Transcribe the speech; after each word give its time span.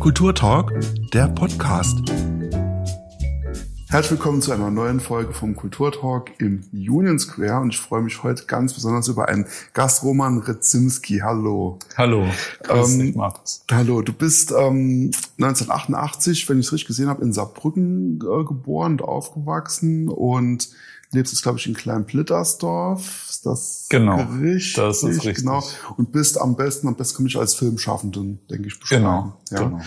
Kulturtalk, 0.00 0.72
der 1.12 1.26
Podcast. 1.26 1.98
Herzlich 3.88 4.12
willkommen 4.12 4.40
zu 4.40 4.52
einer 4.52 4.70
neuen 4.70 5.00
Folge 5.00 5.32
vom 5.32 5.56
Kulturtalk 5.56 6.30
im 6.38 6.62
Union 6.72 7.18
Square 7.18 7.60
und 7.60 7.70
ich 7.70 7.80
freue 7.80 8.02
mich 8.02 8.22
heute 8.22 8.44
ganz 8.46 8.74
besonders 8.74 9.08
über 9.08 9.28
einen 9.28 9.46
Gast, 9.72 10.04
Roman 10.04 10.38
Rezinski. 10.38 11.18
Hallo. 11.24 11.80
Hallo. 11.96 12.26
Grüß 12.62 12.92
ähm, 12.92 12.98
dich, 13.00 13.16
Markus. 13.16 13.64
Hallo, 13.72 14.02
du 14.02 14.12
bist 14.12 14.52
ähm, 14.52 15.10
1988, 15.38 16.48
wenn 16.48 16.60
ich 16.60 16.66
es 16.66 16.72
richtig 16.72 16.86
gesehen 16.86 17.08
habe, 17.08 17.24
in 17.24 17.32
Saarbrücken 17.32 18.20
äh, 18.22 18.44
geboren 18.44 18.92
und 18.92 19.02
aufgewachsen 19.02 20.08
und 20.08 20.68
lebst 21.12 21.32
jetzt, 21.32 21.42
glaube 21.42 21.58
ich, 21.58 21.66
in 21.66 21.74
Klein-Plittersdorf. 21.74 23.26
Ist 23.28 23.46
das 23.46 23.86
genau, 23.88 24.16
richtig? 24.40 24.74
Das 24.74 25.02
ist 25.02 25.24
richtig. 25.24 25.36
Genau. 25.36 25.62
Und 25.96 26.12
bist 26.12 26.40
am 26.40 26.56
besten, 26.56 26.88
am 26.88 26.96
besten 26.96 27.16
komme 27.16 27.28
ich 27.28 27.38
als 27.38 27.54
Filmschaffenden, 27.54 28.40
denke 28.48 28.68
ich, 28.68 28.78
beschreiben. 28.78 29.04
Genau. 29.04 29.38
Ja. 29.50 29.68
genau. 29.68 29.80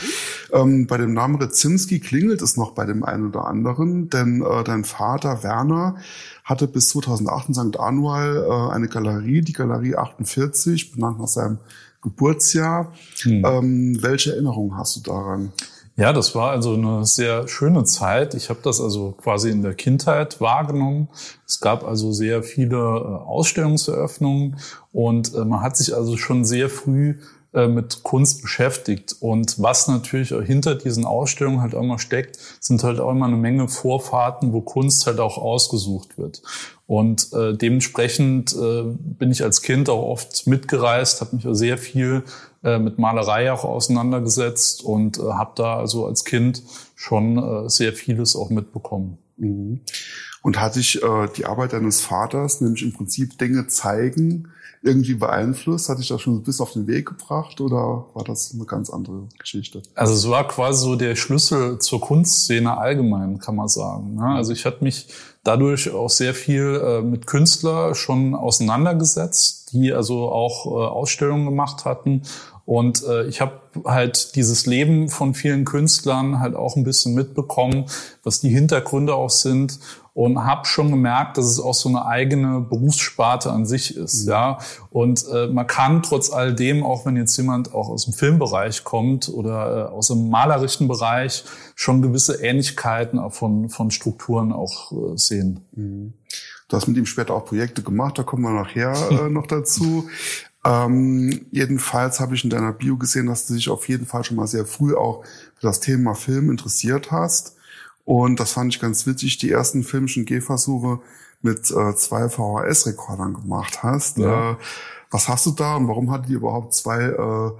Ähm, 0.52 0.88
bei 0.88 0.98
dem 0.98 1.14
Namen 1.14 1.36
Rezinski 1.36 2.00
klingelt 2.00 2.42
es 2.42 2.58
noch 2.58 2.72
bei 2.72 2.86
dem 2.86 3.04
einen 3.04 3.28
oder 3.28 3.46
anderen, 3.46 4.10
denn 4.10 4.42
äh, 4.42 4.64
dein 4.64 4.84
Vater 4.84 5.44
Werner 5.44 5.98
hatte 6.44 6.68
bis 6.68 6.90
2008 6.90 7.50
in 7.50 7.54
St. 7.54 7.80
Anual 7.80 8.46
äh, 8.48 8.74
eine 8.74 8.88
Galerie, 8.88 9.42
die 9.42 9.54
Galerie 9.54 9.96
48, 9.96 10.94
benannt 10.94 11.20
nach 11.20 11.28
seinem 11.28 11.60
Geburtsjahr. 12.02 12.94
Hm. 13.22 13.46
Ähm, 13.46 13.98
welche 14.02 14.32
Erinnerungen 14.32 14.76
hast 14.76 14.96
du 14.96 15.02
daran? 15.02 15.54
Ja, 16.02 16.14
das 16.14 16.34
war 16.34 16.50
also 16.50 16.74
eine 16.74 17.06
sehr 17.06 17.48
schöne 17.48 17.84
Zeit. 17.84 18.34
Ich 18.34 18.50
habe 18.50 18.60
das 18.64 18.82
also 18.82 19.12
quasi 19.22 19.52
in 19.52 19.62
der 19.62 19.76
Kindheit 19.76 20.42
wahrgenommen. 20.42 21.10
Es 21.46 21.60
gab 21.60 21.84
also 21.84 22.12
sehr 22.12 22.42
viele 22.42 22.78
äh, 22.78 22.80
Ausstellungseröffnungen 22.80 24.58
und 24.92 25.36
äh, 25.36 25.46
man 25.46 25.62
hat 25.62 25.78
sich 25.78 25.94
also 25.94 26.18
schon 26.18 26.44
sehr 26.44 26.70
früh 26.70 27.20
äh, 27.54 27.68
mit 27.68 28.02
Kunst 28.02 28.42
beschäftigt. 28.42 29.16
Und 29.20 29.62
was 29.62 29.88
natürlich 29.88 30.30
hinter 30.30 30.74
diesen 30.74 31.06
Ausstellungen 31.06 31.62
halt 31.62 31.76
auch 31.76 31.84
immer 31.84 32.00
steckt, 32.00 32.40
sind 32.60 32.84
halt 32.84 33.00
auch 33.00 33.12
immer 33.12 33.28
eine 33.28 33.38
Menge 33.38 33.68
Vorfahrten, 33.68 34.54
wo 34.54 34.62
Kunst 34.62 35.06
halt 35.06 35.20
auch 35.20 35.38
ausgesucht 35.38 36.18
wird. 36.18 36.42
Und 36.88 37.32
äh, 37.34 37.54
dementsprechend 37.54 38.56
äh, 38.56 38.86
bin 38.86 39.32
ich 39.32 39.44
als 39.44 39.62
Kind 39.62 39.88
auch 39.88 40.02
oft 40.02 40.48
mitgereist, 40.48 41.22
habe 41.22 41.36
mich 41.36 41.46
sehr 41.52 41.78
viel 41.78 42.24
äh, 42.64 42.80
mit 42.80 43.00
Malerei 43.00 43.52
auch 43.52 43.64
auseinandergesetzt 43.64 44.84
und 44.84 45.18
äh, 45.18 45.24
habe 45.24 45.54
da 45.56 45.78
also 45.78 46.06
als 46.06 46.26
Kind 46.26 46.64
schon 46.96 47.38
äh, 47.38 47.70
sehr 47.70 47.94
vieles 47.94 48.36
auch 48.36 48.50
mitbekommen. 48.50 49.18
Mhm. 49.38 49.82
Und 50.44 50.60
hat 50.60 50.76
dich 50.76 51.02
äh, 51.04 51.28
die 51.36 51.46
Arbeit 51.46 51.74
deines 51.74 52.02
Vaters, 52.02 52.62
nämlich 52.62 52.84
im 52.84 52.94
Prinzip 52.94 53.38
Dinge 53.38 53.68
zeigen, 53.68 54.52
irgendwie 54.84 55.14
beeinflusst? 55.14 55.90
Hat 55.90 56.00
dich 56.00 56.08
das 56.08 56.22
schon 56.22 56.44
bis 56.44 56.60
auf 56.60 56.74
den 56.74 56.88
Weg 56.88 57.08
gebracht 57.08 57.62
oder 57.62 58.06
war 58.14 58.24
das 58.26 58.54
eine 58.54 58.66
ganz 58.66 58.90
andere 58.90 59.28
Geschichte? 59.38 59.82
Also 59.96 60.14
es 60.14 60.30
war 60.30 60.48
quasi 60.48 60.84
so 60.84 60.96
der 60.96 61.16
Schlüssel 61.16 61.80
zur 61.80 62.02
Kunstszene 62.02 62.78
allgemein, 62.78 63.40
kann 63.40 63.56
man 63.56 63.68
sagen. 63.68 64.16
Ne? 64.16 64.26
Also 64.26 64.54
ich 64.54 64.66
hatte 64.66 64.84
mich 64.84 65.08
dadurch 65.44 65.92
auch 65.92 66.10
sehr 66.10 66.34
viel 66.34 66.82
äh, 66.84 67.02
mit 67.02 67.28
Künstler 67.28 67.96
schon 67.96 68.36
auseinandergesetzt, 68.36 69.74
die 69.74 69.94
also 69.94 70.30
auch 70.30 70.66
äh, 70.66 70.70
Ausstellungen 70.70 71.46
gemacht 71.46 71.86
hatten 71.86 72.24
und 72.66 73.04
äh, 73.04 73.26
ich 73.26 73.42
habe 73.42 73.60
halt 73.86 74.36
dieses 74.36 74.66
Leben 74.66 75.10
von 75.10 75.34
vielen 75.34 75.66
Künstlern 75.66 76.40
halt 76.40 76.56
auch 76.56 76.76
ein 76.76 76.84
bisschen 76.84 77.14
mitbekommen, 77.16 77.86
was 78.24 78.40
die 78.40 78.50
Hintergründe 78.50 79.16
auch 79.16 79.30
sind 79.30 79.80
und 80.14 80.44
habe 80.44 80.66
schon 80.66 80.92
gemerkt, 80.92 81.38
dass 81.38 81.46
es 81.46 81.60
auch 81.60 81.74
so 81.74 81.88
eine 81.88 82.06
eigene 82.06 82.60
Berufssparte 82.60 83.52
an 83.52 83.66
sich 83.66 83.96
ist, 83.96 84.26
mhm. 84.26 84.32
ja. 84.32 84.58
Und 84.90 85.26
äh, 85.32 85.48
man 85.48 85.68
kann 85.68 86.04
trotz 86.04 86.32
all 86.32 86.54
dem, 86.54 86.84
auch 86.84 87.06
wenn 87.06 87.16
jetzt 87.16 87.38
jemand 87.38 87.74
auch 87.74 87.88
aus 87.90 88.06
dem 88.06 88.14
Filmbereich 88.14 88.84
kommt 88.84 89.30
oder 89.30 89.90
äh, 89.90 89.92
aus 89.92 90.08
dem 90.08 90.30
malerischen 90.30 90.88
Bereich, 90.88 91.46
schon 91.76 92.02
gewisse 92.02 92.44
Ähnlichkeiten 92.44 93.20
von 93.32 93.70
von 93.70 93.92
Strukturen 93.92 94.52
auch 94.52 94.92
äh, 94.92 95.18
sehen. 95.18 95.62
Mhm. 95.74 96.14
Du 96.68 96.78
hast 96.78 96.88
mit 96.88 96.98
ihm 96.98 97.06
später 97.06 97.34
auch 97.34 97.46
Projekte 97.46 97.82
gemacht, 97.82 98.18
da 98.18 98.24
kommen 98.24 98.44
wir 98.44 98.52
nachher 98.52 98.94
äh, 99.12 99.30
noch 99.30 99.48
dazu. 99.48 100.10
Ähm, 100.64 101.48
jedenfalls 101.52 102.20
habe 102.20 102.36
ich 102.36 102.44
in 102.44 102.50
deiner 102.50 102.72
Bio 102.72 102.98
gesehen, 102.98 103.28
dass 103.28 103.48
du 103.48 103.56
dich 103.56 103.70
auf 103.70 103.88
jeden 103.90 104.06
Fall 104.06 104.24
schon 104.24 104.38
mal 104.38 104.48
sehr 104.48 104.66
früh 104.66 104.96
auch 104.96 105.24
für 105.56 105.68
das 105.68 105.80
Thema 105.80 106.14
Film 106.16 106.52
interessiert 106.52 107.12
hast. 107.12 107.56
Und 108.06 108.40
das 108.40 108.52
fand 108.52 108.74
ich 108.74 108.82
ganz 108.82 109.06
witzig, 109.06 109.38
die 109.38 109.52
ersten 109.52 109.84
filmischen 109.84 110.26
Gehversuche 110.26 111.00
mit 111.42 111.72
äh, 111.72 111.96
zwei 111.96 112.30
VHS-Rekordern 112.30 113.34
gemacht 113.34 113.84
hast. 113.84 114.18
Ja. 114.18 114.52
Äh, 114.52 114.56
was 115.10 115.28
hast 115.28 115.46
du 115.46 115.52
da 115.52 115.76
und 115.76 115.88
warum 115.88 116.12
hattet 116.12 116.30
ihr 116.30 116.38
überhaupt 116.38 116.74
zwei 116.74 117.02
äh, 117.02 117.52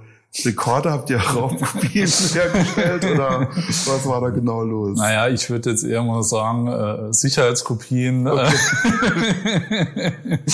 Rekorder 0.46 0.92
habt 0.92 1.10
ihr 1.10 1.18
Raubkopien 1.18 2.08
hergestellt 2.08 3.04
oder 3.04 3.48
was 3.56 4.06
war 4.06 4.22
da 4.22 4.30
genau 4.30 4.62
los? 4.62 4.96
Naja, 4.96 5.28
ich 5.28 5.50
würde 5.50 5.70
jetzt 5.70 5.84
eher 5.84 6.02
mal 6.02 6.22
sagen, 6.22 6.68
äh, 6.68 7.12
Sicherheitskopien. 7.12 8.26
Okay. 8.26 8.52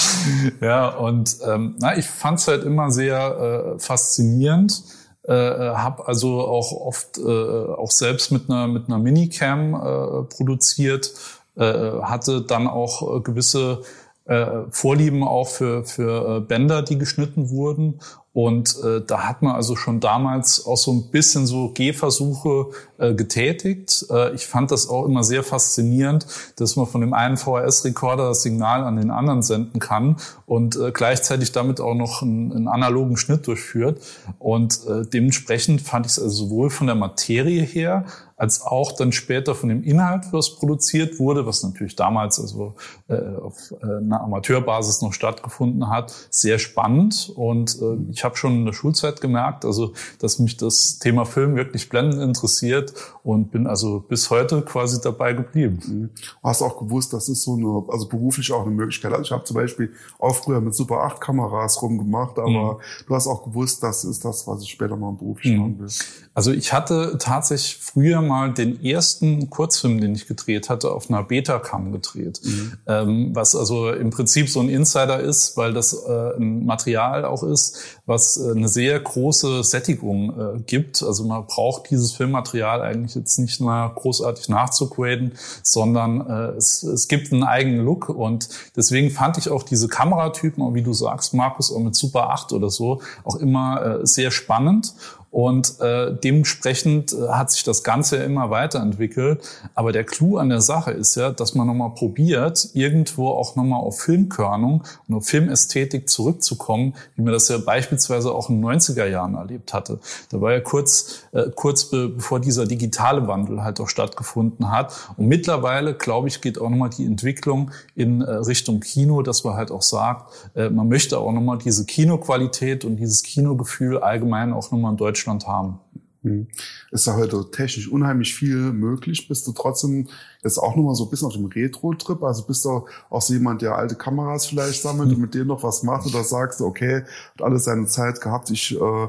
ja, 0.60 0.88
und 0.88 1.36
ähm, 1.46 1.76
na, 1.78 1.96
ich 1.96 2.06
fand 2.06 2.40
es 2.40 2.48
halt 2.48 2.64
immer 2.64 2.90
sehr 2.90 3.76
äh, 3.76 3.78
faszinierend. 3.78 4.82
Äh, 5.28 5.32
habe 5.32 6.08
also 6.08 6.40
auch 6.40 6.72
oft 6.72 7.18
äh, 7.18 7.22
auch 7.22 7.90
selbst 7.90 8.32
mit 8.32 8.48
einer 8.48 8.66
mit 8.66 8.88
einer 8.88 8.98
Minicam 8.98 9.74
äh, 9.74 10.22
produziert, 10.34 11.12
äh, 11.54 11.62
hatte 12.00 12.40
dann 12.40 12.66
auch 12.66 13.16
äh, 13.16 13.20
gewisse 13.20 13.82
äh, 14.24 14.46
Vorlieben 14.70 15.22
auch 15.22 15.48
für, 15.48 15.84
für 15.84 16.36
äh, 16.36 16.40
Bänder, 16.40 16.80
die 16.80 16.96
geschnitten 16.96 17.50
wurden 17.50 18.00
und 18.32 18.76
äh, 18.84 19.00
da 19.04 19.26
hat 19.26 19.42
man 19.42 19.56
also 19.56 19.74
schon 19.74 20.00
damals 20.00 20.64
auch 20.66 20.76
so 20.76 20.92
ein 20.92 21.10
bisschen 21.10 21.46
so 21.46 21.70
Gehversuche 21.70 22.66
äh, 22.98 23.14
getätigt. 23.14 24.06
Äh, 24.10 24.34
ich 24.34 24.46
fand 24.46 24.70
das 24.70 24.88
auch 24.88 25.06
immer 25.06 25.24
sehr 25.24 25.42
faszinierend, 25.42 26.26
dass 26.56 26.76
man 26.76 26.86
von 26.86 27.00
dem 27.00 27.14
einen 27.14 27.36
VHS-Rekorder 27.36 28.28
das 28.28 28.42
Signal 28.42 28.84
an 28.84 28.96
den 28.96 29.10
anderen 29.10 29.42
senden 29.42 29.80
kann 29.80 30.16
und 30.46 30.76
äh, 30.76 30.92
gleichzeitig 30.92 31.52
damit 31.52 31.80
auch 31.80 31.94
noch 31.94 32.22
einen, 32.22 32.52
einen 32.52 32.68
analogen 32.68 33.16
Schnitt 33.16 33.46
durchführt. 33.46 34.00
Und 34.38 34.86
äh, 34.86 35.04
dementsprechend 35.04 35.80
fand 35.80 36.06
ich 36.06 36.12
es 36.12 36.18
also 36.18 36.44
sowohl 36.44 36.70
von 36.70 36.86
der 36.86 36.96
Materie 36.96 37.62
her 37.62 38.04
als 38.38 38.62
auch 38.62 38.92
dann 38.92 39.10
später 39.10 39.56
von 39.56 39.68
dem 39.68 39.82
Inhalt, 39.82 40.32
was 40.32 40.54
produziert 40.54 41.18
wurde, 41.18 41.44
was 41.44 41.64
natürlich 41.64 41.96
damals 41.96 42.38
also 42.38 42.74
äh, 43.08 43.14
auf 43.14 43.74
äh, 43.82 43.96
einer 43.96 44.20
Amateurbasis 44.20 45.02
noch 45.02 45.12
stattgefunden 45.12 45.90
hat, 45.90 46.14
sehr 46.30 46.60
spannend. 46.60 47.32
Und 47.34 47.82
äh, 47.82 47.96
ich 48.12 48.22
habe 48.22 48.36
schon 48.36 48.54
in 48.54 48.64
der 48.64 48.72
Schulzeit 48.72 49.20
gemerkt, 49.20 49.64
also 49.64 49.92
dass 50.20 50.38
mich 50.38 50.56
das 50.56 51.00
Thema 51.00 51.24
Film 51.24 51.56
wirklich 51.56 51.88
blendend 51.88 52.22
interessiert 52.22 52.94
und 53.24 53.50
bin 53.50 53.66
also 53.66 53.98
bis 54.08 54.30
heute 54.30 54.62
quasi 54.62 55.00
dabei 55.00 55.32
geblieben. 55.32 55.80
Mhm. 55.84 56.10
Du 56.40 56.48
hast 56.48 56.62
auch 56.62 56.78
gewusst, 56.78 57.12
das 57.12 57.28
ist 57.28 57.42
so 57.42 57.54
eine, 57.54 57.92
also 57.92 58.06
beruflich 58.06 58.52
auch 58.52 58.62
eine 58.62 58.70
Möglichkeit. 58.70 59.10
Also 59.10 59.22
ich 59.22 59.32
habe 59.32 59.42
zum 59.42 59.56
Beispiel 59.56 59.92
auch 60.20 60.36
früher 60.36 60.60
mit 60.60 60.76
Super 60.76 61.02
8 61.02 61.20
Kameras 61.20 61.82
rumgemacht, 61.82 62.38
aber 62.38 62.74
mhm. 62.74 62.78
du 63.08 63.14
hast 63.16 63.26
auch 63.26 63.42
gewusst, 63.42 63.82
das 63.82 64.04
ist 64.04 64.24
das, 64.24 64.46
was 64.46 64.62
ich 64.62 64.70
später 64.70 64.96
mal 64.96 65.10
beruflich 65.12 65.54
mhm. 65.54 65.58
machen 65.58 65.78
will. 65.80 65.88
Also 66.34 66.52
ich 66.52 66.72
hatte 66.72 67.16
tatsächlich 67.18 67.78
früher 67.78 68.27
mal 68.28 68.52
den 68.52 68.84
ersten 68.84 69.50
Kurzfilm, 69.50 70.00
den 70.00 70.14
ich 70.14 70.26
gedreht 70.26 70.68
hatte, 70.68 70.92
auf 70.92 71.10
einer 71.10 71.24
Betacam 71.24 71.92
gedreht. 71.92 72.40
Mhm. 72.44 72.72
Ähm, 72.86 73.30
was 73.34 73.56
also 73.56 73.90
im 73.90 74.10
Prinzip 74.10 74.48
so 74.48 74.60
ein 74.60 74.68
Insider 74.68 75.18
ist, 75.18 75.56
weil 75.56 75.72
das 75.72 75.92
äh, 75.92 76.36
ein 76.36 76.64
Material 76.64 77.24
auch 77.24 77.42
ist, 77.42 77.78
was 78.06 78.36
äh, 78.36 78.52
eine 78.52 78.68
sehr 78.68 79.00
große 79.00 79.64
Sättigung 79.64 80.30
äh, 80.38 80.60
gibt. 80.60 81.02
Also 81.02 81.24
man 81.24 81.46
braucht 81.46 81.90
dieses 81.90 82.12
Filmmaterial 82.12 82.82
eigentlich 82.82 83.14
jetzt 83.14 83.38
nicht 83.38 83.60
mal 83.60 83.88
großartig 83.88 84.48
nachzugraden, 84.48 85.32
sondern 85.62 86.20
äh, 86.28 86.56
es, 86.56 86.82
es 86.82 87.08
gibt 87.08 87.32
einen 87.32 87.44
eigenen 87.44 87.84
Look 87.84 88.08
und 88.08 88.48
deswegen 88.76 89.10
fand 89.10 89.38
ich 89.38 89.50
auch 89.50 89.62
diese 89.62 89.88
Kameratypen, 89.88 90.74
wie 90.74 90.82
du 90.82 90.92
sagst, 90.92 91.34
Markus, 91.34 91.72
auch 91.72 91.80
mit 91.80 91.96
Super 91.96 92.30
8 92.30 92.52
oder 92.52 92.70
so, 92.70 93.00
auch 93.24 93.36
immer 93.36 94.00
äh, 94.00 94.06
sehr 94.06 94.30
spannend. 94.30 94.94
Und 95.30 95.78
äh, 95.80 96.14
dementsprechend 96.14 97.12
äh, 97.12 97.28
hat 97.28 97.50
sich 97.50 97.62
das 97.62 97.82
Ganze 97.82 98.16
immer 98.16 98.48
weiterentwickelt. 98.48 99.42
Aber 99.74 99.92
der 99.92 100.04
Clou 100.04 100.38
an 100.38 100.48
der 100.48 100.62
Sache 100.62 100.92
ist 100.92 101.16
ja, 101.16 101.30
dass 101.30 101.54
man 101.54 101.66
nochmal 101.66 101.90
probiert, 101.90 102.70
irgendwo 102.72 103.28
auch 103.28 103.54
nochmal 103.54 103.80
auf 103.80 104.00
Filmkörnung 104.00 104.84
und 105.06 105.14
auf 105.14 105.26
Filmästhetik 105.26 106.08
zurückzukommen, 106.08 106.94
wie 107.16 107.22
man 107.22 107.34
das 107.34 107.48
ja 107.48 107.58
beispielsweise 107.58 108.32
auch 108.32 108.48
in 108.48 108.62
den 108.62 108.70
90er 108.70 109.04
Jahren 109.04 109.34
erlebt 109.34 109.74
hatte. 109.74 109.98
Da 110.30 110.40
war 110.40 110.52
ja 110.52 110.60
kurz, 110.60 111.24
äh, 111.32 111.50
kurz 111.54 111.84
be 111.84 112.08
bevor 112.08 112.40
dieser 112.40 112.66
digitale 112.66 113.28
Wandel 113.28 113.62
halt 113.62 113.80
auch 113.80 113.88
stattgefunden 113.88 114.70
hat. 114.70 114.92
Und 115.18 115.26
mittlerweile, 115.26 115.92
glaube 115.94 116.28
ich, 116.28 116.40
geht 116.40 116.58
auch 116.58 116.70
nochmal 116.70 116.90
die 116.90 117.04
Entwicklung 117.04 117.70
in 117.94 118.22
äh, 118.22 118.30
Richtung 118.30 118.80
Kino, 118.80 119.20
dass 119.20 119.44
man 119.44 119.54
halt 119.54 119.70
auch 119.70 119.82
sagt, 119.82 120.32
äh, 120.56 120.70
man 120.70 120.88
möchte 120.88 121.18
auch 121.18 121.32
nochmal 121.32 121.58
diese 121.58 121.84
Kinoqualität 121.84 122.86
und 122.86 122.96
dieses 122.96 123.22
Kinogefühl 123.22 123.98
allgemein 123.98 124.54
auch 124.54 124.70
nochmal 124.70 124.92
in 124.92 124.96
Deutschland 124.96 125.17
Deutschland 125.18 125.46
haben. 125.46 125.80
Mhm. 126.22 126.48
Ist 126.90 127.06
ja 127.06 127.14
heute 127.14 127.50
technisch 127.50 127.88
unheimlich 127.88 128.34
viel 128.34 128.72
möglich. 128.72 129.28
Bist 129.28 129.46
du 129.46 129.52
trotzdem 129.52 130.08
jetzt 130.42 130.58
auch 130.58 130.74
nochmal 130.76 130.94
so 130.94 131.04
ein 131.04 131.10
bisschen 131.10 131.28
auf 131.28 131.34
dem 131.34 131.46
Retro-Trip? 131.46 132.22
Also 132.22 132.44
bist 132.44 132.64
du 132.64 132.86
auch 133.10 133.22
so 133.22 133.34
jemand, 133.34 133.62
der 133.62 133.76
alte 133.76 133.94
Kameras 133.94 134.46
vielleicht 134.46 134.82
sammelt 134.82 135.12
und 135.12 135.20
mit 135.20 135.34
denen 135.34 135.48
noch 135.48 135.62
was 135.62 135.82
macht 135.82 136.06
oder 136.06 136.24
sagst 136.24 136.60
du, 136.60 136.66
okay, 136.66 137.02
hat 137.34 137.42
alles 137.42 137.64
seine 137.64 137.86
Zeit 137.86 138.20
gehabt, 138.20 138.50
ich 138.50 138.76
äh, 138.76 139.04
äh, 139.04 139.08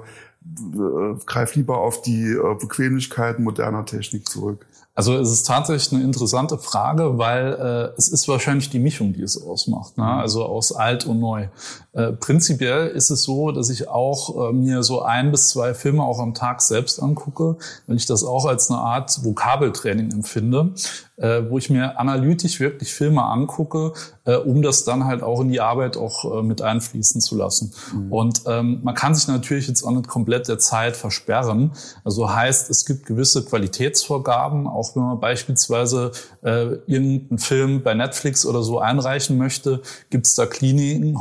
greif 1.25 1.55
lieber 1.55 1.79
auf 1.79 2.01
die 2.01 2.31
äh, 2.31 2.55
Bequemlichkeiten 2.59 3.43
moderner 3.43 3.85
Technik 3.85 4.27
zurück? 4.27 4.65
Also 4.99 5.15
es 5.15 5.31
ist 5.31 5.47
tatsächlich 5.47 5.93
eine 5.93 6.03
interessante 6.03 6.57
Frage, 6.57 7.17
weil 7.17 7.53
äh, 7.53 7.97
es 7.97 8.09
ist 8.09 8.27
wahrscheinlich 8.27 8.69
die 8.69 8.79
Mischung, 8.79 9.13
die 9.13 9.21
es 9.21 9.41
ausmacht, 9.41 9.97
ne? 9.97 10.03
Mhm. 10.03 10.09
also 10.09 10.43
aus 10.43 10.73
alt 10.73 11.05
und 11.05 11.21
neu. 11.21 11.47
Äh, 11.93 12.11
prinzipiell 12.11 12.89
ist 12.89 13.09
es 13.09 13.23
so, 13.23 13.51
dass 13.51 13.69
ich 13.69 13.87
auch 13.87 14.49
äh, 14.49 14.53
mir 14.53 14.83
so 14.83 15.01
ein 15.01 15.31
bis 15.31 15.51
zwei 15.51 15.73
Filme 15.73 16.03
auch 16.03 16.19
am 16.19 16.33
Tag 16.33 16.61
selbst 16.61 17.01
angucke, 17.01 17.55
wenn 17.87 17.95
ich 17.95 18.07
das 18.07 18.25
auch 18.25 18.45
als 18.45 18.69
eine 18.69 18.79
Art 18.79 19.23
Vokabeltraining 19.23 20.11
empfinde, 20.11 20.73
äh, 21.19 21.43
wo 21.49 21.57
ich 21.57 21.69
mir 21.69 21.99
analytisch 21.99 22.59
wirklich 22.59 22.93
Filme 22.93 23.23
angucke, 23.23 23.93
äh, 24.25 24.35
um 24.35 24.61
das 24.61 24.83
dann 24.83 25.05
halt 25.05 25.23
auch 25.23 25.41
in 25.41 25.49
die 25.49 25.61
Arbeit 25.61 25.97
auch 25.97 26.39
äh, 26.39 26.43
mit 26.43 26.61
einfließen 26.61 27.21
zu 27.21 27.35
lassen. 27.35 27.73
Mhm. 27.93 28.13
Und 28.13 28.41
ähm, 28.45 28.79
man 28.83 28.95
kann 28.95 29.15
sich 29.15 29.27
natürlich 29.27 29.67
jetzt 29.67 29.83
auch 29.83 29.91
nicht 29.91 30.07
komplett 30.07 30.47
der 30.47 30.59
Zeit 30.59 30.95
versperren. 30.95 31.71
Also 32.03 32.33
heißt, 32.33 32.69
es 32.69 32.85
gibt 32.85 33.05
gewisse 33.05 33.43
Qualitätsvorgaben, 33.43 34.67
auch 34.67 34.88
wenn 34.95 35.03
man 35.03 35.19
beispielsweise 35.19 36.11
äh, 36.43 36.75
irgendeinen 36.87 37.39
Film 37.39 37.83
bei 37.83 37.93
Netflix 37.93 38.45
oder 38.45 38.63
so 38.63 38.79
einreichen 38.79 39.37
möchte, 39.37 39.81
gibt 40.09 40.27
es 40.27 40.35
da 40.35 40.45
Kliniken, 40.45 41.17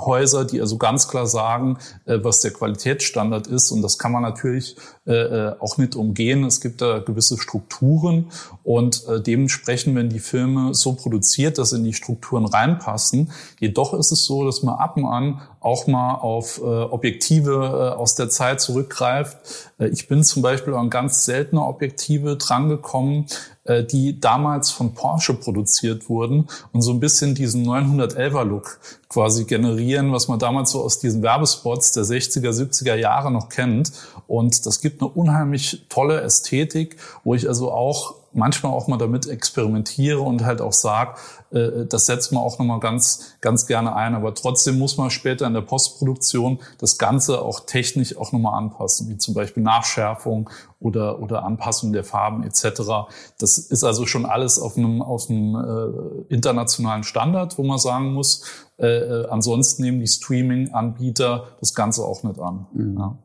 die 0.51 0.61
also 0.61 0.77
ganz 0.79 1.09
klar 1.09 1.27
sagen, 1.27 1.79
äh, 2.07 2.19
was 2.23 2.41
der 2.41 2.53
Qualitätsstandard 2.53 3.47
ist. 3.47 3.71
Und 3.71 3.83
das 3.83 3.99
kann 3.99 4.13
man 4.13 4.23
natürlich 4.23 4.77
äh, 5.07 5.13
äh 5.13 5.55
auch 5.59 5.79
nicht 5.79 5.97
umgehen. 5.97 6.45
Es 6.45 6.61
gibt 6.61 6.81
da 6.81 6.99
gewisse 6.99 7.39
Strukturen 7.39 8.31
und 8.63 9.07
äh, 9.09 9.21
dementsprechend, 9.21 9.97
wenn 9.97 10.09
die 10.09 10.19
Filme 10.19 10.75
so 10.75 10.95
produziert, 10.95 11.59
dass 11.59 11.73
in 11.73 11.85
die 11.85 11.95
Strukturen 11.95 12.47
reinpassen. 12.47 13.33
Jedoch 13.61 13.95
ist 13.95 14.13
es 14.13 14.25
so, 14.25 14.45
dass 14.45 14.63
man 14.63 14.75
ab 14.77 14.97
und 14.97 15.07
an 15.07 15.41
auch 15.61 15.87
mal 15.87 16.15
auf 16.15 16.59
äh, 16.59 16.63
Objektive 16.63 17.53
äh, 17.95 17.97
aus 17.97 18.15
der 18.15 18.29
Zeit 18.29 18.61
zurückgreift. 18.61 19.39
Äh, 19.79 19.89
ich 19.89 20.09
bin 20.09 20.23
zum 20.23 20.43
Beispiel 20.43 20.75
an 20.75 20.91
ganz 20.91 21.25
seltene 21.25 21.63
Objektive 21.63 22.37
drangekommen, 22.37 23.27
äh, 23.69 23.85
die 23.85 24.19
damals 24.19 24.71
von 24.71 24.95
Porsche 24.95 25.35
produziert 25.35 26.09
wurden 26.09 26.49
und 26.73 26.83
so 26.83 26.91
ein 26.93 27.01
bisschen 27.01 27.35
diesen 27.35 27.67
911er 27.67 28.45
Look 28.45 28.81
quasi 29.09 29.45
generieren, 29.45 30.13
was 30.13 30.29
man 30.29 30.39
damals 30.39 30.71
so 30.71 30.83
aus 30.83 30.99
diesen 30.99 31.23
Werbespots 31.23 31.93
der 31.93 32.05
60er, 32.05 32.51
70er 32.51 32.95
Jahre 32.95 33.31
noch 33.31 33.49
kennt. 33.49 33.93
Und 34.27 34.67
das 34.67 34.81
gibt 34.81 35.01
eine 35.01 35.11
unheimlich 35.11 35.87
tolle 35.89 36.21
Ästhetik, 36.21 36.97
wo 37.25 37.35
ich 37.35 37.49
also 37.49 37.73
auch 37.73 38.17
manchmal 38.33 38.73
auch 38.73 38.87
mal 38.87 38.99
damit 38.99 39.27
experimentiere 39.27 40.21
und 40.21 40.45
halt 40.45 40.61
auch 40.61 40.73
sage, 40.73 41.15
äh, 41.51 41.87
das 41.87 42.07
setzt 42.07 42.33
man 42.33 42.43
auch 42.43 42.59
nochmal 42.59 42.81
ganz, 42.81 43.37
ganz 43.41 43.67
gerne 43.67 43.97
ein. 43.97 44.15
Aber 44.15 44.35
trotzdem 44.35 44.79
muss 44.79 44.97
man 44.97 45.11
später 45.11 45.47
in 45.47 45.55
der 45.55 45.63
Postproduktion 45.63 46.59
das 46.79 46.99
Ganze 46.99 47.43
auch 47.43 47.61
technisch 47.61 48.17
auch 48.17 48.33
nochmal 48.33 48.59
anpassen, 48.59 49.09
wie 49.09 49.17
zum 49.17 49.35
Beispiel 49.35 49.63
Nachschärfung 49.63 50.51
oder, 50.81 51.21
oder 51.21 51.45
Anpassung 51.45 51.93
der 51.93 52.05
Farben 52.05 52.45
etc. 52.45 53.09
Das 53.39 53.59
ist 53.59 53.85
also 53.85 54.07
schon 54.07 54.27
alles 54.27 54.59
auf 54.59 54.77
einem, 54.77 55.03
auf 55.03 55.31
einem 55.31 55.55
äh, 55.57 56.33
internationalen 56.35 57.05
Standard, 57.05 57.59
wo 57.59 57.63
man 57.63 57.79
sagen 57.79 58.13
muss, 58.13 58.45
äh, 58.79 58.87
äh 58.87 59.29
ansonsten 59.29 59.83
nehmen 59.83 60.01
die 60.01 60.07
Streaming-Anbieter 60.07 61.49
das 61.61 61.75
Ganze 61.75 62.05
auch 62.05 62.23
nicht 62.23 62.39
an. 62.39 62.67
Mhm. 62.73 62.99
Ja. 62.99 63.19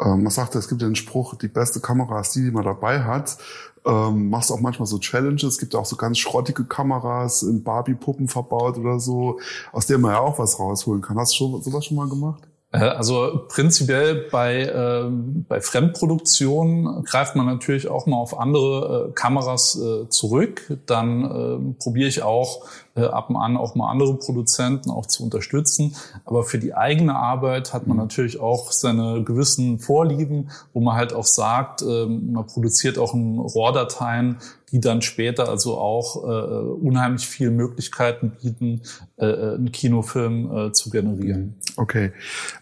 Ähm, 0.00 0.22
man 0.22 0.30
sagt, 0.30 0.54
es 0.54 0.68
gibt 0.68 0.82
den 0.82 0.94
Spruch, 0.94 1.34
die 1.34 1.48
beste 1.48 1.80
Kamera 1.80 2.20
ist 2.20 2.34
die, 2.34 2.44
die 2.44 2.50
man 2.50 2.64
dabei 2.64 3.02
hat. 3.02 3.38
Ähm, 3.84 4.28
machst 4.28 4.52
auch 4.52 4.60
manchmal 4.60 4.86
so 4.86 4.98
Challenges. 4.98 5.44
Es 5.54 5.58
gibt 5.58 5.74
auch 5.74 5.86
so 5.86 5.96
ganz 5.96 6.18
schrottige 6.18 6.64
Kameras 6.64 7.42
in 7.42 7.62
Barbie-Puppen 7.62 8.28
verbaut 8.28 8.76
oder 8.76 9.00
so, 9.00 9.40
aus 9.72 9.86
denen 9.86 10.02
man 10.02 10.12
ja 10.12 10.20
auch 10.20 10.38
was 10.38 10.58
rausholen 10.58 11.02
kann. 11.02 11.18
Hast 11.18 11.38
du 11.38 11.60
sowas 11.60 11.84
schon 11.84 11.96
mal 11.96 12.08
gemacht? 12.08 12.42
Äh, 12.72 12.78
also 12.78 13.46
prinzipiell 13.48 14.26
bei, 14.30 14.62
äh, 14.62 15.08
bei 15.48 15.60
Fremdproduktion 15.60 17.04
greift 17.04 17.34
man 17.34 17.46
natürlich 17.46 17.88
auch 17.88 18.06
mal 18.06 18.18
auf 18.18 18.38
andere 18.38 19.08
äh, 19.08 19.12
Kameras 19.12 19.80
äh, 19.80 20.08
zurück. 20.08 20.78
Dann 20.86 21.24
äh, 21.24 21.82
probiere 21.82 22.08
ich 22.08 22.22
auch 22.22 22.66
äh, 22.98 23.04
ab 23.04 23.30
und 23.30 23.36
an 23.36 23.56
auch 23.56 23.74
mal 23.74 23.90
andere 23.90 24.14
Produzenten 24.14 24.90
auch 24.90 25.06
zu 25.06 25.22
unterstützen. 25.22 25.94
Aber 26.24 26.42
für 26.42 26.58
die 26.58 26.74
eigene 26.74 27.14
Arbeit 27.14 27.72
hat 27.72 27.86
man 27.86 27.96
mhm. 27.96 28.02
natürlich 28.02 28.40
auch 28.40 28.72
seine 28.72 29.22
gewissen 29.22 29.78
Vorlieben, 29.78 30.50
wo 30.72 30.80
man 30.80 30.96
halt 30.96 31.12
auch 31.12 31.24
sagt, 31.24 31.82
äh, 31.82 32.06
man 32.06 32.46
produziert 32.46 32.98
auch 32.98 33.14
in 33.14 33.38
RAW-Dateien, 33.38 34.38
die 34.72 34.80
dann 34.80 35.02
später 35.02 35.48
also 35.48 35.78
auch 35.78 36.24
äh, 36.24 36.28
unheimlich 36.28 37.26
viele 37.26 37.50
Möglichkeiten 37.50 38.32
bieten, 38.42 38.82
äh, 39.16 39.26
äh 39.26 39.54
einen 39.54 39.72
Kinofilm 39.72 40.56
äh, 40.56 40.72
zu 40.72 40.90
generieren. 40.90 41.54
Okay. 41.76 42.12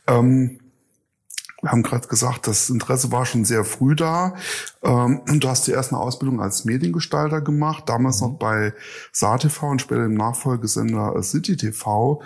Ähm 0.07 0.61
wir 1.63 1.73
haben 1.73 1.83
gerade 1.83 2.07
gesagt, 2.07 2.47
das 2.47 2.69
Interesse 2.69 3.11
war 3.13 3.25
schon 3.25 3.45
sehr 3.45 3.65
früh 3.65 3.95
da. 3.95 4.35
Ähm, 4.83 5.23
du 5.27 5.49
hast 5.49 5.67
die 5.67 5.73
erste 5.73 5.97
Ausbildung 5.97 6.41
als 6.41 6.65
Mediengestalter 6.65 7.41
gemacht, 7.41 7.85
damals 7.87 8.21
noch 8.21 8.35
bei 8.39 8.75
SaTV 9.13 9.71
und 9.71 9.81
später 9.81 10.05
im 10.05 10.15
Nachfolgesender 10.15 11.23
City 11.23 11.57
TV, 11.57 12.23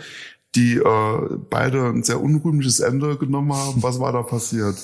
die 0.55 0.77
äh, 0.77 1.37
beide 1.49 1.88
ein 1.91 2.03
sehr 2.03 2.21
unrühmliches 2.21 2.81
Ende 2.81 3.17
genommen 3.17 3.53
haben. 3.53 3.82
Was 3.82 4.00
war 4.00 4.12
da 4.12 4.23
passiert? 4.23 4.77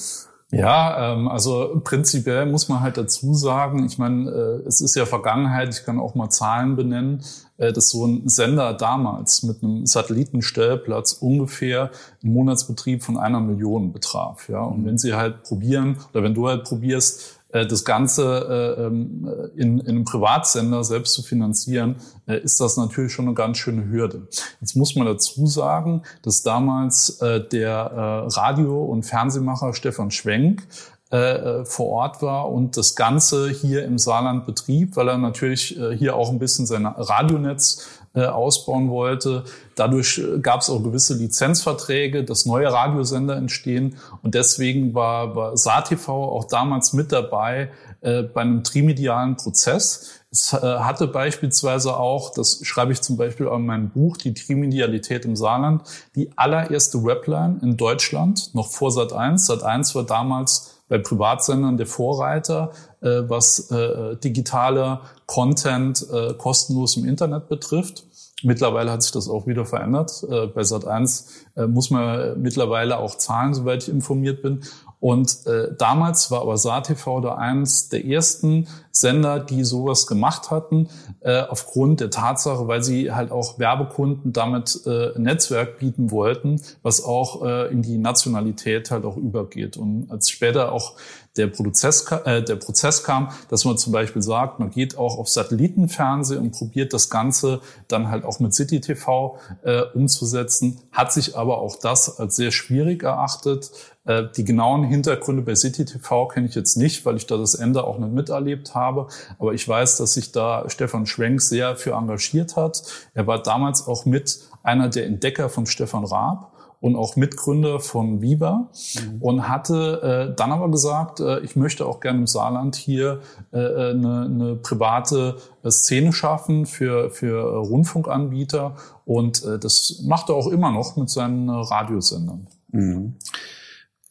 Ja, 0.53 1.13
ähm, 1.13 1.27
also 1.27 1.81
prinzipiell 1.83 2.47
muss 2.47 2.69
man 2.69 2.81
halt 2.81 2.97
dazu 2.97 3.35
sagen, 3.35 3.85
ich 3.85 3.99
meine, 3.99 4.31
äh, 4.31 4.69
es 4.69 4.81
ist 4.81 4.95
ja 4.95 5.05
Vergangenheit, 5.05 5.71
ich 5.71 5.85
kann 5.85 5.99
auch 5.99 6.15
mal 6.15 6.31
Zahlen 6.31 6.77
benennen, 6.77 7.25
äh, 7.57 7.73
dass 7.73 7.89
so 7.89 8.07
ein 8.07 8.29
Sender 8.29 8.73
damals 8.75 9.43
mit 9.43 9.65
einem 9.65 9.87
Satellitenstellplatz 9.87 11.15
ungefähr 11.15 11.91
einen 12.23 12.33
Monatsbetrieb 12.33 13.03
von 13.03 13.19
einer 13.19 13.41
Million 13.41 13.93
betraf. 13.93 14.49
Ja, 14.49 14.61
und 14.61 14.85
wenn 14.87 14.99
sie 14.99 15.15
halt 15.15 15.43
probieren 15.43 15.97
oder 16.13 16.23
wenn 16.23 16.35
du 16.35 16.47
halt 16.47 16.63
probierst, 16.63 17.36
das 17.65 17.85
Ganze 17.85 18.77
äh, 18.77 18.83
ähm, 18.83 19.29
in, 19.57 19.79
in 19.79 19.89
einem 19.89 20.05
Privatsender 20.05 20.85
selbst 20.85 21.15
zu 21.15 21.23
finanzieren, 21.23 21.97
äh, 22.27 22.39
ist 22.41 22.61
das 22.61 22.77
natürlich 22.77 23.13
schon 23.13 23.27
eine 23.27 23.35
ganz 23.35 23.59
schöne 23.59 23.89
Hürde. 23.89 24.29
Jetzt 24.61 24.75
muss 24.75 24.97
man 24.97 25.07
dazu 25.07 25.47
sagen, 25.47 26.03
dass 26.23 26.43
damals 26.43 27.19
der 27.53 28.27
Radio- 28.29 28.85
und 28.85 29.05
Fernsehmacher 29.05 29.73
Stefan 29.75 30.11
Schwenk 30.11 30.67
vor 31.11 31.87
Ort 31.87 32.21
war 32.21 32.51
und 32.51 32.77
das 32.77 32.97
Ganze 32.97 33.49
hier 33.51 33.85
im 33.85 33.99
Saarland 33.99 34.45
betrieb, 34.45 34.97
weil 34.97 35.09
er 35.09 35.19
natürlich 35.19 35.79
hier 35.97 36.17
auch 36.17 36.31
ein 36.31 36.39
bisschen 36.39 36.67
sein 36.67 36.85
Radionetz 36.85 37.87
ausbauen 38.25 38.91
wollte. 38.91 39.45
Dadurch 39.75 40.23
gab 40.41 40.63
es 40.63 40.71
auch 40.71 40.83
gewisse 40.83 41.15
Lizenzverträge, 41.15 42.25
dass 42.25 42.47
neue 42.47 42.73
Radiosender 42.73 43.37
entstehen. 43.37 43.97
Und 44.23 44.35
deswegen 44.35 44.95
war, 44.95 45.37
war 45.37 45.57
SaTV 45.57 46.09
auch 46.09 46.45
damals 46.45 46.93
mit 46.93 47.13
dabei 47.13 47.71
äh, 48.01 48.23
bei 48.23 48.43
einem 48.43 48.65
trimedialen 48.65 49.37
Prozess. 49.37 50.21
Es 50.31 50.53
äh, 50.53 50.57
hatte 50.61 51.07
beispielsweise 51.07 51.97
auch, 51.97 52.33
das 52.33 52.61
schreibe 52.63 52.93
ich 52.93 53.01
zum 53.03 53.17
Beispiel 53.17 53.49
auch 53.49 53.57
in 53.57 53.67
meinem 53.67 53.91
Buch, 53.91 54.17
die 54.17 54.35
Trimedialität 54.35 55.25
im 55.25 55.37
Saarland, 55.37 55.83
die 56.15 56.31
allererste 56.37 57.03
Webline 57.05 57.59
in 57.63 57.77
Deutschland, 57.77 58.55
noch 58.55 58.71
vor 58.71 58.91
Sat1. 58.91 59.47
Sat1 59.47 59.95
war 59.95 60.05
damals 60.05 60.76
bei 60.89 60.99
Privatsendern 60.99 61.77
der 61.77 61.87
Vorreiter, 61.87 62.71
äh, 63.01 63.23
was 63.29 63.71
äh, 63.71 64.17
digitale 64.17 65.01
Content 65.27 66.07
äh, 66.13 66.35
kostenlos 66.35 66.97
im 66.97 67.05
Internet 67.05 67.49
betrifft. 67.49 68.05
Mittlerweile 68.43 68.93
hat 68.93 69.03
sich 69.03 69.13
das 69.13 69.29
auch 69.29 69.47
wieder 69.47 69.65
verändert. 69.65 70.25
Äh, 70.29 70.47
bei 70.49 70.61
Sat1 70.61 71.27
äh, 71.57 71.67
muss 71.67 71.91
man 71.91 72.41
mittlerweile 72.41 72.99
auch 72.99 73.17
zahlen, 73.17 73.55
soweit 73.55 73.85
ich 73.85 73.89
informiert 73.89 74.43
bin. 74.43 74.63
Und 74.99 75.47
äh, 75.47 75.75
damals 75.77 76.31
war 76.31 76.41
aber 76.41 76.57
SaTV 76.57 77.21
da 77.21 77.35
eines 77.35 77.89
der 77.91 78.05
ersten 78.05 78.67
Sender, 78.91 79.41
die 79.41 79.63
sowas 79.63 80.07
gemacht 80.07 80.51
hatten, 80.51 80.89
äh, 81.21 81.43
aufgrund 81.43 82.01
der 82.01 82.11
Tatsache, 82.11 82.67
weil 82.67 82.83
sie 82.83 83.13
halt 83.13 83.31
auch 83.31 83.59
Werbekunden 83.59 84.33
damit 84.33 84.81
äh, 84.87 85.11
Netzwerk 85.19 85.79
bieten 85.79 86.11
wollten, 86.11 86.63
was 86.83 87.05
auch 87.05 87.45
äh, 87.45 87.71
in 87.71 87.83
die 87.83 87.99
Nationalität 87.99 88.91
halt 88.91 89.05
auch 89.05 89.19
übergeht. 89.19 89.77
Und 89.77 90.11
als 90.11 90.31
später 90.31 90.73
auch 90.73 90.95
der 91.37 91.49
Prozess, 91.49 92.11
äh, 92.25 92.43
der 92.43 92.57
Prozess 92.57 93.05
kam, 93.05 93.31
dass 93.49 93.65
man 93.65 93.77
zum 93.77 93.93
Beispiel 93.93 94.23
sagt, 94.23 94.59
man 94.59 94.71
geht 94.71 94.97
auch 94.97 95.19
auf 95.19 95.29
Satellitenfernsehen 95.29 96.41
und 96.41 96.53
probiert 96.53 96.93
das 96.93 97.11
Ganze 97.11 97.61
dann 97.89 98.09
halt 98.11 98.25
auch 98.25 98.41
mit 98.41 98.55
City 98.55 98.81
TV 98.81 99.39
äh, 99.63 99.83
umzusetzen, 99.95 100.81
hat 100.93 101.13
sich 101.13 101.37
aber 101.37 101.59
auch 101.59 101.77
das 101.77 102.19
als 102.19 102.37
sehr 102.37 102.51
schwierig 102.51 103.03
erachtet. 103.03 103.71
Äh, 104.07 104.25
die 104.37 104.45
genauen 104.45 104.85
Hintergründe 104.85 105.43
bei 105.43 105.55
City 105.55 105.85
TV 105.85 106.29
kenne 106.29 106.47
ich 106.47 106.55
jetzt 106.55 106.77
nicht, 106.77 107.05
weil 107.05 107.17
ich 107.17 107.27
da 107.27 107.37
das 107.37 107.55
Ende 107.55 107.85
auch 107.85 107.99
nicht 107.99 108.13
miterlebt 108.13 108.75
habe. 108.75 109.09
Aber 109.39 109.53
ich 109.53 109.69
weiß, 109.69 109.97
dass 109.97 110.15
sich 110.15 110.33
da 110.33 110.65
Stefan 110.69 111.07
Schwenk 111.07 111.43
sehr 111.43 111.77
für 111.77 111.93
engagiert 111.93 112.57
hat. 112.57 112.83
Er 113.15 113.27
war 113.27 113.43
damals 113.43 113.87
auch 113.87 114.07
mit 114.07 114.41
einer 114.63 114.89
der 114.89 115.07
Entdecker 115.07 115.49
von 115.49 115.67
Stefan 115.67 116.05
Raab 116.05 116.53
und 116.81 116.95
auch 116.97 117.17
Mitgründer 117.17 117.81
von 117.81 118.21
Viva 118.21 118.69
mhm. 118.95 119.23
und 119.23 119.49
hatte 119.49 120.29
äh, 120.31 120.37
dann 120.37 120.53
aber 120.53 120.71
gesagt, 120.71 121.21
äh, 121.21 121.41
ich 121.41 121.57
möchte 121.57 121.87
auch 121.87 122.01
gerne 122.01 122.21
im 122.21 122.27
Saarland 122.27 122.77
hier 122.77 123.21
äh, 123.53 123.59
äh 123.59 123.91
eine, 123.91 124.23
eine 124.23 124.57
private 124.57 125.37
äh, 125.63 125.71
Szene 125.71 126.13
schaffen 126.13 126.67
für, 126.67 127.11
für 127.11 127.43
Rundfunkanbieter 127.43 128.77
und 129.05 129.45
äh, 129.45 129.59
das 129.59 130.03
macht 130.05 130.29
er 130.29 130.35
auch 130.35 130.49
immer 130.49 130.71
noch 130.71 130.97
mit 130.97 131.09
seinen 131.11 131.49
Radiosendern. 131.49 132.47
Mhm. 132.73 133.15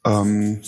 Ähm, 0.06 0.62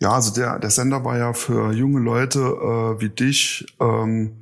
ja, 0.00 0.12
also 0.12 0.32
der, 0.34 0.58
der 0.58 0.70
Sender 0.70 1.04
war 1.04 1.16
ja 1.16 1.32
für 1.32 1.72
junge 1.72 2.00
Leute 2.00 2.40
äh, 2.40 3.00
wie 3.00 3.08
dich 3.08 3.66
ähm, 3.80 4.32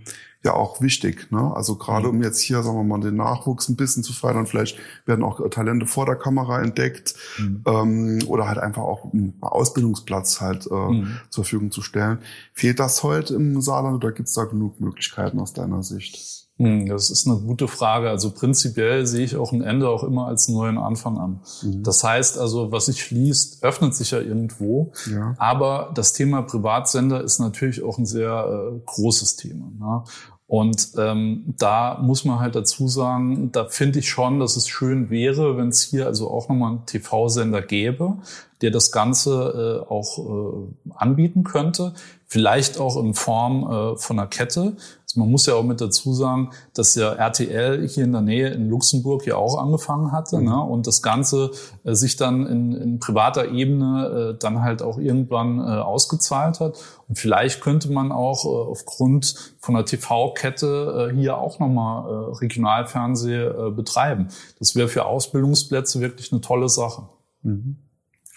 ja 0.43 0.55
auch 0.55 0.81
wichtig. 0.81 1.31
Ne? 1.31 1.55
Also 1.55 1.77
gerade 1.77 2.09
mhm. 2.09 2.17
um 2.17 2.23
jetzt 2.23 2.41
hier, 2.41 2.63
sagen 2.63 2.79
wir 2.79 2.85
mal, 2.85 3.01
den 3.01 3.17
Nachwuchs 3.17 3.69
ein 3.69 3.77
bisschen 3.77 4.03
zu 4.03 4.13
fördern, 4.13 4.47
vielleicht 4.47 4.79
werden 5.05 5.23
auch 5.23 5.47
Talente 5.51 5.87
vor 5.87 6.07
der 6.07 6.17
Kamera 6.17 6.63
entdeckt 6.63 7.15
mhm. 7.39 7.63
ähm, 7.67 8.19
oder 8.27 8.49
halt 8.49 8.59
einfach 8.59 8.83
auch 8.83 9.13
einen 9.13 9.35
Ausbildungsplatz 9.41 10.41
halt 10.41 10.67
äh, 10.71 10.75
mhm. 10.75 11.19
zur 11.29 11.45
Verfügung 11.45 11.71
zu 11.71 11.83
stellen. 11.83 12.21
Fehlt 12.55 12.81
das 12.81 13.03
heute 13.03 13.35
im 13.35 13.61
Saarland 13.61 13.97
oder 13.97 14.13
gibt 14.13 14.29
es 14.29 14.35
da 14.35 14.45
genug 14.45 14.81
Möglichkeiten 14.81 15.41
aus 15.41 15.53
deiner 15.53 15.83
Sicht? 15.83 16.40
Hm, 16.61 16.87
das 16.87 17.09
ist 17.09 17.27
eine 17.27 17.39
gute 17.39 17.69
Frage. 17.69 18.11
Also 18.11 18.33
prinzipiell 18.33 19.07
sehe 19.07 19.25
ich 19.25 19.35
auch 19.35 19.51
ein 19.53 19.63
Ende 19.63 19.89
auch 19.89 20.05
immer 20.05 20.27
als 20.27 20.47
neuen 20.49 20.77
Anfang 20.77 21.17
an. 21.17 21.41
Mhm. 21.63 21.83
Das 21.83 22.05
heißt 22.05 22.39
also, 22.39 22.71
was 22.71 22.87
sich 22.87 23.03
schließt, 23.03 23.65
öffnet 23.65 23.95
sich 23.95 24.11
ja 24.11 24.19
irgendwo. 24.21 24.93
Ja. 25.11 25.35
Aber 25.39 25.91
das 25.95 26.13
Thema 26.13 26.43
Privatsender 26.43 27.23
ist 27.23 27.39
natürlich 27.39 27.83
auch 27.83 27.97
ein 27.97 28.05
sehr 28.05 28.75
äh, 28.75 28.79
großes 28.85 29.37
Thema. 29.37 29.73
Ne? 29.79 30.05
Und 30.47 30.89
ähm, 30.99 31.55
da 31.59 31.99
muss 32.03 32.27
man 32.27 32.41
halt 32.41 32.57
dazu 32.57 32.89
sagen, 32.89 33.53
da 33.53 33.65
finde 33.65 34.01
ich 34.01 34.11
schon, 34.11 34.39
dass 34.39 34.57
es 34.57 34.69
schön 34.69 35.09
wäre, 35.09 35.57
wenn 35.57 35.69
es 35.69 35.81
hier 35.81 36.07
also 36.07 36.29
auch 36.29 36.51
nochmal 36.51 36.73
einen 36.73 36.87
TV-Sender 36.87 37.63
gäbe, 37.63 38.19
der 38.61 38.71
das 38.71 38.93
Ganze 38.93 39.85
äh, 39.87 39.91
auch 39.91 40.19
äh, 40.19 40.93
anbieten 40.95 41.45
könnte. 41.45 41.95
Vielleicht 42.33 42.79
auch 42.79 42.97
in 42.97 43.15
Form 43.15 43.65
äh, 43.65 43.97
von 43.97 44.17
einer 44.17 44.29
Kette. 44.29 44.77
Also 45.03 45.19
man 45.19 45.29
muss 45.29 45.47
ja 45.47 45.55
auch 45.55 45.65
mit 45.65 45.81
dazu 45.81 46.15
sagen, 46.15 46.51
dass 46.75 46.95
ja 46.95 47.13
RTL 47.13 47.89
hier 47.89 48.05
in 48.05 48.13
der 48.13 48.21
Nähe 48.21 48.51
in 48.51 48.71
Luxemburg 48.71 49.27
ja 49.27 49.35
auch 49.35 49.59
angefangen 49.59 50.13
hatte 50.13 50.39
mhm. 50.39 50.45
ne? 50.45 50.63
und 50.63 50.87
das 50.87 51.03
Ganze 51.03 51.51
äh, 51.83 51.95
sich 51.95 52.15
dann 52.15 52.47
in, 52.47 52.73
in 52.73 53.01
privater 53.01 53.51
Ebene 53.51 54.35
äh, 54.37 54.39
dann 54.39 54.63
halt 54.63 54.81
auch 54.81 54.97
irgendwann 54.97 55.59
äh, 55.59 55.63
ausgezahlt 55.63 56.61
hat. 56.61 56.79
Und 57.09 57.19
vielleicht 57.19 57.63
könnte 57.63 57.91
man 57.91 58.13
auch 58.13 58.45
äh, 58.45 58.71
aufgrund 58.71 59.57
von 59.59 59.75
der 59.75 59.85
TV-Kette 59.85 61.11
äh, 61.11 61.17
hier 61.17 61.37
auch 61.37 61.59
nochmal 61.59 62.31
Regionalfernseh 62.35 63.43
äh, 63.43 63.71
betreiben. 63.73 64.29
Das 64.61 64.77
wäre 64.77 64.87
für 64.87 65.05
Ausbildungsplätze 65.05 66.01
wirklich 66.01 66.31
eine 66.31 66.43
tolle 66.43 66.69
Sache. 66.69 67.09
Mhm. 67.43 67.75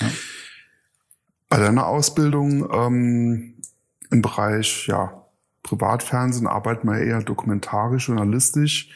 Ja. 0.02 0.08
Bei 1.48 1.60
deiner 1.60 1.86
Ausbildung 1.86 2.68
ähm, 2.74 3.53
im 4.14 4.22
Bereich 4.22 4.88
ja, 4.88 5.24
Privatfernsehen 5.64 6.48
arbeitet 6.48 6.84
man 6.84 7.02
eher 7.02 7.22
dokumentarisch, 7.22 8.08
journalistisch. 8.08 8.90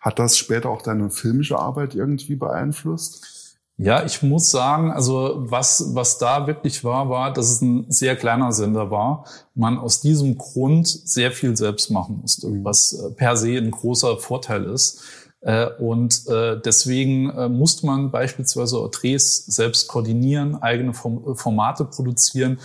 Hat 0.00 0.18
das 0.18 0.36
später 0.36 0.68
auch 0.68 0.82
deine 0.82 1.10
filmische 1.10 1.58
Arbeit 1.58 1.94
irgendwie 1.94 2.36
beeinflusst? 2.36 3.56
Ja, 3.80 4.04
ich 4.04 4.22
muss 4.24 4.50
sagen, 4.50 4.90
also 4.90 5.36
was, 5.36 5.94
was 5.94 6.18
da 6.18 6.48
wirklich 6.48 6.82
war, 6.82 7.08
war, 7.08 7.32
dass 7.32 7.48
es 7.48 7.62
ein 7.62 7.86
sehr 7.88 8.16
kleiner 8.16 8.50
Sender 8.50 8.90
war. 8.90 9.24
Man 9.54 9.78
aus 9.78 10.00
diesem 10.00 10.36
Grund 10.36 10.88
sehr 10.88 11.30
viel 11.30 11.56
selbst 11.56 11.90
machen 11.90 12.18
musste, 12.20 12.48
mhm. 12.48 12.64
was 12.64 12.92
äh, 12.92 13.10
per 13.12 13.36
se 13.36 13.56
ein 13.56 13.70
großer 13.70 14.18
Vorteil 14.18 14.64
ist. 14.64 15.04
Äh, 15.40 15.68
und 15.78 16.26
äh, 16.26 16.60
deswegen 16.60 17.26
musste 17.56 17.86
man 17.86 18.10
beispielsweise 18.10 18.88
Drehs 18.90 19.46
selbst 19.46 19.86
koordinieren, 19.86 20.60
eigene 20.60 20.92
Formate 20.92 21.84
produzieren 21.84 22.58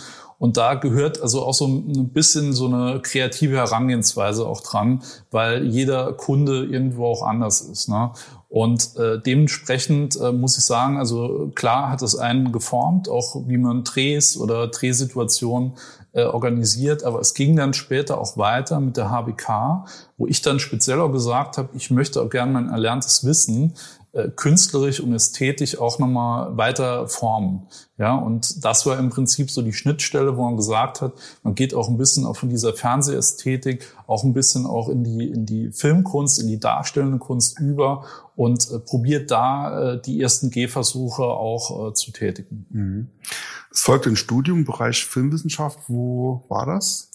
und 0.44 0.58
da 0.58 0.74
gehört 0.74 1.22
also 1.22 1.42
auch 1.42 1.54
so 1.54 1.66
ein 1.66 2.10
bisschen 2.10 2.52
so 2.52 2.66
eine 2.66 3.00
kreative 3.00 3.56
Herangehensweise 3.56 4.46
auch 4.46 4.60
dran, 4.60 5.02
weil 5.30 5.64
jeder 5.64 6.12
Kunde 6.12 6.66
irgendwo 6.66 7.06
auch 7.06 7.22
anders 7.22 7.62
ist. 7.62 7.88
Ne? 7.88 8.10
Und 8.50 8.94
äh, 8.98 9.18
dementsprechend 9.18 10.20
äh, 10.20 10.32
muss 10.32 10.58
ich 10.58 10.64
sagen, 10.66 10.98
also 10.98 11.50
klar 11.54 11.88
hat 11.88 12.02
es 12.02 12.14
einen 12.14 12.52
geformt, 12.52 13.08
auch 13.08 13.36
wie 13.46 13.56
man 13.56 13.84
Drehs 13.84 14.36
oder 14.36 14.66
Drehsituationen 14.66 15.72
äh, 16.12 16.24
organisiert, 16.24 17.04
aber 17.04 17.20
es 17.20 17.32
ging 17.32 17.56
dann 17.56 17.72
später 17.72 18.20
auch 18.20 18.36
weiter 18.36 18.80
mit 18.80 18.98
der 18.98 19.10
HBK, 19.10 19.86
wo 20.18 20.26
ich 20.26 20.42
dann 20.42 20.60
speziell 20.60 21.00
auch 21.00 21.10
gesagt 21.10 21.56
habe, 21.56 21.70
ich 21.72 21.90
möchte 21.90 22.20
auch 22.20 22.28
gerne 22.28 22.52
mein 22.52 22.68
erlerntes 22.68 23.24
Wissen 23.24 23.72
äh, 24.14 24.28
künstlerisch 24.28 25.00
und 25.00 25.12
ästhetisch 25.12 25.78
auch 25.78 25.98
nochmal 25.98 26.56
weiter 26.56 27.08
formen. 27.08 27.66
Ja, 27.98 28.14
und 28.14 28.64
das 28.64 28.86
war 28.86 28.98
im 28.98 29.10
Prinzip 29.10 29.50
so 29.50 29.60
die 29.60 29.72
Schnittstelle, 29.72 30.36
wo 30.36 30.44
man 30.44 30.56
gesagt 30.56 31.00
hat, 31.00 31.12
man 31.42 31.54
geht 31.54 31.74
auch 31.74 31.88
ein 31.88 31.96
bisschen 31.96 32.24
auch 32.24 32.36
von 32.36 32.48
dieser 32.48 32.74
Fernsehästhetik 32.74 33.86
auch 34.06 34.24
ein 34.24 34.32
bisschen 34.32 34.66
auch 34.66 34.88
in 34.88 35.04
die, 35.04 35.28
in 35.28 35.46
die 35.46 35.70
Filmkunst, 35.70 36.40
in 36.40 36.48
die 36.48 36.60
darstellende 36.60 37.18
Kunst 37.18 37.58
über 37.58 38.04
und 38.36 38.70
äh, 38.70 38.78
probiert 38.78 39.30
da 39.30 39.94
äh, 39.94 40.00
die 40.00 40.20
ersten 40.20 40.50
Gehversuche 40.50 41.24
auch 41.24 41.90
äh, 41.90 41.94
zu 41.94 42.12
tätigen. 42.12 42.66
Mhm. 42.70 43.08
Es 43.72 43.80
folgte 43.80 44.10
ein 44.10 44.16
Studium 44.16 44.58
im 44.58 44.64
Bereich 44.64 45.04
Filmwissenschaft. 45.04 45.78
Wo 45.88 46.44
war 46.48 46.66
das? 46.66 47.10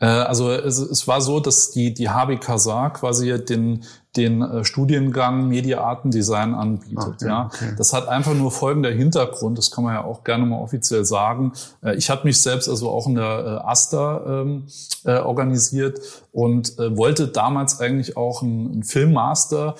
Äh, 0.00 0.06
also 0.06 0.50
es, 0.50 0.78
es 0.78 1.06
war 1.06 1.20
so, 1.20 1.38
dass 1.38 1.70
die, 1.70 1.94
die 1.94 2.08
HBK 2.08 2.58
Saar 2.58 2.92
quasi 2.92 3.44
den, 3.44 3.84
den 4.16 4.42
äh, 4.42 4.64
Studiengang 4.64 5.48
Mediaartendesign 5.48 6.54
anbietet. 6.54 7.22
Ah, 7.22 7.26
ja, 7.26 7.46
okay. 7.46 7.74
Das 7.76 7.92
hat 7.92 8.08
einfach 8.08 8.34
nur 8.34 8.50
folgender 8.50 8.90
Hintergrund, 8.90 9.58
das 9.58 9.70
kann 9.70 9.84
man 9.84 9.94
ja 9.94 10.04
auch 10.04 10.24
gerne 10.24 10.46
mal 10.46 10.58
offiziell 10.58 11.04
sagen. 11.04 11.52
Äh, 11.82 11.94
ich 11.94 12.10
habe 12.10 12.24
mich 12.24 12.40
selbst 12.42 12.68
also 12.68 12.90
auch 12.90 13.06
in 13.06 13.14
der 13.14 13.62
AStA 13.66 14.42
ähm, 14.42 14.66
äh, 15.04 15.18
organisiert 15.18 16.00
und 16.32 16.78
äh, 16.78 16.96
wollte 16.96 17.28
damals 17.28 17.80
eigentlich 17.80 18.16
auch 18.16 18.42
einen, 18.42 18.72
einen 18.72 18.82
Filmmaster 18.82 19.76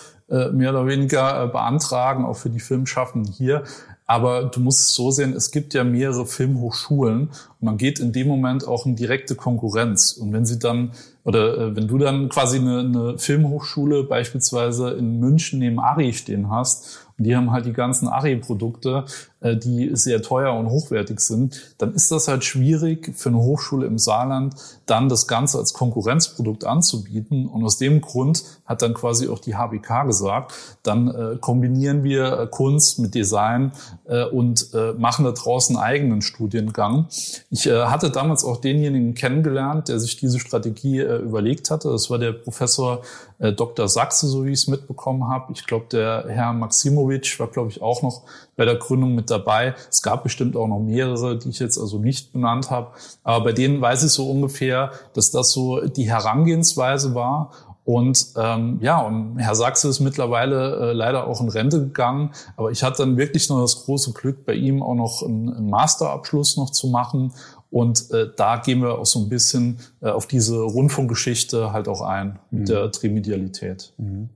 mehr 0.53 0.71
oder 0.71 0.87
weniger 0.87 1.49
beantragen, 1.49 2.25
auch 2.25 2.37
für 2.37 2.51
die 2.51 2.61
Filmschaffenden 2.61 3.33
hier. 3.33 3.65
Aber 4.11 4.43
du 4.43 4.59
musst 4.59 4.81
es 4.81 4.95
so 4.97 5.13
sehen, 5.13 5.35
es 5.35 5.53
gibt 5.53 5.73
ja 5.73 5.85
mehrere 5.85 6.27
Filmhochschulen 6.27 7.29
und 7.29 7.63
man 7.63 7.77
geht 7.77 8.01
in 8.01 8.11
dem 8.11 8.27
Moment 8.27 8.67
auch 8.67 8.85
in 8.85 8.97
direkte 8.97 9.37
Konkurrenz. 9.37 10.15
Und 10.15 10.33
wenn 10.33 10.45
sie 10.45 10.59
dann, 10.59 10.91
oder 11.23 11.57
äh, 11.57 11.77
wenn 11.77 11.87
du 11.87 11.97
dann 11.97 12.29
quasi 12.29 12.59
eine, 12.59 12.81
eine 12.81 13.19
Filmhochschule 13.19 14.03
beispielsweise 14.03 14.91
in 14.91 15.21
München 15.21 15.61
neben 15.61 15.79
Ari 15.79 16.13
stehen 16.13 16.51
hast 16.51 17.07
und 17.19 17.25
die 17.25 17.37
haben 17.37 17.53
halt 17.53 17.67
die 17.67 17.73
ganzen 17.73 18.09
Ari-Produkte, 18.09 19.05
die 19.43 19.91
sehr 19.95 20.21
teuer 20.21 20.53
und 20.53 20.69
hochwertig 20.69 21.21
sind, 21.21 21.75
dann 21.79 21.95
ist 21.95 22.11
das 22.11 22.29
halt 22.29 22.45
schwierig 22.45 23.13
für 23.17 23.31
eine 23.31 23.39
Hochschule 23.39 23.87
im 23.87 23.99
Saarland, 23.99 24.55
dann 24.87 25.09
das 25.09 25.27
Ganze 25.27 25.59
als 25.59 25.73
Konkurrenzprodukt 25.73 26.65
anzubieten. 26.65 27.47
Und 27.47 27.65
aus 27.65 27.79
dem 27.79 28.01
Grund 28.01 28.45
hat 28.67 28.83
dann 28.83 28.93
quasi 28.93 29.29
auch 29.29 29.39
die 29.39 29.57
HBK 29.57 30.05
gesagt, 30.05 30.53
dann 30.83 31.09
äh, 31.09 31.37
kombinieren 31.41 32.05
wir 32.05 32.39
äh, 32.39 32.47
Kunst 32.47 32.99
mit 32.99 33.15
Design 33.15 33.73
äh, 34.07 34.25
und 34.25 34.75
äh, 34.75 34.93
machen 34.93 35.25
da 35.25 35.33
draußen 35.33 35.77
einen 35.77 35.85
eigenen 35.85 36.23
Studiengang. 36.23 37.07
Ich 37.51 37.67
äh, 37.67 37.85
hatte 37.85 38.11
damals 38.11 38.45
auch 38.45 38.59
denjenigen 38.59 39.15
kennengelernt, 39.15 39.89
der 39.89 40.01
sich 40.01 40.17
diese 40.17 40.39
Strategie 40.39 40.99
äh, 41.01 41.17
überlegt 41.17 41.71
hatte. 41.71 41.91
Das 41.91 42.11
war 42.11 42.19
der 42.19 42.33
Professor 42.33 43.03
äh, 43.39 43.53
Dr. 43.53 43.89
Sachse, 43.89 44.27
so 44.27 44.45
wie 44.45 44.51
ich 44.51 44.61
es 44.61 44.69
mitbekommen 44.69 45.29
habe. 45.29 45.53
Ich 45.53 45.67
glaube, 45.67 45.87
der 45.91 46.27
Herr 46.29 46.53
Maximowitsch 46.53 47.41
war, 47.41 47.49
glaube 47.49 47.71
ich, 47.71 47.81
auch 47.81 48.03
noch 48.03 48.23
bei 48.61 48.67
der 48.67 48.77
Gründung 48.77 49.15
mit 49.15 49.31
dabei. 49.31 49.75
Es 49.89 50.03
gab 50.03 50.23
bestimmt 50.23 50.55
auch 50.55 50.69
noch 50.69 50.81
mehrere, 50.81 51.39
die 51.39 51.49
ich 51.49 51.61
jetzt 51.61 51.79
also 51.79 51.99
nicht 51.99 52.35
benannt 52.35 52.71
habe. 52.71 52.89
Aber 53.25 53.45
bei 53.45 53.53
denen 53.53 53.81
weiß 53.81 54.03
ich 54.03 54.11
so 54.11 54.31
ungefähr, 54.31 54.91
dass 55.15 55.31
das 55.31 55.53
so 55.53 55.81
die 55.81 56.11
Herangehensweise 56.11 57.15
war. 57.15 57.53
Und 57.87 58.35
ähm, 58.37 58.79
ja, 58.83 59.01
und 59.01 59.39
Herr 59.39 59.55
Sachse 59.55 59.89
ist 59.89 60.01
mittlerweile 60.01 60.91
äh, 60.91 60.93
leider 60.93 61.27
auch 61.27 61.41
in 61.41 61.49
Rente 61.49 61.81
gegangen. 61.81 62.33
Aber 62.59 62.71
ich 62.71 62.83
hatte 62.83 62.99
dann 62.99 63.17
wirklich 63.17 63.49
noch 63.49 63.63
das 63.63 63.87
große 63.87 64.13
Glück, 64.13 64.45
bei 64.45 64.53
ihm 64.53 64.83
auch 64.83 64.95
noch 64.95 65.23
einen, 65.23 65.49
einen 65.49 65.71
Masterabschluss 65.71 66.59
noch 66.59 66.69
zu 66.69 66.89
machen. 66.89 67.33
Und 67.71 68.11
äh, 68.11 68.27
da 68.37 68.59
gehen 68.59 68.83
wir 68.83 68.99
auch 68.99 69.07
so 69.07 69.21
ein 69.21 69.31
bisschen 69.31 69.79
äh, 70.03 70.11
auf 70.11 70.27
diese 70.27 70.61
Rundfunkgeschichte 70.61 71.73
halt 71.73 71.89
auch 71.89 72.03
ein 72.03 72.39
mit 72.51 72.61
mhm. 72.61 72.67
der 72.67 72.93
Trimedialität. 72.93 73.95
Mhm. 73.97 74.29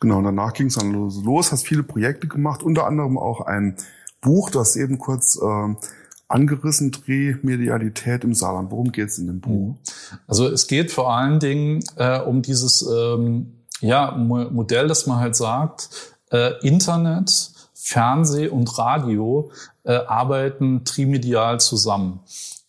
Genau, 0.00 0.18
und 0.18 0.24
danach 0.24 0.52
ging 0.52 0.66
es 0.66 0.74
dann 0.74 0.92
los, 0.92 1.52
hast 1.52 1.66
viele 1.66 1.82
Projekte 1.82 2.26
gemacht, 2.26 2.62
unter 2.62 2.86
anderem 2.86 3.18
auch 3.18 3.40
ein 3.40 3.76
Buch, 4.20 4.50
das 4.50 4.76
eben 4.76 4.98
kurz 4.98 5.40
äh, 5.40 5.74
angerissen, 6.28 6.90
Drehmedialität 6.90 8.24
im 8.24 8.34
Saarland. 8.34 8.70
Worum 8.70 8.90
geht 8.90 9.08
es 9.08 9.18
in 9.18 9.26
dem 9.26 9.40
Buch? 9.40 9.68
Mhm. 9.68 9.78
Also 10.26 10.48
es 10.48 10.66
geht 10.66 10.90
vor 10.90 11.12
allen 11.12 11.38
Dingen 11.38 11.84
äh, 11.96 12.20
um 12.20 12.42
dieses 12.42 12.82
ähm, 12.82 13.52
ja, 13.80 14.12
Modell, 14.12 14.88
dass 14.88 15.06
man 15.06 15.18
halt 15.18 15.36
sagt, 15.36 15.90
äh, 16.30 16.52
Internet, 16.66 17.50
Fernseh 17.74 18.48
und 18.48 18.78
Radio 18.78 19.50
äh, 19.84 19.94
arbeiten 19.94 20.84
trimedial 20.84 21.60
zusammen. 21.60 22.20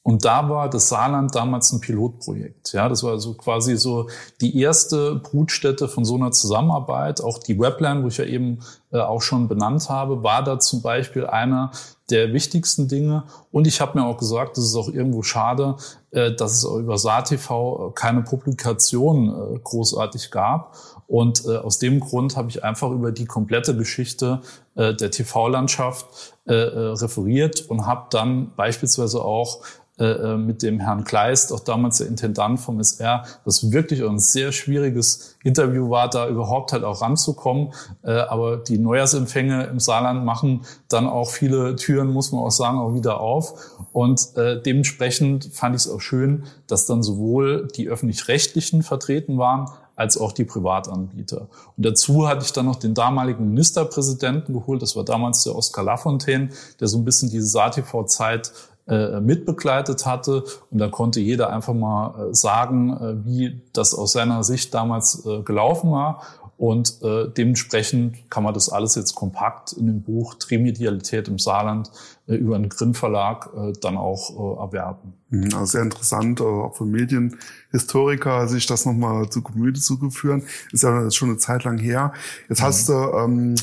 Und 0.03 0.25
da 0.25 0.49
war 0.49 0.69
das 0.69 0.89
Saarland 0.89 1.33
damals 1.33 1.71
ein 1.71 1.79
Pilotprojekt. 1.79 2.73
Ja, 2.73 2.89
das 2.89 3.03
war 3.03 3.11
also 3.11 3.35
quasi 3.35 3.77
so 3.77 4.09
die 4.41 4.59
erste 4.59 5.15
Brutstätte 5.15 5.87
von 5.87 6.03
so 6.03 6.15
einer 6.15 6.31
Zusammenarbeit. 6.31 7.23
Auch 7.23 7.37
die 7.37 7.57
Webline, 7.57 8.03
wo 8.03 8.09
ich 8.09 8.17
ja 8.17 8.25
eben 8.25 8.59
auch 8.99 9.21
schon 9.21 9.47
benannt 9.47 9.89
habe, 9.89 10.23
war 10.23 10.43
da 10.43 10.59
zum 10.59 10.81
Beispiel 10.81 11.25
einer 11.25 11.71
der 12.09 12.33
wichtigsten 12.33 12.87
Dinge. 12.87 13.23
Und 13.51 13.65
ich 13.65 13.81
habe 13.81 13.99
mir 13.99 14.05
auch 14.05 14.17
gesagt, 14.17 14.57
es 14.57 14.65
ist 14.65 14.75
auch 14.75 14.89
irgendwo 14.89 15.23
schade, 15.23 15.77
äh, 16.11 16.33
dass 16.33 16.53
es 16.53 16.63
über 16.63 16.97
SaarTV 16.97 17.93
keine 17.95 18.21
Publikation 18.21 19.29
äh, 19.29 19.59
großartig 19.63 20.31
gab. 20.31 20.75
Und 21.07 21.45
äh, 21.45 21.57
aus 21.57 21.79
dem 21.79 21.99
Grund 21.99 22.37
habe 22.37 22.49
ich 22.49 22.63
einfach 22.63 22.91
über 22.91 23.11
die 23.11 23.25
komplette 23.25 23.75
Geschichte 23.75 24.41
äh, 24.75 24.93
der 24.93 25.11
TV-Landschaft 25.11 26.05
äh, 26.45 26.53
äh, 26.53 26.79
referiert 26.93 27.61
und 27.61 27.85
habe 27.85 28.07
dann 28.09 28.51
beispielsweise 28.55 29.23
auch 29.23 29.61
äh, 29.99 30.05
äh, 30.05 30.37
mit 30.37 30.63
dem 30.63 30.79
Herrn 30.79 31.03
Kleist, 31.03 31.53
auch 31.53 31.59
damals 31.59 31.99
der 31.99 32.07
Intendant 32.07 32.59
vom 32.59 32.79
SR, 32.79 33.25
das 33.45 33.71
wirklich 33.71 34.03
ein 34.03 34.17
sehr 34.17 34.51
schwieriges 34.51 35.37
Interview 35.43 35.91
war, 35.91 36.09
da 36.09 36.27
überhaupt 36.27 36.73
halt 36.73 36.83
auch 36.83 37.01
ranzukommen. 37.01 37.73
Äh, 38.01 38.13
aber 38.13 38.57
die 38.57 38.79
Neujahrsempfänge 38.83 39.63
im 39.65 39.79
Saarland 39.79 40.23
machen 40.25 40.61
dann 40.87 41.07
auch 41.07 41.29
viele 41.29 41.75
Türen, 41.75 42.11
muss 42.11 42.31
man 42.31 42.43
auch 42.43 42.51
sagen, 42.51 42.77
auch 42.77 42.93
wieder 42.93 43.19
auf. 43.19 43.53
Und 43.91 44.35
äh, 44.37 44.61
dementsprechend 44.61 45.45
fand 45.53 45.75
ich 45.75 45.83
es 45.83 45.89
auch 45.89 46.01
schön, 46.01 46.43
dass 46.67 46.85
dann 46.85 47.03
sowohl 47.03 47.67
die 47.75 47.87
öffentlich-rechtlichen 47.89 48.83
vertreten 48.83 49.37
waren, 49.37 49.69
als 49.95 50.17
auch 50.17 50.31
die 50.31 50.45
Privatanbieter. 50.45 51.47
Und 51.77 51.85
dazu 51.85 52.27
hatte 52.27 52.43
ich 52.43 52.53
dann 52.53 52.65
noch 52.65 52.77
den 52.77 52.93
damaligen 52.93 53.47
Ministerpräsidenten 53.49 54.53
geholt, 54.53 54.81
das 54.81 54.95
war 54.95 55.03
damals 55.03 55.43
der 55.43 55.55
Oskar 55.55 55.83
Lafontaine, 55.83 56.49
der 56.79 56.87
so 56.87 56.97
ein 56.97 57.05
bisschen 57.05 57.29
diese 57.29 57.47
SATV-Zeit 57.47 58.51
äh, 58.87 59.21
mitbegleitet 59.21 60.05
hatte. 60.05 60.43
Und 60.69 60.79
da 60.79 60.89
konnte 60.89 61.21
jeder 61.21 61.51
einfach 61.51 61.73
mal 61.73 62.31
äh, 62.31 62.33
sagen, 62.33 62.91
äh, 62.91 63.25
wie 63.25 63.61
das 63.71 63.93
aus 63.93 64.11
seiner 64.13 64.43
Sicht 64.43 64.73
damals 64.73 65.25
äh, 65.25 65.41
gelaufen 65.41 65.91
war. 65.91 66.21
Und 66.57 67.01
äh, 67.01 67.27
dementsprechend 67.29 68.29
kann 68.29 68.43
man 68.43 68.53
das 68.53 68.69
alles 68.69 68.95
jetzt 68.95 69.15
kompakt 69.15 69.73
in 69.73 69.87
dem 69.87 70.01
Buch 70.03 70.35
Trimedialität 70.35 71.27
im 71.27 71.39
Saarland 71.39 71.91
äh, 72.27 72.35
über 72.35 72.55
einen 72.55 72.69
Grin 72.69 72.93
Verlag 72.93 73.49
äh, 73.55 73.73
dann 73.81 73.97
auch 73.97 74.29
äh, 74.29 74.61
erwerben. 74.61 75.13
Mhm, 75.29 75.49
also 75.53 75.65
sehr 75.65 75.81
interessant, 75.81 76.39
äh, 76.39 76.43
auch 76.43 76.75
für 76.75 76.85
Medienhistoriker, 76.85 78.47
sich 78.47 78.65
das 78.67 78.85
nochmal 78.85 79.29
zu 79.29 79.41
Gemüte 79.41 79.81
zu 79.81 79.97
führen. 80.11 80.43
Ist 80.71 80.83
ja 80.83 81.09
schon 81.09 81.29
eine 81.29 81.37
Zeit 81.37 81.63
lang 81.63 81.79
her. 81.79 82.13
Jetzt 82.49 82.61
mhm. 82.61 82.65
hast 82.65 82.89
du 82.89 82.93
ähm, 82.93 83.55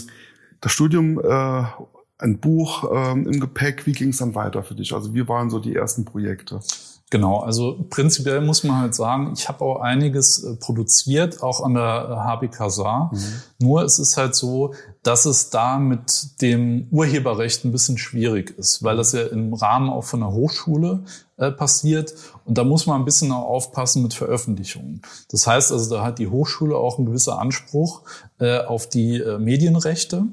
das 0.60 0.72
Studium 0.72 1.20
äh, 1.20 1.64
ein 2.18 2.38
Buch 2.38 2.84
ähm, 2.92 3.26
im 3.26 3.40
Gepäck. 3.40 3.86
Wie 3.86 3.92
ging 3.92 4.10
es 4.10 4.18
dann 4.18 4.34
weiter 4.34 4.62
für 4.62 4.74
dich? 4.74 4.92
Also 4.92 5.14
wie 5.14 5.26
waren 5.28 5.48
so 5.48 5.58
die 5.58 5.74
ersten 5.74 6.04
Projekte? 6.04 6.60
Genau, 7.10 7.40
also 7.40 7.84
prinzipiell 7.90 8.40
muss 8.40 8.62
man 8.62 8.78
halt 8.78 8.94
sagen, 8.94 9.32
ich 9.34 9.48
habe 9.48 9.64
auch 9.64 9.80
einiges 9.80 10.44
äh, 10.44 10.54
produziert, 10.54 11.42
auch 11.42 11.60
an 11.60 11.74
der 11.74 12.24
HBK 12.24 12.70
Saar. 12.70 13.10
Mhm. 13.12 13.42
Nur 13.58 13.82
es 13.82 13.98
ist 13.98 14.16
halt 14.16 14.36
so, 14.36 14.74
dass 15.02 15.24
es 15.24 15.50
da 15.50 15.80
mit 15.80 16.40
dem 16.40 16.86
Urheberrecht 16.92 17.64
ein 17.64 17.72
bisschen 17.72 17.98
schwierig 17.98 18.56
ist, 18.56 18.84
weil 18.84 18.96
das 18.96 19.10
ja 19.10 19.22
im 19.22 19.54
Rahmen 19.54 19.90
auch 19.90 20.04
von 20.04 20.20
der 20.20 20.30
Hochschule 20.30 21.02
äh, 21.36 21.50
passiert. 21.50 22.14
Und 22.50 22.58
da 22.58 22.64
muss 22.64 22.84
man 22.86 23.00
ein 23.00 23.04
bisschen 23.04 23.30
auch 23.30 23.44
aufpassen 23.44 24.02
mit 24.02 24.12
Veröffentlichungen. 24.12 25.02
Das 25.30 25.46
heißt 25.46 25.70
also, 25.70 25.94
da 25.94 26.02
hat 26.02 26.18
die 26.18 26.26
Hochschule 26.26 26.76
auch 26.76 26.98
einen 26.98 27.06
gewisser 27.06 27.38
Anspruch 27.38 28.02
äh, 28.40 28.58
auf 28.58 28.88
die 28.88 29.20
äh, 29.20 29.38
Medienrechte. 29.38 30.24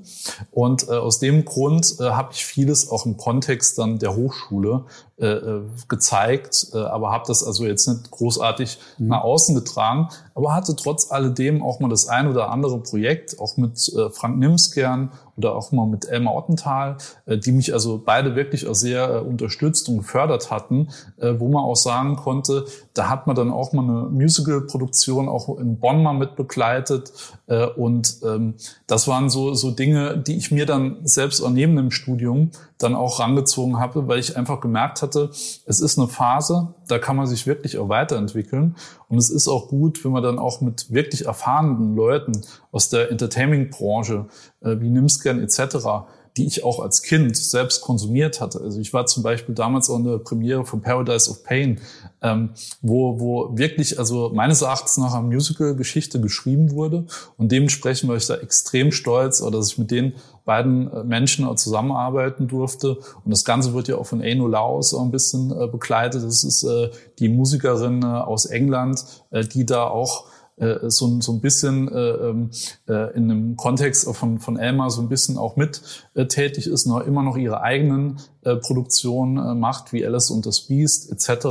Und 0.50 0.88
äh, 0.88 0.93
aus 0.93 1.19
dem 1.19 1.45
Grund 1.45 1.97
äh, 2.00 2.05
habe 2.05 2.29
ich 2.31 2.43
vieles 2.43 2.89
auch 2.89 3.05
im 3.05 3.17
Kontext 3.17 3.77
dann 3.77 4.00
der 4.00 4.15
Hochschule 4.15 4.86
äh, 5.19 5.27
äh 5.27 5.62
gezeigt, 5.88 6.67
äh, 6.74 6.77
aber 6.77 7.12
habe 7.12 7.25
das 7.27 7.43
also 7.43 7.65
jetzt 7.65 7.88
nicht 7.88 8.12
großartig 8.12 8.79
mhm. 8.97 9.07
nach 9.07 9.21
außen 9.21 9.53
getragen, 9.55 10.09
aber 10.36 10.53
hatte 10.53 10.75
trotz 10.75 11.12
alledem 11.12 11.62
auch 11.63 11.79
mal 11.79 11.89
das 11.89 12.07
ein 12.07 12.27
oder 12.27 12.50
andere 12.50 12.79
Projekt, 12.79 13.39
auch 13.39 13.57
mit 13.57 13.91
äh, 13.93 14.09
Frank 14.09 14.38
Nimskern 14.38 15.12
oder 15.36 15.55
auch 15.55 15.71
mal 15.71 15.88
mit 15.88 16.05
Elmar 16.05 16.36
Ottenthal, 16.36 16.97
äh, 17.25 17.38
die 17.38 17.51
mich 17.51 17.74
also 17.74 18.01
beide 18.03 18.36
wirklich 18.36 18.67
auch 18.67 18.75
sehr 18.75 19.09
äh, 19.09 19.19
unterstützt 19.19 19.89
und 19.89 19.97
gefördert 19.97 20.51
hatten, 20.51 20.89
wo 21.17 21.47
man 21.47 21.63
auch 21.63 21.75
sagen 21.75 22.07
konnte, 22.16 22.66
da 22.94 23.10
hat 23.10 23.28
man 23.28 23.36
dann 23.36 23.52
auch 23.52 23.74
mal 23.74 23.84
eine 23.84 24.10
Musical-Produktion 24.10 25.30
auch 25.30 25.58
in 25.60 25.80
Bonn 25.80 26.02
mal 26.02 26.14
mit 26.14 26.36
begleitet 26.36 27.12
und 27.76 28.18
ähm, 28.24 28.56
das 28.88 29.08
waren 29.08 29.30
so, 29.30 29.54
so 29.54 29.72
Dinge, 29.72 30.18
die 30.18 30.38
ich 30.38 30.52
mir 30.52 30.66
dann 30.66 30.98
selbst 31.04 31.42
auch 31.42 31.50
neben 31.50 31.76
dem 31.76 31.92
Studium 31.92 32.52
dann 32.78 32.96
auch 32.96 33.20
rangezogen 33.20 33.80
habe, 33.80 34.08
weil 34.08 34.20
ich 34.20 34.38
einfach 34.38 34.60
gemerkt 34.60 35.02
hatte, 35.02 35.30
es 35.66 35.80
ist 35.80 35.98
eine 35.98 36.08
Phase, 36.08 36.74
da 36.88 37.00
kann 37.00 37.16
man 37.16 37.28
sich 37.28 37.48
wirklich 37.48 37.78
auch 37.78 37.90
weiterentwickeln 37.90 38.76
und 39.10 39.18
es 39.18 39.30
ist 39.30 39.48
auch 39.48 39.68
gut, 39.68 40.04
wenn 40.04 40.12
man 40.12 40.24
dann 40.24 40.40
auch 40.40 40.62
mit 40.62 40.91
wirklich 40.91 41.26
erfahrenen 41.26 41.96
Leuten 41.96 42.41
aus 42.72 42.89
der 42.89 43.12
Entertainment-Branche 43.12 44.26
äh, 44.62 44.80
wie 44.80 44.89
Nimscan 44.89 45.41
etc., 45.41 45.78
die 46.38 46.45
ich 46.45 46.63
auch 46.63 46.80
als 46.80 47.02
Kind 47.02 47.36
selbst 47.36 47.82
konsumiert 47.82 48.39
hatte. 48.39 48.62
Also 48.62 48.80
ich 48.80 48.93
war 48.93 49.06
zum 49.08 49.23
Beispiel 49.23 49.56
damals 49.56 49.89
auch 49.89 49.97
in 49.97 50.04
der 50.04 50.19
Premiere 50.19 50.65
von 50.65 50.82
Paradise 50.82 51.30
of 51.30 51.43
Pain, 51.43 51.82
ähm, 52.21 52.52
wo, 52.82 53.19
wo 53.19 53.58
wirklich, 53.58 53.97
also 53.97 54.32
meines 54.34 54.62
Erachtens 54.62 54.97
nach 54.97 55.13
einer 55.13 55.23
Musical-Geschichte 55.23 56.21
geschrieben 56.21 56.71
wurde. 56.71 57.06
Und 57.38 57.52
dementsprechend 57.52 58.10
war 58.10 58.15
ich 58.15 58.28
da 58.28 58.36
extrem 58.36 58.91
stolz, 58.91 59.39
dass 59.39 59.71
ich 59.71 59.78
mit 59.78 59.91
den 59.91 60.13
beiden 60.45 60.91
äh, 60.91 61.04
Menschen 61.04 61.58
zusammenarbeiten 61.58 62.47
durfte. 62.47 62.97
Und 63.23 63.32
das 63.32 63.43
Ganze 63.43 63.73
wird 63.73 63.88
ja 63.88 63.97
auch 63.97 64.06
von 64.06 64.21
Eno 64.21 64.47
Laos 64.47 64.93
auch 64.93 65.04
ein 65.04 65.12
bisschen 65.12 65.52
äh, 65.52 65.67
begleitet. 65.67 66.23
Das 66.23 66.43
ist 66.43 66.63
äh, 66.63 66.89
die 67.19 67.30
Musikerin 67.30 68.04
äh, 68.04 68.06
aus 68.06 68.45
England, 68.45 69.04
äh, 69.32 69.43
die 69.43 69.65
da 69.65 69.88
auch 69.88 70.26
äh, 70.58 70.89
so, 70.89 71.22
so 71.22 71.34
ein 71.34 71.41
bisschen 71.41 71.88
äh, 71.88 72.00
ähm, 72.00 72.50
äh, 72.88 73.15
in 73.15 73.32
einem 73.32 73.56
Kontext 73.56 74.08
von, 74.15 74.39
von 74.39 74.58
Elmar 74.58 74.89
so 74.89 75.02
ein 75.02 75.10
bisschen 75.10 75.38
auch 75.38 75.56
mit 75.56 75.82
äh, 76.15 76.26
tätig 76.26 76.67
ist, 76.67 76.86
noch 76.88 77.02
immer 77.02 77.24
noch 77.24 77.38
ihre 77.38 77.62
eigenen 77.62 78.20
äh, 78.43 78.56
Produktionen 78.56 79.38
äh, 79.38 79.56
macht, 79.56 79.93
wie 79.93 80.06
Alice 80.06 80.32
und 80.32 80.46
das 80.46 80.62
Beast 80.62 81.12
etc. 81.12 81.48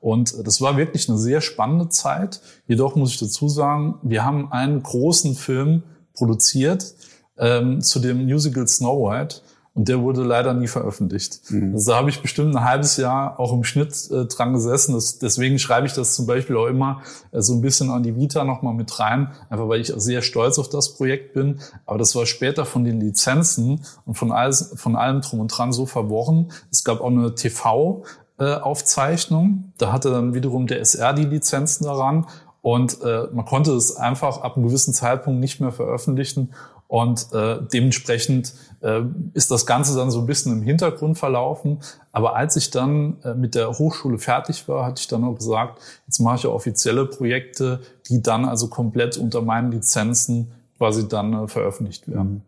Und 0.00 0.46
das 0.46 0.60
war 0.60 0.76
wirklich 0.76 1.08
eine 1.08 1.18
sehr 1.18 1.40
spannende 1.40 1.88
Zeit. 1.88 2.40
Jedoch 2.66 2.94
muss 2.94 3.10
ich 3.10 3.18
dazu 3.18 3.48
sagen, 3.48 3.96
wir 4.02 4.24
haben 4.24 4.52
einen 4.52 4.82
großen 4.82 5.34
Film 5.34 5.82
produziert 6.14 6.94
ähm, 7.36 7.80
zu 7.80 7.98
dem 7.98 8.24
Musical 8.24 8.68
Snow 8.68 9.10
White 9.10 9.40
und 9.74 9.88
der 9.88 10.00
wurde 10.00 10.22
leider 10.22 10.54
nie 10.54 10.68
veröffentlicht. 10.68 11.40
Mhm. 11.50 11.74
Also 11.74 11.90
da 11.90 11.98
habe 11.98 12.08
ich 12.08 12.22
bestimmt 12.22 12.54
ein 12.54 12.64
halbes 12.64 12.96
Jahr 12.96 13.40
auch 13.40 13.52
im 13.52 13.64
Schnitt 13.64 14.08
äh, 14.10 14.26
dran 14.26 14.52
gesessen. 14.52 14.94
Das, 14.94 15.18
deswegen 15.18 15.58
schreibe 15.58 15.86
ich 15.86 15.92
das 15.92 16.14
zum 16.14 16.26
Beispiel 16.26 16.56
auch 16.56 16.66
immer 16.66 17.02
äh, 17.32 17.42
so 17.42 17.54
ein 17.54 17.60
bisschen 17.60 17.90
an 17.90 18.04
die 18.04 18.16
Vita 18.16 18.44
nochmal 18.44 18.74
mit 18.74 19.00
rein, 19.00 19.32
einfach 19.50 19.68
weil 19.68 19.80
ich 19.80 19.92
sehr 19.96 20.22
stolz 20.22 20.60
auf 20.60 20.68
das 20.68 20.94
Projekt 20.94 21.34
bin. 21.34 21.58
Aber 21.86 21.98
das 21.98 22.14
war 22.14 22.24
später 22.24 22.64
von 22.64 22.84
den 22.84 23.00
Lizenzen 23.00 23.80
und 24.06 24.14
von, 24.14 24.30
alles, 24.30 24.74
von 24.76 24.94
allem 24.94 25.22
drum 25.22 25.40
und 25.40 25.48
dran 25.48 25.72
so 25.72 25.86
verworren. 25.86 26.52
Es 26.70 26.84
gab 26.84 27.00
auch 27.00 27.10
eine 27.10 27.30
TV- 27.30 28.04
äh, 28.36 28.54
Aufzeichnung. 28.54 29.72
Da 29.78 29.92
hatte 29.92 30.10
dann 30.10 30.34
wiederum 30.34 30.66
der 30.66 30.80
SR 30.80 31.12
die 31.12 31.24
Lizenzen 31.24 31.84
daran 31.84 32.26
und 32.64 33.02
äh, 33.02 33.24
man 33.30 33.44
konnte 33.44 33.72
es 33.72 33.94
einfach 33.94 34.40
ab 34.40 34.56
einem 34.56 34.66
gewissen 34.66 34.94
Zeitpunkt 34.94 35.38
nicht 35.38 35.60
mehr 35.60 35.70
veröffentlichen 35.70 36.54
und 36.88 37.30
äh, 37.34 37.58
dementsprechend 37.70 38.54
äh, 38.80 39.02
ist 39.34 39.50
das 39.50 39.66
Ganze 39.66 39.94
dann 39.94 40.10
so 40.10 40.20
ein 40.20 40.26
bisschen 40.26 40.50
im 40.50 40.62
Hintergrund 40.62 41.18
verlaufen. 41.18 41.80
Aber 42.10 42.36
als 42.36 42.56
ich 42.56 42.70
dann 42.70 43.18
äh, 43.22 43.34
mit 43.34 43.54
der 43.54 43.68
Hochschule 43.68 44.16
fertig 44.16 44.66
war, 44.66 44.86
hatte 44.86 45.00
ich 45.00 45.08
dann 45.08 45.24
auch 45.24 45.34
gesagt, 45.34 45.78
jetzt 46.06 46.20
mache 46.20 46.36
ich 46.36 46.42
ja 46.44 46.50
offizielle 46.50 47.04
Projekte, 47.04 47.80
die 48.08 48.22
dann 48.22 48.46
also 48.46 48.68
komplett 48.68 49.18
unter 49.18 49.42
meinen 49.42 49.70
Lizenzen 49.70 50.50
quasi 50.78 51.06
dann 51.06 51.34
äh, 51.34 51.48
veröffentlicht 51.48 52.08
werden. 52.08 52.44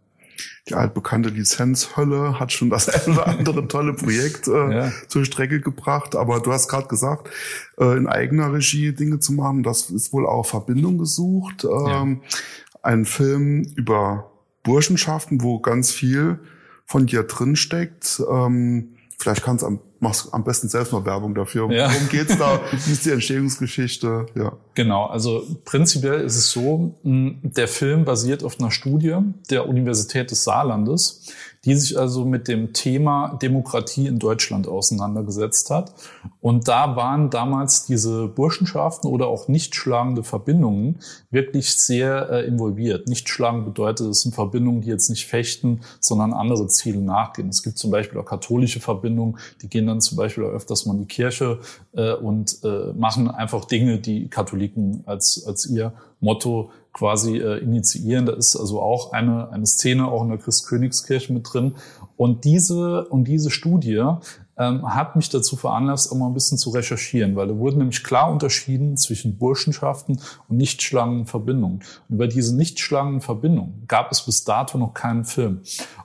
Die 0.68 0.74
altbekannte 0.74 1.28
Lizenzhölle 1.28 2.38
hat 2.38 2.52
schon 2.52 2.70
das 2.70 2.88
ein 2.88 3.14
oder 3.14 3.26
andere 3.28 3.68
tolle 3.68 3.94
Projekt 3.94 4.48
äh, 4.48 4.74
ja. 4.74 4.92
zur 5.08 5.24
Strecke 5.24 5.60
gebracht. 5.60 6.16
Aber 6.16 6.40
du 6.40 6.52
hast 6.52 6.68
gerade 6.68 6.88
gesagt, 6.88 7.30
äh, 7.78 7.96
in 7.96 8.06
eigener 8.06 8.52
Regie 8.52 8.92
Dinge 8.92 9.18
zu 9.18 9.32
machen, 9.32 9.62
das 9.62 9.90
ist 9.90 10.12
wohl 10.12 10.26
auch 10.26 10.46
Verbindung 10.46 10.98
gesucht. 10.98 11.64
Ähm, 11.64 12.22
ja. 12.22 12.38
Ein 12.82 13.04
Film 13.04 13.62
über 13.76 14.30
Burschenschaften, 14.62 15.42
wo 15.42 15.60
ganz 15.60 15.92
viel 15.92 16.40
von 16.84 17.06
dir 17.06 17.22
drin 17.24 17.56
steckt. 17.56 18.22
Ähm, 18.30 18.96
vielleicht 19.18 19.42
kannst 19.42 19.62
du 19.62 19.66
am, 19.66 19.80
machst 20.00 20.32
am 20.32 20.44
besten 20.44 20.68
selbst 20.68 20.92
mal 20.92 21.04
Werbung 21.04 21.34
dafür. 21.34 21.70
Ja. 21.70 21.92
Worum 21.92 22.08
geht's 22.08 22.36
da? 22.36 22.60
Wie 22.70 22.92
ist 22.92 23.06
die 23.06 23.10
Entstehungsgeschichte? 23.10 24.26
Ja. 24.34 24.52
Genau, 24.74 25.06
also 25.06 25.44
prinzipiell 25.64 26.20
ist 26.20 26.36
es 26.36 26.50
so, 26.50 26.98
der 27.02 27.68
Film 27.68 28.04
basiert 28.04 28.44
auf 28.44 28.60
einer 28.60 28.70
Studie 28.70 29.16
der 29.50 29.68
Universität 29.68 30.30
des 30.30 30.44
Saarlandes 30.44 31.32
die 31.64 31.74
sich 31.74 31.98
also 31.98 32.24
mit 32.24 32.48
dem 32.48 32.72
Thema 32.72 33.36
Demokratie 33.40 34.06
in 34.06 34.18
Deutschland 34.18 34.68
auseinandergesetzt 34.68 35.70
hat. 35.70 35.92
Und 36.40 36.68
da 36.68 36.96
waren 36.96 37.30
damals 37.30 37.86
diese 37.86 38.28
Burschenschaften 38.28 39.10
oder 39.10 39.26
auch 39.26 39.48
nicht 39.48 39.74
schlagende 39.74 40.22
Verbindungen 40.22 41.00
wirklich 41.30 41.76
sehr 41.76 42.30
äh, 42.30 42.46
involviert. 42.46 43.08
Nicht 43.08 43.28
schlagen 43.28 43.64
bedeutet, 43.64 44.08
es 44.08 44.20
sind 44.20 44.34
Verbindungen, 44.34 44.82
die 44.82 44.88
jetzt 44.88 45.10
nicht 45.10 45.26
fechten, 45.26 45.80
sondern 46.00 46.32
andere 46.32 46.68
Ziele 46.68 47.00
nachgehen. 47.00 47.48
Es 47.48 47.62
gibt 47.62 47.78
zum 47.78 47.90
Beispiel 47.90 48.20
auch 48.20 48.26
katholische 48.26 48.80
Verbindungen, 48.80 49.38
die 49.62 49.68
gehen 49.68 49.86
dann 49.86 50.00
zum 50.00 50.16
Beispiel 50.16 50.44
auch 50.44 50.50
öfters 50.50 50.86
mal 50.86 50.94
in 50.94 51.00
die 51.00 51.06
Kirche 51.06 51.60
äh, 51.94 52.12
und 52.12 52.58
äh, 52.64 52.92
machen 52.94 53.30
einfach 53.30 53.64
Dinge, 53.64 53.98
die 53.98 54.28
Katholiken 54.28 55.02
als, 55.06 55.44
als 55.46 55.66
ihr 55.66 55.92
Motto 56.20 56.70
quasi 56.96 57.36
äh, 57.36 57.58
initiieren. 57.58 58.24
Da 58.24 58.32
ist 58.32 58.56
also 58.56 58.80
auch 58.80 59.12
eine, 59.12 59.50
eine 59.50 59.66
Szene 59.66 60.08
auch 60.08 60.22
in 60.22 60.30
der 60.30 60.38
Christkönigskirche 60.38 61.30
mit 61.32 61.46
drin. 61.52 61.74
Und 62.16 62.44
diese, 62.44 63.06
und 63.08 63.28
diese 63.28 63.50
Studie 63.50 64.02
ähm, 64.56 64.94
hat 64.94 65.14
mich 65.14 65.28
dazu 65.28 65.56
veranlasst, 65.56 66.10
auch 66.10 66.16
mal 66.16 66.28
ein 66.28 66.32
bisschen 66.32 66.56
zu 66.56 66.70
recherchieren, 66.70 67.36
weil 67.36 67.48
da 67.48 67.58
wurden 67.58 67.78
nämlich 67.78 68.02
klar 68.02 68.30
unterschieden 68.30 68.96
zwischen 68.96 69.36
Burschenschaften 69.36 70.22
und 70.48 70.56
nichtschlagenden 70.56 71.26
Verbindungen. 71.26 71.82
Und 72.08 72.14
über 72.14 72.28
diese 72.28 72.56
nichtschlagenden 72.56 73.20
Verbindungen 73.20 73.84
gab 73.86 74.10
es 74.10 74.22
bis 74.22 74.44
dato 74.44 74.78
noch 74.78 74.94
keinen 74.94 75.26
Film. 75.26 75.60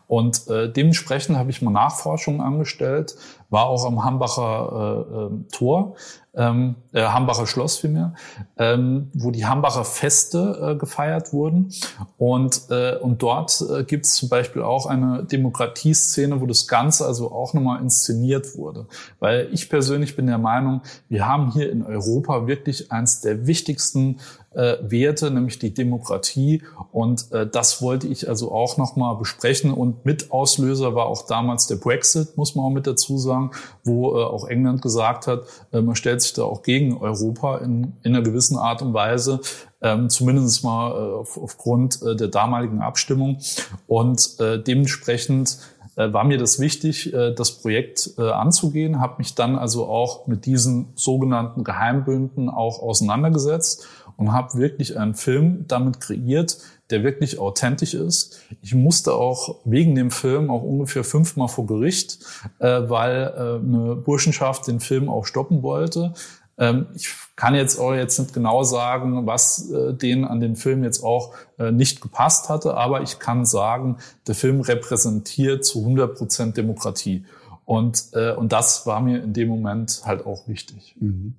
Und 0.07 0.49
äh, 0.49 0.69
dementsprechend 0.69 1.37
habe 1.37 1.51
ich 1.51 1.61
mal 1.61 1.71
Nachforschungen 1.71 2.41
angestellt, 2.41 3.15
war 3.51 3.67
auch 3.67 3.85
am 3.85 4.03
Hambacher 4.03 5.05
äh, 5.11 5.35
äh, 5.35 5.43
Tor, 5.51 5.95
ähm, 6.33 6.75
äh, 6.93 7.03
Hambacher 7.03 7.45
Schloss 7.45 7.77
vielmehr, 7.77 8.13
ähm, 8.57 9.11
wo 9.13 9.31
die 9.31 9.45
Hambacher 9.45 9.83
Feste 9.83 10.71
äh, 10.71 10.75
gefeiert 10.77 11.33
wurden. 11.33 11.71
Und, 12.17 12.69
äh, 12.69 12.95
und 12.95 13.21
dort 13.21 13.61
äh, 13.69 13.83
gibt 13.83 14.05
es 14.05 14.15
zum 14.15 14.29
Beispiel 14.29 14.61
auch 14.61 14.85
eine 14.85 15.25
Demokratieszene, 15.25 16.39
wo 16.39 16.45
das 16.45 16.67
Ganze 16.67 17.05
also 17.05 17.31
auch 17.33 17.53
nochmal 17.53 17.81
inszeniert 17.81 18.55
wurde. 18.55 18.87
Weil 19.19 19.49
ich 19.51 19.69
persönlich 19.69 20.15
bin 20.15 20.27
der 20.27 20.37
Meinung, 20.37 20.81
wir 21.09 21.27
haben 21.27 21.51
hier 21.51 21.69
in 21.69 21.83
Europa 21.83 22.47
wirklich 22.47 22.91
eins 22.91 23.19
der 23.19 23.45
wichtigsten 23.45 24.21
äh, 24.53 24.77
Werte, 24.81 25.31
nämlich 25.31 25.59
die 25.59 25.73
Demokratie. 25.73 26.63
Und 26.91 27.31
äh, 27.31 27.47
das 27.47 27.81
wollte 27.81 28.07
ich 28.07 28.27
also 28.27 28.51
auch 28.51 28.77
nochmal 28.77 29.15
besprechen. 29.15 29.71
Und 29.71 30.05
mit 30.05 30.31
Auslöser 30.31 30.93
war 30.95 31.05
auch 31.05 31.25
damals 31.25 31.67
der 31.67 31.77
Brexit, 31.77 32.37
muss 32.37 32.55
man 32.55 32.65
auch 32.65 32.69
mit 32.69 32.87
dazu 32.87 33.17
sagen, 33.17 33.51
wo 33.83 34.11
äh, 34.11 34.23
auch 34.23 34.47
England 34.47 34.81
gesagt 34.81 35.27
hat, 35.27 35.43
äh, 35.71 35.81
man 35.81 35.95
stellt 35.95 36.21
sich 36.21 36.33
da 36.33 36.43
auch 36.43 36.63
gegen 36.63 36.97
Europa 36.97 37.59
in, 37.59 37.93
in 38.03 38.15
einer 38.15 38.23
gewissen 38.23 38.57
Art 38.57 38.81
und 38.81 38.93
Weise. 38.93 39.39
Ähm, 39.83 40.09
zumindest 40.09 40.63
mal 40.63 40.91
äh, 40.91 41.13
auf, 41.15 41.37
aufgrund 41.41 42.01
äh, 42.03 42.15
der 42.15 42.27
damaligen 42.27 42.81
Abstimmung. 42.81 43.39
Und 43.87 44.39
äh, 44.39 44.61
dementsprechend 44.61 45.57
äh, 45.95 46.13
war 46.13 46.23
mir 46.23 46.37
das 46.37 46.59
wichtig, 46.59 47.13
äh, 47.13 47.33
das 47.33 47.51
Projekt 47.51 48.11
äh, 48.17 48.29
anzugehen, 48.29 49.01
habe 49.01 49.15
mich 49.17 49.35
dann 49.35 49.57
also 49.57 49.87
auch 49.87 50.27
mit 50.27 50.45
diesen 50.45 50.93
sogenannten 50.95 51.63
Geheimbünden 51.63 52.49
auch 52.49 52.81
auseinandergesetzt 52.81 53.87
und 54.21 54.33
habe 54.33 54.59
wirklich 54.59 54.99
einen 54.99 55.15
Film 55.15 55.65
damit 55.67 55.99
kreiert, 55.99 56.59
der 56.91 57.03
wirklich 57.03 57.39
authentisch 57.39 57.95
ist. 57.95 58.39
Ich 58.61 58.75
musste 58.75 59.15
auch 59.15 59.61
wegen 59.65 59.95
dem 59.95 60.11
Film 60.11 60.51
auch 60.51 60.61
ungefähr 60.61 61.03
fünfmal 61.03 61.47
vor 61.47 61.65
Gericht, 61.65 62.19
äh, 62.59 62.81
weil 62.87 63.33
äh, 63.35 63.65
eine 63.65 63.95
Burschenschaft 63.95 64.67
den 64.67 64.79
Film 64.79 65.09
auch 65.09 65.25
stoppen 65.25 65.63
wollte. 65.63 66.13
Ähm, 66.59 66.85
ich 66.93 67.09
kann 67.35 67.55
jetzt 67.55 67.79
auch 67.79 67.95
jetzt 67.95 68.19
nicht 68.19 68.31
genau 68.31 68.61
sagen, 68.61 69.25
was 69.25 69.71
äh, 69.71 69.95
denen 69.95 70.23
an 70.23 70.39
dem 70.39 70.55
Film 70.55 70.83
jetzt 70.83 71.03
auch 71.03 71.33
äh, 71.57 71.71
nicht 71.71 71.99
gepasst 72.01 72.47
hatte, 72.47 72.75
aber 72.75 73.01
ich 73.01 73.17
kann 73.17 73.43
sagen, 73.43 73.97
der 74.27 74.35
Film 74.35 74.61
repräsentiert 74.61 75.65
zu 75.65 75.79
100 75.79 76.15
Prozent 76.15 76.57
Demokratie. 76.57 77.25
Und, 77.65 78.09
äh, 78.13 78.33
und 78.33 78.51
das 78.51 78.85
war 78.85 79.01
mir 79.01 79.23
in 79.23 79.33
dem 79.33 79.47
Moment 79.47 80.03
halt 80.05 80.27
auch 80.27 80.47
wichtig. 80.47 80.95
Mhm. 80.99 81.33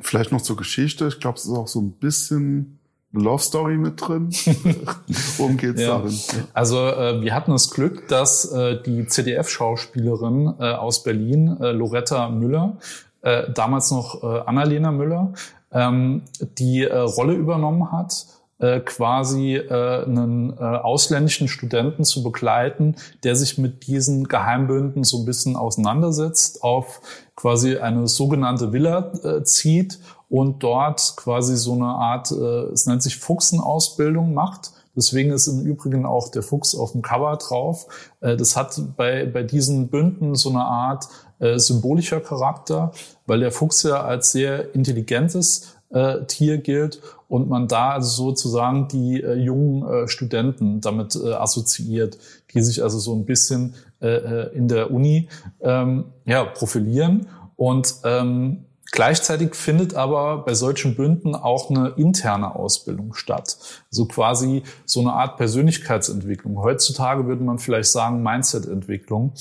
Vielleicht 0.00 0.32
noch 0.32 0.40
zur 0.40 0.56
Geschichte. 0.56 1.08
Ich 1.08 1.20
glaube, 1.20 1.38
es 1.38 1.44
ist 1.44 1.50
auch 1.50 1.68
so 1.68 1.80
ein 1.80 1.92
bisschen 1.92 2.78
Love 3.12 3.42
Story 3.42 3.76
mit 3.76 4.00
drin. 4.00 4.30
Worum 5.36 5.56
geht's 5.56 5.80
ja. 5.80 5.98
darin? 5.98 6.18
Also 6.54 6.78
äh, 6.78 7.20
wir 7.22 7.34
hatten 7.34 7.50
das 7.50 7.70
Glück, 7.70 8.06
dass 8.08 8.44
äh, 8.52 8.80
die 8.82 9.06
CDF-Schauspielerin 9.06 10.54
äh, 10.58 10.72
aus 10.74 11.02
Berlin, 11.02 11.56
äh, 11.60 11.72
Loretta 11.72 12.28
Müller, 12.28 12.76
äh, 13.22 13.50
damals 13.52 13.90
noch 13.90 14.22
äh, 14.22 14.40
Annalena 14.46 14.92
Müller, 14.92 15.32
ähm, 15.72 16.22
die 16.58 16.84
Rolle 16.84 17.34
übernommen 17.34 17.92
hat 17.92 18.26
äh, 18.60 18.80
quasi 18.80 19.56
äh, 19.56 20.04
einen 20.04 20.52
äh, 20.52 20.62
ausländischen 20.62 21.48
Studenten 21.48 22.04
zu 22.04 22.22
begleiten, 22.22 22.96
der 23.24 23.34
sich 23.34 23.58
mit 23.58 23.86
diesen 23.86 24.28
Geheimbünden 24.28 25.02
so 25.02 25.18
ein 25.18 25.24
bisschen 25.24 25.56
auseinandersetzt, 25.56 26.62
auf 26.62 27.00
quasi 27.36 27.78
eine 27.78 28.06
sogenannte 28.06 28.72
Villa 28.72 29.12
äh, 29.24 29.42
zieht 29.44 29.98
und 30.28 30.62
dort 30.62 31.14
quasi 31.16 31.56
so 31.56 31.72
eine 31.72 31.86
Art, 31.86 32.30
äh, 32.30 32.72
es 32.72 32.86
nennt 32.86 33.02
sich 33.02 33.18
Fuchsenausbildung 33.18 34.34
macht. 34.34 34.72
Deswegen 34.96 35.30
ist 35.30 35.46
im 35.46 35.60
Übrigen 35.60 36.04
auch 36.04 36.30
der 36.30 36.42
Fuchs 36.42 36.74
auf 36.74 36.92
dem 36.92 37.02
Cover 37.02 37.36
drauf. 37.36 37.86
Äh, 38.20 38.36
das 38.36 38.56
hat 38.56 38.78
bei, 38.96 39.26
bei 39.26 39.42
diesen 39.42 39.88
Bünden 39.88 40.34
so 40.34 40.50
eine 40.50 40.64
Art 40.64 41.08
äh, 41.38 41.58
symbolischer 41.58 42.20
Charakter, 42.20 42.92
weil 43.26 43.40
der 43.40 43.52
Fuchs 43.52 43.82
ja 43.82 44.02
als 44.02 44.32
sehr 44.32 44.74
intelligentes 44.74 45.79
äh, 45.90 46.24
Tier 46.26 46.58
gilt 46.58 47.00
und 47.28 47.48
man 47.48 47.68
da 47.68 47.90
also 47.90 48.24
sozusagen 48.24 48.88
die 48.88 49.22
äh, 49.22 49.34
jungen 49.34 49.86
äh, 49.86 50.08
Studenten 50.08 50.80
damit 50.80 51.16
äh, 51.16 51.32
assoziiert, 51.32 52.18
die 52.54 52.62
sich 52.62 52.82
also 52.82 52.98
so 52.98 53.14
ein 53.14 53.24
bisschen 53.24 53.74
äh, 54.00 54.08
äh, 54.08 54.56
in 54.56 54.68
der 54.68 54.90
Uni 54.90 55.28
ähm, 55.60 56.06
ja, 56.24 56.44
profilieren. 56.44 57.28
Und 57.56 57.94
ähm, 58.04 58.64
Gleichzeitig 58.92 59.54
findet 59.54 59.94
aber 59.94 60.38
bei 60.38 60.54
solchen 60.54 60.96
Bünden 60.96 61.36
auch 61.36 61.70
eine 61.70 61.90
interne 61.90 62.56
Ausbildung 62.56 63.14
statt. 63.14 63.56
Also 63.92 64.06
quasi 64.06 64.64
so 64.84 64.98
eine 64.98 65.12
Art 65.12 65.36
Persönlichkeitsentwicklung. 65.36 66.60
Heutzutage 66.60 67.24
würde 67.28 67.44
man 67.44 67.60
vielleicht 67.60 67.92
sagen 67.92 68.20
Mindset-Entwicklung. 68.24 69.34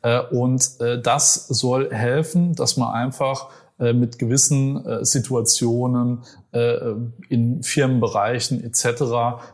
Äh, 0.00 0.20
und 0.20 0.80
das 0.80 1.34
soll 1.48 1.92
helfen, 1.92 2.54
dass 2.54 2.78
man 2.78 2.94
einfach 2.94 3.50
äh, 3.50 3.63
mit 3.78 4.20
gewissen 4.20 4.84
äh, 4.86 5.04
Situationen 5.04 6.20
äh, 6.52 6.94
in 7.28 7.64
Firmenbereichen 7.64 8.62
etc. 8.62 9.02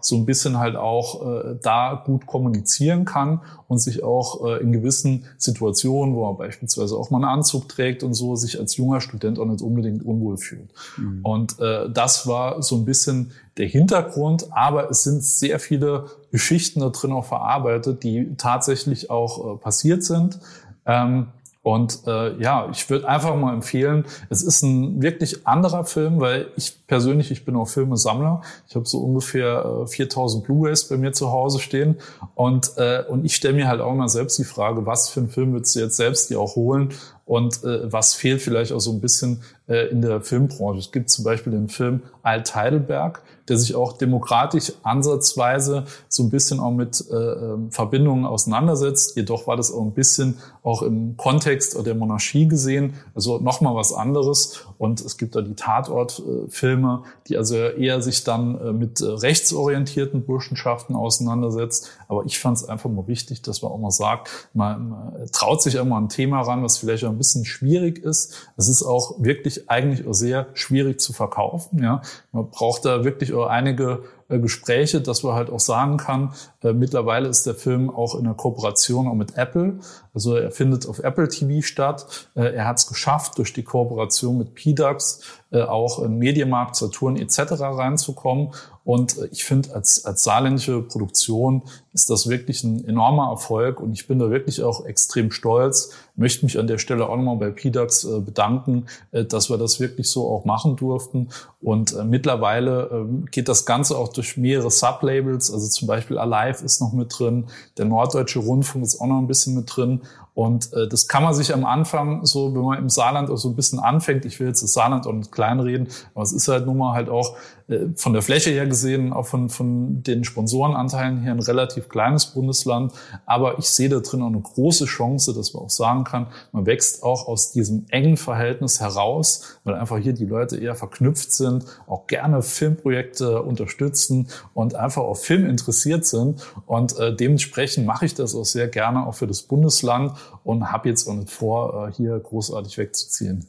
so 0.02 0.16
ein 0.16 0.26
bisschen 0.26 0.58
halt 0.58 0.76
auch 0.76 1.26
äh, 1.26 1.56
da 1.62 2.02
gut 2.04 2.26
kommunizieren 2.26 3.06
kann 3.06 3.40
und 3.66 3.78
sich 3.78 4.02
auch 4.02 4.44
äh, 4.44 4.60
in 4.60 4.72
gewissen 4.72 5.24
Situationen, 5.38 6.14
wo 6.14 6.26
man 6.26 6.36
beispielsweise 6.36 6.96
auch 6.96 7.10
mal 7.10 7.18
einen 7.18 7.38
Anzug 7.38 7.70
trägt 7.70 8.02
und 8.02 8.12
so, 8.12 8.36
sich 8.36 8.60
als 8.60 8.76
junger 8.76 9.00
Student 9.00 9.38
auch 9.38 9.46
nicht 9.46 9.62
unbedingt 9.62 10.04
unwohl 10.04 10.36
fühlt. 10.36 10.68
Mhm. 10.98 11.20
Und 11.22 11.58
äh, 11.58 11.88
das 11.90 12.26
war 12.26 12.62
so 12.62 12.76
ein 12.76 12.84
bisschen 12.84 13.32
der 13.56 13.68
Hintergrund, 13.68 14.48
aber 14.50 14.90
es 14.90 15.02
sind 15.02 15.24
sehr 15.24 15.58
viele 15.58 16.06
Geschichten 16.30 16.80
da 16.80 16.90
drin 16.90 17.12
auch 17.12 17.24
verarbeitet, 17.24 18.02
die 18.02 18.36
tatsächlich 18.36 19.08
auch 19.08 19.54
äh, 19.54 19.58
passiert 19.58 20.04
sind. 20.04 20.38
Ähm, 20.84 21.28
und 21.62 22.06
äh, 22.06 22.40
ja, 22.40 22.68
ich 22.72 22.88
würde 22.88 23.06
einfach 23.06 23.36
mal 23.36 23.52
empfehlen, 23.52 24.06
es 24.30 24.42
ist 24.42 24.62
ein 24.62 25.02
wirklich 25.02 25.46
anderer 25.46 25.84
Film, 25.84 26.18
weil 26.18 26.48
ich 26.56 26.86
persönlich, 26.86 27.30
ich 27.30 27.44
bin 27.44 27.54
auch 27.54 27.68
Filmesammler. 27.68 28.40
Ich 28.66 28.74
habe 28.76 28.86
so 28.86 28.98
ungefähr 29.00 29.82
äh, 29.84 29.86
4000 29.86 30.44
Blu-rays 30.44 30.88
bei 30.88 30.96
mir 30.96 31.12
zu 31.12 31.30
Hause 31.30 31.58
stehen. 31.58 31.96
Und, 32.34 32.72
äh, 32.78 33.04
und 33.06 33.26
ich 33.26 33.36
stelle 33.36 33.54
mir 33.54 33.68
halt 33.68 33.82
auch 33.82 33.94
mal 33.94 34.08
selbst 34.08 34.38
die 34.38 34.44
Frage, 34.44 34.86
was 34.86 35.10
für 35.10 35.20
einen 35.20 35.28
Film 35.28 35.52
würdest 35.52 35.76
du 35.76 35.80
jetzt 35.80 35.96
selbst 35.96 36.30
dir 36.30 36.40
auch 36.40 36.56
holen? 36.56 36.94
Und 37.26 37.62
äh, 37.62 37.92
was 37.92 38.14
fehlt 38.14 38.40
vielleicht 38.40 38.72
auch 38.72 38.80
so 38.80 38.92
ein 38.92 39.02
bisschen 39.02 39.42
in 39.74 40.02
der 40.02 40.20
Filmbranche? 40.20 40.80
Es 40.80 40.92
gibt 40.92 41.10
zum 41.10 41.24
Beispiel 41.24 41.52
den 41.52 41.68
Film 41.68 42.02
Alt 42.22 42.54
Heidelberg 42.54 43.22
der 43.50 43.58
sich 43.58 43.74
auch 43.74 43.94
demokratisch 43.98 44.72
ansatzweise 44.84 45.84
so 46.08 46.22
ein 46.22 46.30
bisschen 46.30 46.60
auch 46.60 46.70
mit 46.70 47.04
äh, 47.10 47.14
ähm, 47.16 47.72
Verbindungen 47.72 48.24
auseinandersetzt. 48.24 49.16
Jedoch 49.16 49.48
war 49.48 49.56
das 49.56 49.72
auch 49.72 49.82
ein 49.82 49.90
bisschen 49.90 50.38
auch 50.62 50.82
im 50.82 51.16
Kontext 51.16 51.76
der 51.84 51.96
Monarchie 51.96 52.46
gesehen, 52.46 52.94
also 53.12 53.38
nochmal 53.38 53.74
was 53.74 53.92
anderes. 53.92 54.66
Und 54.78 55.00
es 55.00 55.18
gibt 55.18 55.34
da 55.34 55.42
die 55.42 55.56
Tatortfilme, 55.56 57.02
die 57.26 57.36
also 57.36 57.56
eher 57.56 58.00
sich 58.02 58.22
dann 58.22 58.56
äh, 58.56 58.72
mit 58.72 59.00
äh, 59.00 59.06
rechtsorientierten 59.06 60.24
Burschenschaften 60.24 60.94
auseinandersetzt. 60.94 61.90
Aber 62.06 62.24
ich 62.26 62.38
fand 62.38 62.56
es 62.56 62.68
einfach 62.68 62.88
mal 62.88 63.08
wichtig, 63.08 63.42
dass 63.42 63.62
man 63.62 63.72
auch 63.72 63.78
mal 63.78 63.90
sagt, 63.90 64.48
man, 64.54 64.94
traut 65.32 65.60
sich 65.60 65.74
immer 65.74 66.00
ein 66.00 66.08
Thema 66.08 66.42
ran, 66.42 66.62
was 66.62 66.78
vielleicht 66.78 67.04
auch 67.04 67.10
ein 67.10 67.18
bisschen 67.18 67.44
schwierig 67.44 67.98
ist. 67.98 68.48
Es 68.56 68.68
ist 68.68 68.84
auch 68.84 69.16
wirklich 69.18 69.59
eigentlich 69.68 70.06
auch 70.06 70.12
sehr 70.12 70.46
schwierig 70.54 71.00
zu 71.00 71.12
verkaufen. 71.12 71.82
Ja, 71.82 72.02
man 72.32 72.50
braucht 72.50 72.84
da 72.84 73.04
wirklich 73.04 73.34
einige 73.34 74.04
äh, 74.30 74.38
Gespräche, 74.38 75.00
dass 75.00 75.22
man 75.22 75.34
halt 75.34 75.50
auch 75.50 75.60
sagen 75.60 75.96
kann, 75.96 76.32
äh, 76.62 76.72
mittlerweile 76.72 77.28
ist 77.28 77.46
der 77.46 77.54
Film 77.54 77.90
auch 77.90 78.14
in 78.14 78.24
der 78.24 78.34
Kooperation 78.34 79.08
auch 79.08 79.14
mit 79.14 79.36
Apple. 79.36 79.80
Also 80.14 80.36
er 80.36 80.50
findet 80.50 80.88
auf 80.88 81.00
Apple 81.00 81.28
TV 81.28 81.66
statt. 81.66 82.28
Äh, 82.36 82.54
er 82.54 82.66
hat 82.66 82.78
es 82.78 82.86
geschafft, 82.86 83.38
durch 83.38 83.52
die 83.52 83.64
Kooperation 83.64 84.38
mit 84.38 84.54
PDAX 84.54 85.20
äh, 85.50 85.62
auch 85.62 86.02
in 86.02 86.18
Medienmarkt, 86.18 86.76
Saturn 86.76 87.16
etc. 87.16 87.38
reinzukommen. 87.60 88.52
Und 88.90 89.18
ich 89.30 89.44
finde, 89.44 89.72
als, 89.72 90.04
als 90.04 90.24
saarländische 90.24 90.82
Produktion 90.82 91.62
ist 91.92 92.10
das 92.10 92.28
wirklich 92.28 92.64
ein 92.64 92.84
enormer 92.84 93.30
Erfolg 93.30 93.80
und 93.80 93.92
ich 93.92 94.08
bin 94.08 94.18
da 94.18 94.30
wirklich 94.30 94.64
auch 94.64 94.84
extrem 94.84 95.30
stolz. 95.30 95.92
Möchte 96.16 96.44
mich 96.44 96.58
an 96.58 96.66
der 96.66 96.78
Stelle 96.78 97.08
auch 97.08 97.16
nochmal 97.16 97.36
bei 97.36 97.50
PDAX 97.50 98.02
äh, 98.02 98.18
bedanken, 98.18 98.86
äh, 99.12 99.24
dass 99.24 99.48
wir 99.48 99.58
das 99.58 99.78
wirklich 99.78 100.10
so 100.10 100.28
auch 100.28 100.44
machen 100.44 100.74
durften. 100.74 101.28
Und 101.60 101.92
äh, 101.92 102.02
mittlerweile 102.02 102.90
ähm, 102.92 103.26
geht 103.30 103.48
das 103.48 103.64
Ganze 103.64 103.96
auch 103.96 104.08
durch 104.08 104.36
mehrere 104.36 104.72
Sublabels, 104.72 105.52
also 105.52 105.68
zum 105.68 105.86
Beispiel 105.86 106.18
Alive 106.18 106.64
ist 106.64 106.80
noch 106.80 106.92
mit 106.92 107.16
drin, 107.16 107.46
der 107.78 107.84
Norddeutsche 107.84 108.40
Rundfunk 108.40 108.84
ist 108.84 109.00
auch 109.00 109.06
noch 109.06 109.18
ein 109.18 109.28
bisschen 109.28 109.54
mit 109.54 109.70
drin. 109.72 110.00
Und 110.40 110.72
äh, 110.72 110.88
das 110.88 111.06
kann 111.06 111.22
man 111.22 111.34
sich 111.34 111.52
am 111.52 111.66
Anfang 111.66 112.24
so, 112.24 112.54
wenn 112.54 112.62
man 112.62 112.78
im 112.78 112.88
Saarland 112.88 113.28
auch 113.28 113.36
so 113.36 113.50
ein 113.50 113.56
bisschen 113.56 113.78
anfängt, 113.78 114.24
ich 114.24 114.40
will 114.40 114.46
jetzt 114.46 114.62
das 114.62 114.72
Saarland 114.72 115.06
auch 115.06 115.12
nicht 115.12 115.30
kleinreden, 115.30 115.88
aber 116.14 116.22
es 116.22 116.32
ist 116.32 116.48
halt 116.48 116.64
nun 116.64 116.78
mal 116.78 116.94
halt 116.94 117.10
auch 117.10 117.36
äh, 117.68 117.88
von 117.94 118.14
der 118.14 118.22
Fläche 118.22 118.48
her 118.48 118.66
gesehen, 118.66 119.12
auch 119.12 119.26
von, 119.26 119.50
von 119.50 120.02
den 120.02 120.24
Sponsorenanteilen 120.24 121.18
her 121.18 121.32
ein 121.32 121.40
relativ 121.40 121.90
kleines 121.90 122.24
Bundesland. 122.26 122.92
Aber 123.26 123.58
ich 123.58 123.68
sehe 123.68 123.90
da 123.90 124.00
drin 124.00 124.22
auch 124.22 124.28
eine 124.28 124.40
große 124.40 124.86
Chance, 124.86 125.34
dass 125.34 125.52
man 125.52 125.64
auch 125.64 125.70
sagen 125.70 126.04
kann, 126.04 126.28
man 126.52 126.64
wächst 126.64 127.02
auch 127.02 127.28
aus 127.28 127.52
diesem 127.52 127.84
engen 127.90 128.16
Verhältnis 128.16 128.80
heraus, 128.80 129.58
weil 129.64 129.74
einfach 129.74 129.98
hier 129.98 130.14
die 130.14 130.24
Leute 130.24 130.56
eher 130.56 130.74
verknüpft 130.74 131.32
sind, 131.32 131.66
auch 131.86 132.06
gerne 132.06 132.40
Filmprojekte 132.40 133.42
unterstützen 133.42 134.28
und 134.54 134.74
einfach 134.74 135.02
auf 135.02 135.22
Film 135.22 135.44
interessiert 135.44 136.06
sind. 136.06 136.42
Und 136.64 136.98
äh, 136.98 137.14
dementsprechend 137.14 137.86
mache 137.86 138.06
ich 138.06 138.14
das 138.14 138.34
auch 138.34 138.46
sehr 138.46 138.68
gerne 138.68 139.06
auch 139.06 139.14
für 139.14 139.26
das 139.26 139.42
Bundesland 139.42 140.12
und 140.44 140.70
habe 140.72 140.88
jetzt 140.88 141.08
auch 141.08 141.14
nicht 141.14 141.30
vor, 141.30 141.88
äh, 141.88 141.92
hier 141.92 142.18
großartig 142.18 142.78
wegzuziehen. 142.78 143.46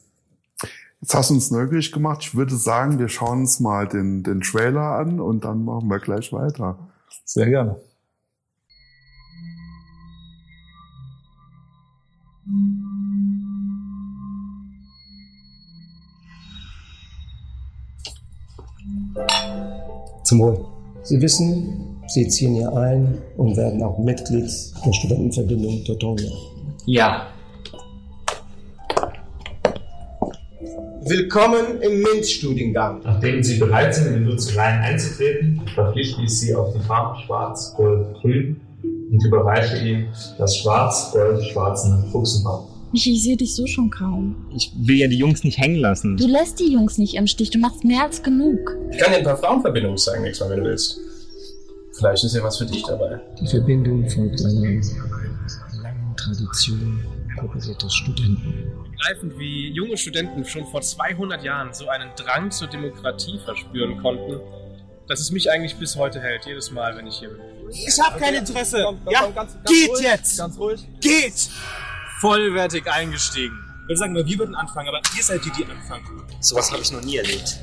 Jetzt 1.02 1.16
hast 1.16 1.32
du 1.32 1.34
uns 1.34 1.50
neugierig 1.50 1.92
gemacht. 1.92 2.20
Ich 2.22 2.36
würde 2.36 2.56
sagen, 2.56 3.00
wir 3.00 3.10
schauen 3.10 3.42
uns 3.42 3.60
mal 3.60 3.88
den, 3.88 4.22
den 4.22 4.42
Trailer 4.42 4.98
an 4.98 5.20
und 5.20 5.44
dann 5.44 5.66
machen 5.66 5.88
wir 5.88 6.00
gleich 6.00 6.32
weiter. 6.32 6.78
Sehr 7.26 7.48
gerne. 7.48 7.76
Zum 20.24 20.40
Wohl. 20.40 20.66
Sie 21.04 21.20
wissen, 21.20 22.00
Sie 22.08 22.28
ziehen 22.28 22.56
hier 22.56 22.72
ein 22.74 23.22
und 23.38 23.58
werden 23.58 23.82
auch 23.82 23.98
Mitglied 23.98 24.52
der 24.86 24.94
Studentenverbindung 24.94 25.84
Teutonia. 25.86 26.51
Ja. 26.86 27.28
Willkommen 31.04 31.80
im 31.82 32.02
MINT-Studiengang. 32.02 33.02
Nachdem 33.04 33.44
Sie 33.44 33.60
bereit 33.60 33.94
sind, 33.94 34.08
in 34.08 34.14
den 34.14 34.24
Nutzeleien 34.24 34.82
einzutreten, 34.82 35.62
verpflichte 35.76 36.24
ich 36.24 36.40
Sie 36.40 36.56
auf 36.56 36.74
die 36.74 36.80
Farben 36.80 37.20
Schwarz, 37.22 37.74
Gold, 37.76 38.16
Grün 38.16 38.60
und 38.84 39.24
überreiche 39.24 39.78
Ihnen 39.78 40.08
das 40.40 40.58
Schwarz-Gold-Schwarzen 40.58 42.10
Fuchsenband. 42.12 42.64
Michi, 42.92 43.14
ich 43.14 43.24
sehe 43.24 43.38
dich 43.38 43.56
so 43.56 43.68
schon 43.68 43.90
kaum. 43.90 44.48
Ich 44.56 44.72
will 44.76 44.98
ja 44.98 45.08
die 45.08 45.18
Jungs 45.18 45.44
nicht 45.44 45.60
hängen 45.60 45.80
lassen. 45.80 46.18
Du 46.18 46.28
lässt 46.28 46.60
die 46.60 46.74
Jungs 46.74 46.98
nicht 46.98 47.14
im 47.14 47.28
Stich, 47.28 47.52
du 47.52 47.60
machst 47.60 47.84
mehr 47.84 48.04
als 48.04 48.24
genug. 48.24 48.76
Ich 48.92 48.98
kann 48.98 49.12
dir 49.12 49.20
ein 49.20 49.24
paar 49.24 49.38
Frauenverbindungen 49.38 49.98
zeigen, 49.98 50.24
nächstes 50.24 50.48
Mal, 50.48 50.56
wenn 50.56 50.64
du 50.64 50.70
willst. 50.70 51.00
Vielleicht 51.94 52.24
ist 52.24 52.36
ja 52.36 52.44
was 52.44 52.58
für 52.58 52.66
dich 52.66 52.84
dabei. 52.84 53.20
Die 53.40 53.48
Verbindung 53.48 54.10
folgt 54.10 54.44
einer 54.44 54.82
Tradition 56.22 57.04
kooperierter 57.40 57.90
Studenten. 57.90 58.72
Begreifend, 58.92 59.40
wie 59.40 59.72
junge 59.72 59.98
Studenten 59.98 60.46
schon 60.46 60.68
vor 60.68 60.82
200 60.82 61.44
Jahren 61.44 61.74
so 61.74 61.88
einen 61.88 62.12
Drang 62.16 62.52
zur 62.52 62.68
Demokratie 62.68 63.40
verspüren 63.44 64.02
konnten, 64.02 64.40
dass 65.08 65.20
es 65.20 65.32
mich 65.32 65.50
eigentlich 65.50 65.76
bis 65.78 65.96
heute 65.96 66.22
hält, 66.22 66.46
jedes 66.46 66.72
Mal, 66.72 66.96
wenn 66.96 67.08
ich 67.08 67.16
hier 67.16 67.30
bin. 67.30 67.42
Ich 67.70 68.00
habe 68.00 68.20
kein 68.20 68.36
Interesse. 68.36 68.86
ja, 69.10 69.46
geht 69.66 70.00
jetzt. 70.02 70.38
Ganz 70.38 70.58
ruhig. 70.58 70.88
Geht. 71.00 71.50
Vollwertig 72.20 72.90
eingestiegen. 72.92 73.58
Ich 73.84 73.88
würde 73.88 73.98
sagen, 73.98 74.16
wir 74.16 74.40
würden 74.40 74.56
anfangen, 74.56 74.90
aber 74.90 75.02
ihr 75.18 75.24
seid 75.24 75.44
die, 75.44 75.52
die 75.52 75.66
anfangen. 75.66 76.06
Sowas 76.40 76.72
habe 76.72 76.82
ich 76.82 76.92
noch 76.92 77.02
nie 77.02 77.18
erlebt. 77.18 77.60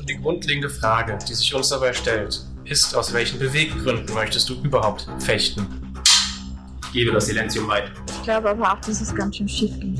Und 0.00 0.08
die 0.08 0.18
grundlegende 0.20 0.70
Frage, 0.70 1.18
die 1.28 1.34
sich 1.34 1.54
uns 1.54 1.68
dabei 1.68 1.92
stellt, 1.92 2.44
ist, 2.64 2.94
aus 2.94 3.12
welchen 3.12 3.38
Beweggründen 3.38 4.14
möchtest 4.14 4.48
du 4.48 4.54
überhaupt 4.62 5.08
fechten? 5.18 5.66
Ich 6.86 6.92
gebe 6.92 7.12
das 7.12 7.26
Silenzium 7.26 7.68
weit. 7.68 7.90
Ich 8.06 8.22
glaube 8.22 8.50
aber 8.50 8.72
auch, 8.72 8.80
dass 8.80 9.00
es 9.00 9.14
ganz 9.14 9.36
schön 9.36 9.48
schief 9.48 9.78
ging. 9.80 9.96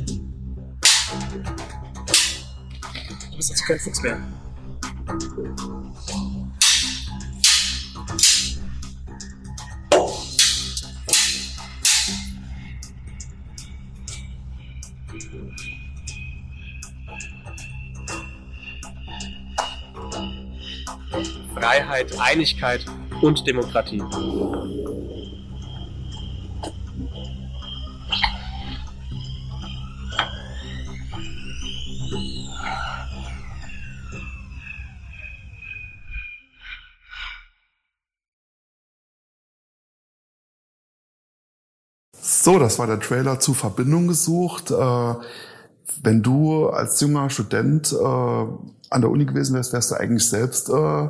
Du 3.30 3.36
bist 3.36 3.50
jetzt 3.50 3.66
kein 3.66 3.78
Fuchs 3.78 4.02
mehr. 4.02 4.20
Freiheit, 21.62 22.18
Einigkeit 22.18 22.84
und 23.20 23.46
Demokratie. 23.46 24.02
So, 42.20 42.58
das 42.58 42.80
war 42.80 42.88
der 42.88 42.98
Trailer 42.98 43.38
zu 43.38 43.54
Verbindung 43.54 44.08
gesucht. 44.08 44.72
Äh, 44.72 45.14
wenn 46.02 46.22
du 46.24 46.70
als 46.70 47.00
junger 47.00 47.30
Student 47.30 47.92
äh, 47.92 47.96
an 48.04 49.00
der 49.00 49.10
Uni 49.10 49.24
gewesen 49.24 49.54
wärst, 49.54 49.72
wärst 49.72 49.92
du 49.92 49.94
eigentlich 49.94 50.28
selbst 50.28 50.68
äh, 50.68 51.08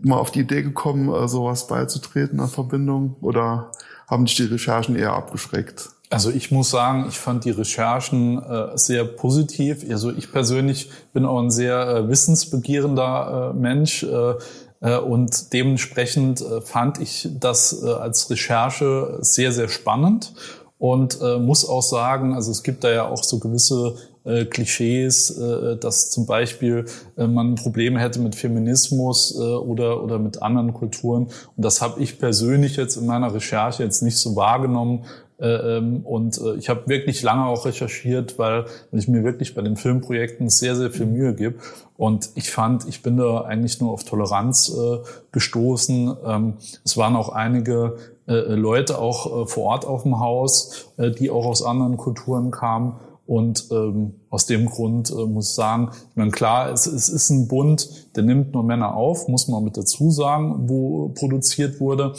mal 0.00 0.18
auf 0.18 0.30
die 0.30 0.40
Idee 0.40 0.62
gekommen, 0.62 1.12
äh, 1.12 1.28
sowas 1.28 1.66
beizutreten 1.66 2.40
an 2.40 2.48
Verbindung? 2.48 3.16
Oder 3.20 3.70
haben 4.08 4.24
dich 4.24 4.36
die 4.36 4.44
Recherchen 4.44 4.96
eher 4.96 5.12
abgeschreckt? 5.12 5.90
Also 6.08 6.30
ich 6.30 6.52
muss 6.52 6.70
sagen, 6.70 7.06
ich 7.08 7.18
fand 7.18 7.44
die 7.44 7.50
Recherchen 7.50 8.40
äh, 8.40 8.78
sehr 8.78 9.04
positiv. 9.04 9.84
Also 9.90 10.12
ich 10.12 10.30
persönlich 10.30 10.90
bin 11.12 11.24
auch 11.24 11.40
ein 11.40 11.50
sehr 11.50 11.88
äh, 11.88 12.08
wissensbegehrender 12.08 13.52
äh, 13.54 13.58
Mensch 13.58 14.04
äh, 14.04 14.34
äh, 14.80 14.98
und 14.98 15.52
dementsprechend 15.52 16.44
fand 16.64 17.00
ich 17.00 17.28
das 17.40 17.82
als 17.82 18.30
Recherche 18.30 19.18
sehr, 19.20 19.50
sehr 19.50 19.68
spannend 19.68 20.34
und 20.78 21.20
muss 21.40 21.66
auch 21.66 21.82
sagen, 21.82 22.34
also 22.34 22.50
es 22.50 22.62
gibt 22.62 22.84
da 22.84 22.90
ja 22.90 23.08
auch 23.08 23.24
so 23.24 23.38
gewisse 23.38 23.96
äh, 24.26 24.44
Klischees, 24.44 25.30
äh, 25.30 25.76
dass 25.76 26.10
zum 26.10 26.26
Beispiel 26.26 26.84
äh, 27.16 27.26
man 27.26 27.54
Probleme 27.54 28.00
hätte 28.00 28.20
mit 28.20 28.34
Feminismus 28.34 29.36
äh, 29.38 29.42
oder, 29.42 30.02
oder 30.02 30.18
mit 30.18 30.42
anderen 30.42 30.74
Kulturen. 30.74 31.28
Und 31.56 31.64
das 31.64 31.80
habe 31.80 32.02
ich 32.02 32.18
persönlich 32.18 32.76
jetzt 32.76 32.96
in 32.96 33.06
meiner 33.06 33.32
Recherche 33.32 33.82
jetzt 33.82 34.02
nicht 34.02 34.18
so 34.18 34.36
wahrgenommen, 34.36 35.04
äh, 35.38 35.76
ähm, 35.76 36.00
und 36.04 36.40
äh, 36.40 36.54
ich 36.54 36.68
habe 36.68 36.88
wirklich 36.88 37.22
lange 37.22 37.44
auch 37.44 37.66
recherchiert, 37.66 38.38
weil 38.38 38.64
ich 38.92 39.06
mir 39.06 39.22
wirklich 39.22 39.54
bei 39.54 39.62
den 39.62 39.76
Filmprojekten 39.76 40.48
sehr, 40.48 40.76
sehr 40.76 40.90
viel 40.90 41.06
Mühe 41.06 41.34
gebe. 41.34 41.56
Und 41.96 42.30
ich 42.34 42.50
fand, 42.50 42.88
ich 42.88 43.02
bin 43.02 43.16
da 43.16 43.42
eigentlich 43.42 43.80
nur 43.80 43.92
auf 43.92 44.04
Toleranz 44.04 44.70
äh, 44.70 44.98
gestoßen. 45.32 46.16
Ähm, 46.24 46.54
es 46.84 46.96
waren 46.96 47.16
auch 47.16 47.30
einige 47.30 47.96
Leute 48.28 48.98
auch 48.98 49.48
vor 49.48 49.66
Ort 49.66 49.84
auf 49.84 50.02
dem 50.02 50.18
Haus, 50.18 50.90
die 50.98 51.30
auch 51.30 51.46
aus 51.46 51.62
anderen 51.62 51.96
Kulturen 51.96 52.50
kamen. 52.50 52.96
Und 53.26 53.66
ähm, 53.72 54.14
aus 54.30 54.46
dem 54.46 54.66
Grund 54.66 55.10
äh, 55.10 55.26
muss 55.26 55.50
ich 55.50 55.54
sagen, 55.56 55.90
ich 56.10 56.16
meine, 56.16 56.30
klar, 56.30 56.70
es, 56.70 56.86
es 56.86 57.08
ist 57.08 57.30
ein 57.30 57.48
Bund, 57.48 57.88
der 58.14 58.22
nimmt 58.22 58.52
nur 58.52 58.62
Männer 58.62 58.94
auf, 58.94 59.26
muss 59.26 59.48
man 59.48 59.64
mit 59.64 59.76
dazu 59.76 60.10
sagen, 60.12 60.68
wo 60.68 61.08
produziert 61.08 61.80
wurde. 61.80 62.14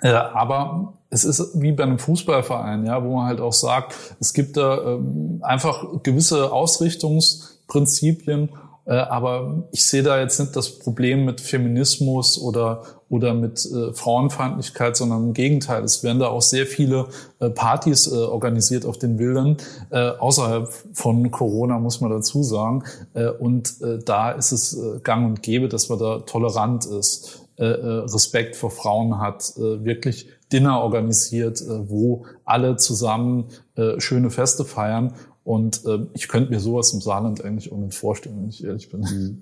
Äh, 0.00 0.08
aber 0.08 0.94
es 1.10 1.24
ist 1.24 1.60
wie 1.60 1.72
bei 1.72 1.82
einem 1.82 1.98
Fußballverein, 1.98 2.86
ja, 2.86 3.04
wo 3.04 3.16
man 3.16 3.26
halt 3.26 3.40
auch 3.40 3.52
sagt, 3.52 3.94
es 4.18 4.32
gibt 4.32 4.56
da 4.56 4.94
ähm, 4.94 5.40
einfach 5.42 6.02
gewisse 6.02 6.50
Ausrichtungsprinzipien, 6.50 8.48
äh, 8.86 8.94
aber 8.94 9.64
ich 9.70 9.86
sehe 9.86 10.02
da 10.02 10.18
jetzt 10.18 10.40
nicht 10.40 10.56
das 10.56 10.78
Problem 10.78 11.26
mit 11.26 11.42
Feminismus 11.42 12.40
oder 12.40 12.82
oder 13.12 13.34
mit 13.34 13.64
äh, 13.66 13.92
Frauenfeindlichkeit, 13.92 14.96
sondern 14.96 15.22
im 15.28 15.32
Gegenteil. 15.34 15.84
Es 15.84 16.02
werden 16.02 16.18
da 16.18 16.28
auch 16.28 16.40
sehr 16.40 16.66
viele 16.66 17.08
äh, 17.40 17.50
Partys 17.50 18.10
äh, 18.10 18.14
organisiert 18.14 18.86
auf 18.86 18.96
den 18.96 19.18
Bildern, 19.18 19.58
äh, 19.90 20.08
außerhalb 20.08 20.72
von 20.94 21.30
Corona, 21.30 21.78
muss 21.78 22.00
man 22.00 22.10
dazu 22.10 22.42
sagen. 22.42 22.84
Äh, 23.12 23.26
und 23.28 23.82
äh, 23.82 23.98
da 24.02 24.30
ist 24.30 24.52
es 24.52 24.78
äh, 24.78 24.98
gang 25.02 25.26
und 25.26 25.42
gäbe, 25.42 25.68
dass 25.68 25.90
man 25.90 25.98
da 25.98 26.20
tolerant 26.20 26.86
ist. 26.86 27.42
Äh, 27.58 27.66
äh, 27.66 27.86
Respekt 28.04 28.56
vor 28.56 28.70
Frauen 28.70 29.20
hat, 29.20 29.52
äh, 29.58 29.84
wirklich 29.84 30.26
Dinner 30.50 30.80
organisiert, 30.80 31.62
wo 31.66 32.26
alle 32.44 32.76
zusammen 32.76 33.46
schöne 33.96 34.28
Feste 34.28 34.66
feiern. 34.66 35.14
Und 35.44 35.80
ich 36.12 36.28
könnte 36.28 36.50
mir 36.50 36.60
sowas 36.60 36.92
im 36.92 37.00
Saarland 37.00 37.42
eigentlich 37.42 37.72
auch 37.72 37.78
nicht 37.78 37.94
vorstellen, 37.96 38.36
wenn 38.38 38.50
ich 38.50 38.62
ehrlich 38.62 38.90
bin. 38.90 39.00
Mhm. 39.00 39.40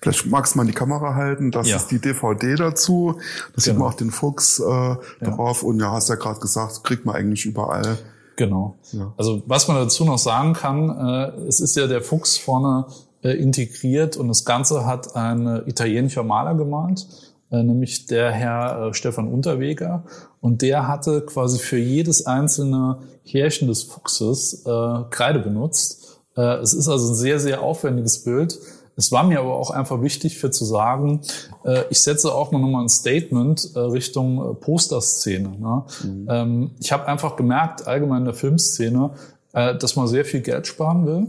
Vielleicht 0.00 0.26
magst 0.26 0.54
du 0.54 0.58
mal 0.58 0.66
die 0.66 0.72
Kamera 0.72 1.14
halten. 1.14 1.50
Das 1.50 1.68
ja. 1.68 1.76
ist 1.76 1.88
die 1.88 2.00
DVD 2.00 2.56
dazu. 2.56 3.14
Da 3.14 3.20
genau. 3.20 3.52
sieht 3.56 3.78
man 3.78 3.88
auch 3.88 3.94
den 3.94 4.10
Fuchs 4.10 4.58
äh, 4.58 4.64
ja. 4.64 4.98
drauf. 5.20 5.62
Und 5.62 5.80
ja, 5.80 5.92
hast 5.92 6.08
ja 6.08 6.16
gerade 6.16 6.40
gesagt, 6.40 6.84
kriegt 6.84 7.04
man 7.04 7.14
eigentlich 7.14 7.44
überall. 7.44 7.98
Genau. 8.36 8.76
Ja. 8.92 9.12
Also 9.16 9.42
was 9.46 9.68
man 9.68 9.76
dazu 9.76 10.04
noch 10.04 10.18
sagen 10.18 10.54
kann, 10.54 10.90
äh, 10.90 11.46
es 11.46 11.60
ist 11.60 11.76
ja 11.76 11.86
der 11.86 12.02
Fuchs 12.02 12.38
vorne 12.38 12.86
äh, 13.22 13.30
integriert 13.30 14.16
und 14.16 14.28
das 14.28 14.44
Ganze 14.44 14.86
hat 14.86 15.14
ein 15.16 15.62
italienischer 15.66 16.22
Maler 16.22 16.54
gemalt, 16.54 17.06
äh, 17.50 17.62
nämlich 17.62 18.06
der 18.06 18.32
Herr 18.32 18.88
äh, 18.88 18.94
Stefan 18.94 19.28
Unterweger. 19.28 20.04
und 20.40 20.62
der 20.62 20.88
hatte 20.88 21.20
quasi 21.22 21.58
für 21.58 21.78
jedes 21.78 22.26
einzelne 22.26 22.98
Härchen 23.24 23.68
des 23.68 23.84
Fuchses 23.84 24.64
äh, 24.66 25.04
Kreide 25.10 25.38
benutzt. 25.38 26.20
Äh, 26.36 26.56
es 26.56 26.74
ist 26.74 26.88
also 26.88 27.12
ein 27.12 27.14
sehr, 27.14 27.38
sehr 27.38 27.62
aufwendiges 27.62 28.24
Bild. 28.24 28.58
Es 28.96 29.10
war 29.12 29.24
mir 29.24 29.40
aber 29.40 29.54
auch 29.54 29.70
einfach 29.70 30.02
wichtig 30.02 30.38
für 30.38 30.50
zu 30.50 30.64
sagen, 30.64 31.20
äh, 31.64 31.84
ich 31.90 32.02
setze 32.02 32.32
auch 32.32 32.52
mal 32.52 32.58
nochmal 32.58 32.82
ein 32.82 32.88
Statement 32.88 33.70
äh, 33.74 33.78
Richtung 33.78 34.50
äh, 34.50 34.54
Posterszene. 34.54 35.48
Ne? 35.48 35.84
Mhm. 36.04 36.26
Ähm, 36.28 36.70
ich 36.80 36.92
habe 36.92 37.06
einfach 37.06 37.36
gemerkt, 37.36 37.86
allgemein 37.86 38.18
in 38.18 38.24
der 38.26 38.34
Filmszene, 38.34 39.10
äh, 39.52 39.76
dass 39.76 39.96
man 39.96 40.08
sehr 40.08 40.24
viel 40.24 40.40
Geld 40.40 40.66
sparen 40.66 41.06
will, 41.06 41.26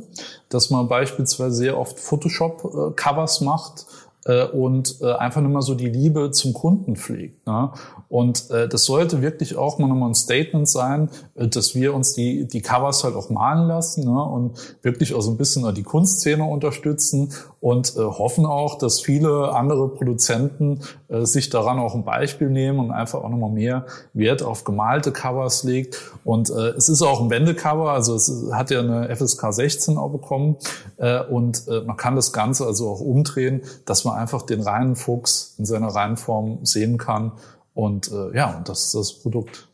dass 0.50 0.70
man 0.70 0.88
beispielsweise 0.88 1.56
sehr 1.56 1.78
oft 1.78 2.00
Photoshop-Covers 2.00 3.42
macht 3.42 3.86
äh, 4.26 4.46
und 4.46 5.02
äh, 5.02 5.12
einfach 5.14 5.42
nur 5.42 5.52
mal 5.52 5.62
so 5.62 5.76
die 5.76 5.90
Liebe 5.90 6.32
zum 6.32 6.54
Kunden 6.54 6.96
pflegt. 6.96 7.46
Ne? 7.46 7.72
Und 8.10 8.50
äh, 8.52 8.68
das 8.68 8.86
sollte 8.86 9.22
wirklich 9.22 9.58
auch 9.58 9.80
mal 9.80 9.88
nochmal 9.88 10.10
ein 10.10 10.16
Statement 10.16 10.70
sein, 10.70 11.10
äh, 11.36 11.48
dass 11.48 11.76
wir 11.76 11.94
uns 11.94 12.14
die, 12.14 12.48
die 12.48 12.62
Covers 12.62 13.04
halt 13.04 13.16
auch 13.16 13.30
malen 13.30 13.68
lassen 13.68 14.06
ne? 14.06 14.24
und 14.24 14.78
wirklich 14.82 15.14
auch 15.14 15.22
so 15.22 15.32
ein 15.32 15.38
bisschen 15.38 15.74
die 15.74 15.84
Kunstszene 15.84 16.44
unterstützen 16.44 17.34
und 17.60 17.96
äh, 17.96 18.00
hoffen 18.00 18.46
auch, 18.46 18.78
dass 18.78 19.02
viele 19.02 19.54
andere 19.54 19.90
Produzenten 19.90 20.82
äh, 21.08 21.26
sich 21.26 21.50
daran 21.50 21.80
auch 21.80 21.96
ein 21.96 22.04
Beispiel 22.04 22.50
nehmen 22.50 22.80
und 22.80 22.92
einfach 22.92 23.24
auch 23.24 23.30
nochmal 23.30 23.52
mehr 23.52 23.86
Wert 24.14 24.44
auf 24.44 24.64
gemalte 24.64 25.12
Covers 25.12 25.64
legt. 25.64 26.02
Und 26.24 26.50
äh, 26.50 26.70
es 26.72 26.90
ist 26.90 27.02
auch 27.02 27.22
ein 27.22 27.30
Wendecover, 27.30 27.92
also 27.92 28.16
es 28.16 28.32
hat 28.52 28.70
ja 28.70 28.80
eine 28.80 29.14
FSK 29.16 29.54
16 29.54 29.98
auch 29.98 30.10
bekommen 30.10 30.58
äh, 30.98 31.22
und 31.24 31.68
äh, 31.68 31.82
man 31.82 31.98
kann 31.98 32.16
das 32.16 32.34
Ganze 32.34 32.66
also 32.66 32.90
auch 32.90 33.02
umdrehen, 33.02 33.62
dass 33.86 34.06
man 34.06 34.13
einfach 34.14 34.44
den 34.44 34.62
reinen 34.62 34.96
Fuchs 34.96 35.56
in 35.58 35.66
seiner 35.66 35.88
reinen 35.88 36.18
Form 36.18 36.66
sehen 36.66 36.98
kann. 36.98 37.34
Und 37.74 38.12
äh, 38.12 38.36
ja, 38.36 38.58
und 38.58 38.70
das 38.70 38.86
ist 38.86 38.96
das 38.96 39.14
Produkt 39.14 39.68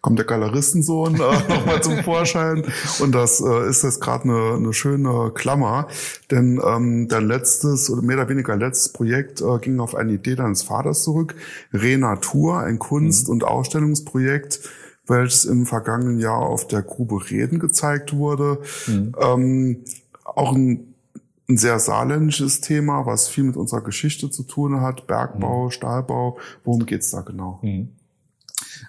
kommt 0.00 0.18
der 0.18 0.26
Galeristensohn 0.26 1.14
äh, 1.14 1.18
nochmal 1.48 1.82
zum 1.82 1.98
Vorschein. 2.02 2.64
Und 3.00 3.14
das 3.14 3.40
äh, 3.40 3.68
ist 3.68 3.82
jetzt 3.84 4.00
gerade 4.00 4.24
eine, 4.24 4.54
eine 4.56 4.72
schöne 4.72 5.32
Klammer. 5.34 5.88
Denn 6.30 6.60
ähm, 6.64 7.08
dein 7.08 7.26
letztes 7.26 7.90
oder 7.90 8.02
mehr 8.02 8.16
oder 8.16 8.28
weniger 8.28 8.56
letztes 8.56 8.92
Projekt 8.92 9.40
äh, 9.40 9.58
ging 9.58 9.80
auf 9.80 9.94
eine 9.94 10.12
Idee 10.12 10.34
deines 10.34 10.62
Vaters 10.62 11.02
zurück. 11.02 11.34
Renatur, 11.72 12.60
ein 12.60 12.78
Kunst- 12.78 13.28
mhm. 13.28 13.34
und 13.34 13.44
Ausstellungsprojekt, 13.44 14.60
welches 15.06 15.44
im 15.44 15.66
vergangenen 15.66 16.18
Jahr 16.18 16.40
auf 16.40 16.66
der 16.66 16.82
Grube 16.82 17.30
Reden 17.30 17.58
gezeigt 17.58 18.14
wurde. 18.14 18.58
Mhm. 18.86 19.14
Ähm, 19.20 19.84
auch 20.24 20.54
ein 20.54 20.87
ein 21.48 21.56
sehr 21.56 21.78
saarländisches 21.78 22.60
Thema, 22.60 23.06
was 23.06 23.28
viel 23.28 23.44
mit 23.44 23.56
unserer 23.56 23.80
Geschichte 23.80 24.30
zu 24.30 24.42
tun 24.42 24.80
hat. 24.80 25.06
Bergbau, 25.06 25.66
mhm. 25.66 25.70
Stahlbau. 25.70 26.38
Worum 26.64 26.84
geht's 26.84 27.10
da 27.10 27.22
genau? 27.22 27.58
Mhm. 27.62 27.88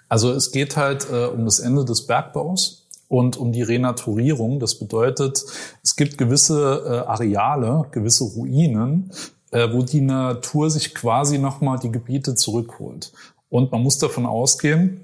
Also 0.08 0.30
es 0.32 0.52
geht 0.52 0.76
halt 0.76 1.08
äh, 1.10 1.26
um 1.26 1.44
das 1.44 1.60
Ende 1.60 1.84
des 1.84 2.06
Bergbaus 2.06 2.88
und 3.08 3.38
um 3.38 3.52
die 3.52 3.62
Renaturierung. 3.62 4.60
Das 4.60 4.78
bedeutet, 4.78 5.42
es 5.82 5.96
gibt 5.96 6.18
gewisse 6.18 6.84
äh, 6.86 7.08
Areale, 7.08 7.86
gewisse 7.92 8.24
Ruinen, 8.24 9.10
äh, 9.52 9.72
wo 9.72 9.82
die 9.82 10.02
Natur 10.02 10.70
sich 10.70 10.94
quasi 10.94 11.38
nochmal 11.38 11.78
die 11.78 11.90
Gebiete 11.90 12.34
zurückholt. 12.34 13.12
Und 13.48 13.72
man 13.72 13.82
muss 13.82 13.98
davon 13.98 14.26
ausgehen, 14.26 15.00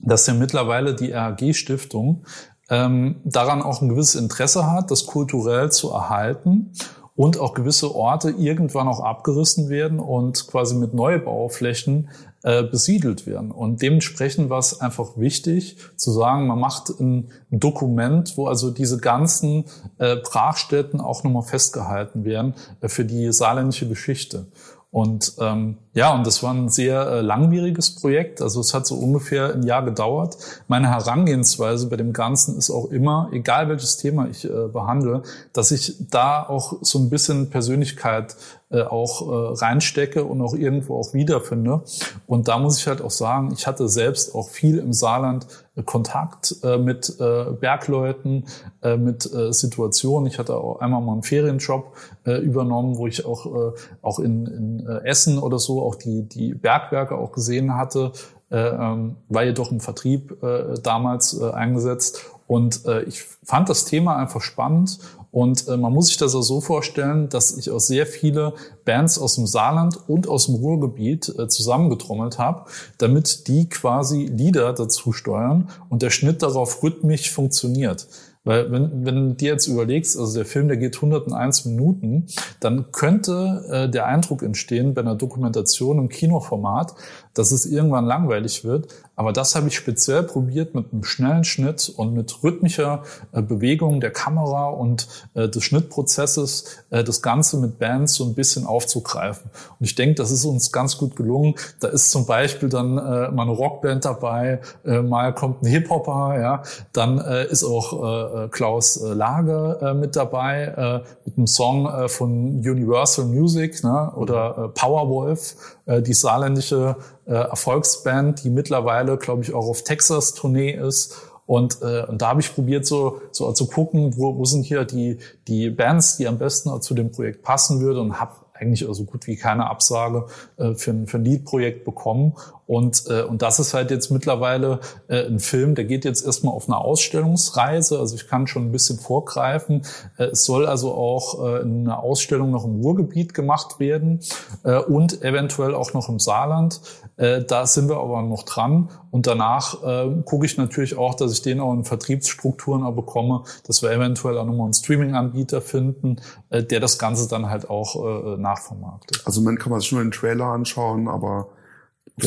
dass 0.00 0.26
ja 0.26 0.34
mittlerweile 0.34 0.94
die 0.94 1.12
RAG-Stiftung 1.12 2.24
ähm, 2.70 3.16
daran 3.24 3.62
auch 3.62 3.82
ein 3.82 3.88
gewisses 3.88 4.14
Interesse 4.14 4.70
hat, 4.70 4.90
das 4.90 5.06
kulturell 5.06 5.70
zu 5.70 5.90
erhalten 5.90 6.72
und 7.16 7.38
auch 7.38 7.52
gewisse 7.52 7.94
Orte 7.94 8.30
irgendwann 8.30 8.88
auch 8.88 9.00
abgerissen 9.00 9.68
werden 9.68 10.00
und 10.00 10.46
quasi 10.46 10.74
mit 10.74 10.94
Neubauflächen 10.94 12.08
äh, 12.42 12.62
besiedelt 12.62 13.26
werden. 13.26 13.50
Und 13.50 13.82
dementsprechend 13.82 14.48
war 14.48 14.58
es 14.58 14.80
einfach 14.80 15.18
wichtig 15.18 15.76
zu 15.96 16.12
sagen, 16.12 16.46
man 16.46 16.58
macht 16.58 16.88
ein, 16.98 17.30
Dokument, 17.50 18.38
wo 18.38 18.46
also 18.46 18.70
diese 18.70 18.96
ganzen 18.98 19.64
äh, 19.98 20.16
Brachstätten 20.16 21.00
auch 21.00 21.22
nochmal 21.22 21.42
festgehalten 21.42 22.24
werden 22.24 22.54
äh, 22.80 22.88
für 22.88 23.04
die 23.04 23.30
saarländische 23.32 23.86
Geschichte. 23.86 24.46
Und 24.92 25.34
ähm, 25.38 25.78
ja, 25.92 26.12
und 26.12 26.26
das 26.26 26.42
war 26.42 26.52
ein 26.52 26.68
sehr 26.68 27.06
äh, 27.06 27.20
langwieriges 27.20 27.94
Projekt. 27.94 28.42
Also 28.42 28.60
es 28.60 28.74
hat 28.74 28.86
so 28.86 28.96
ungefähr 28.96 29.54
ein 29.54 29.62
Jahr 29.62 29.84
gedauert. 29.84 30.36
Meine 30.66 30.88
Herangehensweise 30.88 31.88
bei 31.88 31.96
dem 31.96 32.12
Ganzen 32.12 32.58
ist 32.58 32.70
auch 32.70 32.86
immer, 32.86 33.28
egal 33.32 33.68
welches 33.68 33.98
Thema 33.98 34.26
ich 34.28 34.44
äh, 34.44 34.68
behandle, 34.72 35.22
dass 35.52 35.70
ich 35.70 35.94
da 36.10 36.42
auch 36.42 36.78
so 36.80 36.98
ein 36.98 37.08
bisschen 37.08 37.50
Persönlichkeit 37.50 38.34
äh, 38.70 38.82
auch 38.82 39.22
äh, 39.22 39.64
reinstecke 39.64 40.24
und 40.24 40.40
auch 40.42 40.54
irgendwo 40.54 40.98
auch 40.98 41.14
wiederfinde. 41.14 41.82
Und 42.26 42.48
da 42.48 42.58
muss 42.58 42.78
ich 42.78 42.88
halt 42.88 43.00
auch 43.00 43.10
sagen, 43.12 43.52
ich 43.52 43.68
hatte 43.68 43.88
selbst 43.88 44.34
auch 44.34 44.48
viel 44.48 44.78
im 44.78 44.92
Saarland 44.92 45.46
Kontakt 45.84 46.56
äh, 46.62 46.78
mit 46.78 47.16
äh, 47.20 47.52
Bergleuten, 47.52 48.46
äh, 48.82 48.96
mit 48.96 49.30
äh, 49.32 49.52
Situationen. 49.52 50.26
Ich 50.26 50.38
hatte 50.38 50.56
auch 50.56 50.80
einmal 50.80 51.00
mal 51.00 51.12
einen 51.12 51.22
Ferienjob 51.22 51.96
äh, 52.24 52.38
übernommen, 52.38 52.96
wo 52.96 53.06
ich 53.06 53.24
auch, 53.24 53.46
äh, 53.46 53.72
auch 54.02 54.18
in, 54.18 54.46
in 54.46 54.86
Essen 55.04 55.38
oder 55.38 55.58
so 55.58 55.82
auch 55.82 55.94
die, 55.94 56.22
die 56.22 56.54
Bergwerke 56.54 57.16
auch 57.16 57.32
gesehen 57.32 57.76
hatte, 57.76 58.12
äh, 58.50 58.56
ähm, 58.56 59.16
war 59.28 59.44
jedoch 59.44 59.70
im 59.70 59.80
Vertrieb 59.80 60.36
damals 60.82 61.40
eingesetzt. 61.40 62.24
Und 62.46 62.82
ich 63.06 63.22
fand 63.44 63.68
das 63.68 63.84
Thema 63.84 64.16
einfach 64.16 64.40
spannend 64.40 64.98
und 65.30 65.68
äh, 65.68 65.76
man 65.76 65.92
muss 65.92 66.08
sich 66.08 66.16
das 66.16 66.34
auch 66.34 66.42
so 66.42 66.60
vorstellen, 66.60 67.28
dass 67.28 67.56
ich 67.56 67.70
auch 67.70 67.78
sehr 67.78 68.06
viele 68.06 68.54
Bands 68.84 69.18
aus 69.18 69.36
dem 69.36 69.46
Saarland 69.46 69.98
und 70.08 70.28
aus 70.28 70.46
dem 70.46 70.56
Ruhrgebiet 70.56 71.32
äh, 71.38 71.48
zusammengetrommelt 71.48 72.38
habe, 72.38 72.64
damit 72.98 73.46
die 73.46 73.68
quasi 73.68 74.26
Lieder 74.26 74.72
dazu 74.72 75.12
steuern 75.12 75.68
und 75.88 76.02
der 76.02 76.10
Schnitt 76.10 76.42
darauf 76.42 76.82
rhythmisch 76.82 77.30
funktioniert. 77.30 78.08
Weil 78.42 78.72
wenn, 78.72 79.04
wenn 79.04 79.28
du 79.28 79.34
dir 79.34 79.52
jetzt 79.52 79.66
überlegst, 79.66 80.18
also 80.18 80.34
der 80.34 80.46
Film, 80.46 80.68
der 80.68 80.78
geht 80.78 80.96
101 80.96 81.66
Minuten, 81.66 82.26
dann 82.58 82.90
könnte 82.90 83.64
äh, 83.70 83.88
der 83.90 84.06
Eindruck 84.06 84.42
entstehen 84.42 84.94
bei 84.94 85.02
einer 85.02 85.14
Dokumentation 85.14 85.98
im 85.98 86.08
Kinoformat, 86.08 86.94
dass 87.34 87.52
es 87.52 87.66
irgendwann 87.66 88.06
langweilig 88.06 88.64
wird. 88.64 88.88
Aber 89.16 89.32
das 89.32 89.54
habe 89.54 89.68
ich 89.68 89.76
speziell 89.76 90.22
probiert 90.22 90.74
mit 90.74 90.92
einem 90.92 91.04
schnellen 91.04 91.44
Schnitt 91.44 91.92
und 91.94 92.14
mit 92.14 92.42
rhythmischer 92.42 93.02
äh, 93.32 93.42
Bewegung 93.42 94.00
der 94.00 94.12
Kamera 94.12 94.68
und 94.68 95.08
äh, 95.34 95.48
des 95.48 95.62
Schnittprozesses 95.62 96.84
äh, 96.88 97.04
das 97.04 97.20
Ganze 97.20 97.58
mit 97.58 97.78
Bands 97.78 98.14
so 98.14 98.24
ein 98.24 98.34
bisschen 98.34 98.66
aufzugreifen. 98.66 99.50
Und 99.78 99.84
ich 99.84 99.94
denke, 99.94 100.14
das 100.14 100.30
ist 100.30 100.44
uns 100.44 100.72
ganz 100.72 100.96
gut 100.96 101.16
gelungen. 101.16 101.54
Da 101.80 101.88
ist 101.88 102.10
zum 102.10 102.26
Beispiel 102.26 102.68
dann 102.68 102.94
mal 102.94 103.38
eine 103.38 103.50
Rockband 103.50 104.04
dabei, 104.04 104.60
mal 104.84 105.34
kommt 105.34 105.62
ein 105.62 105.66
Hip-Hopper, 105.66 106.40
ja, 106.40 106.62
dann 106.92 107.18
ist 107.18 107.64
auch 107.64 108.48
Klaus 108.50 108.96
äh, 108.96 109.12
Lage 109.12 109.78
äh, 109.82 109.94
mit 109.94 110.16
dabei 110.16 111.02
mit 111.24 111.36
einem 111.36 111.46
Song 111.46 112.08
von 112.08 112.58
Universal 112.58 113.26
Music 113.26 113.82
ne, 113.84 114.12
oder 114.16 114.70
Powerwolf, 114.74 115.56
äh, 115.90 116.02
die 116.02 116.14
saarländische 116.14 116.96
äh, 117.26 117.32
Erfolgsband, 117.32 118.44
die 118.44 118.50
mittlerweile, 118.50 119.16
glaube 119.16 119.42
ich, 119.42 119.52
auch 119.52 119.66
auf 119.66 119.82
Texas-Tournee 119.82 120.72
ist. 120.72 121.16
Und, 121.46 121.82
äh, 121.82 122.06
und 122.06 122.22
da 122.22 122.28
habe 122.28 122.40
ich 122.40 122.54
probiert, 122.54 122.86
so, 122.86 123.20
so 123.32 123.50
zu 123.52 123.66
gucken, 123.66 124.16
wo, 124.16 124.36
wo 124.38 124.44
sind 124.44 124.62
hier 124.64 124.84
die, 124.84 125.18
die 125.48 125.68
Bands, 125.68 126.16
die 126.16 126.28
am 126.28 126.38
besten 126.38 126.80
zu 126.80 126.94
dem 126.94 127.10
Projekt 127.10 127.42
passen 127.42 127.80
würde 127.80 128.00
und 128.00 128.20
habe 128.20 128.34
eigentlich 128.54 128.86
so 128.88 129.04
gut 129.04 129.26
wie 129.26 129.36
keine 129.36 129.68
Absage 129.68 130.26
äh, 130.58 130.74
für, 130.74 130.92
ein, 130.92 131.06
für 131.08 131.18
ein 131.18 131.24
Lead-Projekt 131.24 131.84
bekommen. 131.84 132.34
Und, 132.70 133.06
äh, 133.08 133.22
und 133.22 133.42
das 133.42 133.58
ist 133.58 133.74
halt 133.74 133.90
jetzt 133.90 134.12
mittlerweile 134.12 134.78
äh, 135.08 135.26
ein 135.26 135.40
Film, 135.40 135.74
der 135.74 135.86
geht 135.86 136.04
jetzt 136.04 136.24
erstmal 136.24 136.54
auf 136.54 136.68
eine 136.68 136.78
Ausstellungsreise. 136.78 137.98
Also 137.98 138.14
ich 138.14 138.28
kann 138.28 138.46
schon 138.46 138.66
ein 138.66 138.70
bisschen 138.70 138.96
vorgreifen. 138.96 139.82
Äh, 140.18 140.26
es 140.26 140.44
soll 140.44 140.66
also 140.66 140.94
auch 140.94 141.44
äh, 141.44 141.62
eine 141.62 141.98
Ausstellung 141.98 142.52
noch 142.52 142.64
im 142.64 142.80
Ruhrgebiet 142.80 143.34
gemacht 143.34 143.80
werden 143.80 144.20
äh, 144.62 144.78
und 144.78 145.20
eventuell 145.24 145.74
auch 145.74 145.94
noch 145.94 146.08
im 146.08 146.20
Saarland. 146.20 146.80
Äh, 147.16 147.42
da 147.42 147.66
sind 147.66 147.88
wir 147.88 147.96
aber 147.96 148.22
noch 148.22 148.44
dran. 148.44 148.88
Und 149.10 149.26
danach 149.26 149.82
äh, 149.82 150.22
gucke 150.24 150.46
ich 150.46 150.56
natürlich 150.56 150.96
auch, 150.96 151.16
dass 151.16 151.32
ich 151.32 151.42
den 151.42 151.58
auch 151.58 151.72
in 151.72 151.84
Vertriebsstrukturen 151.84 152.84
auch 152.84 152.94
bekomme, 152.94 153.42
dass 153.66 153.82
wir 153.82 153.90
eventuell 153.90 154.38
auch 154.38 154.46
nochmal 154.46 154.66
einen 154.66 154.74
Streaming-Anbieter 154.74 155.60
finden, 155.60 156.20
äh, 156.50 156.62
der 156.62 156.78
das 156.78 157.00
Ganze 157.00 157.28
dann 157.28 157.50
halt 157.50 157.68
auch 157.68 157.96
äh, 157.96 158.36
nachvermarktet. 158.36 159.22
Also 159.24 159.40
man 159.40 159.58
kann 159.58 159.72
man 159.72 159.80
sich 159.80 159.90
nur 159.90 160.02
den 160.02 160.12
Trailer 160.12 160.44
anschauen, 160.44 161.08
aber. 161.08 161.48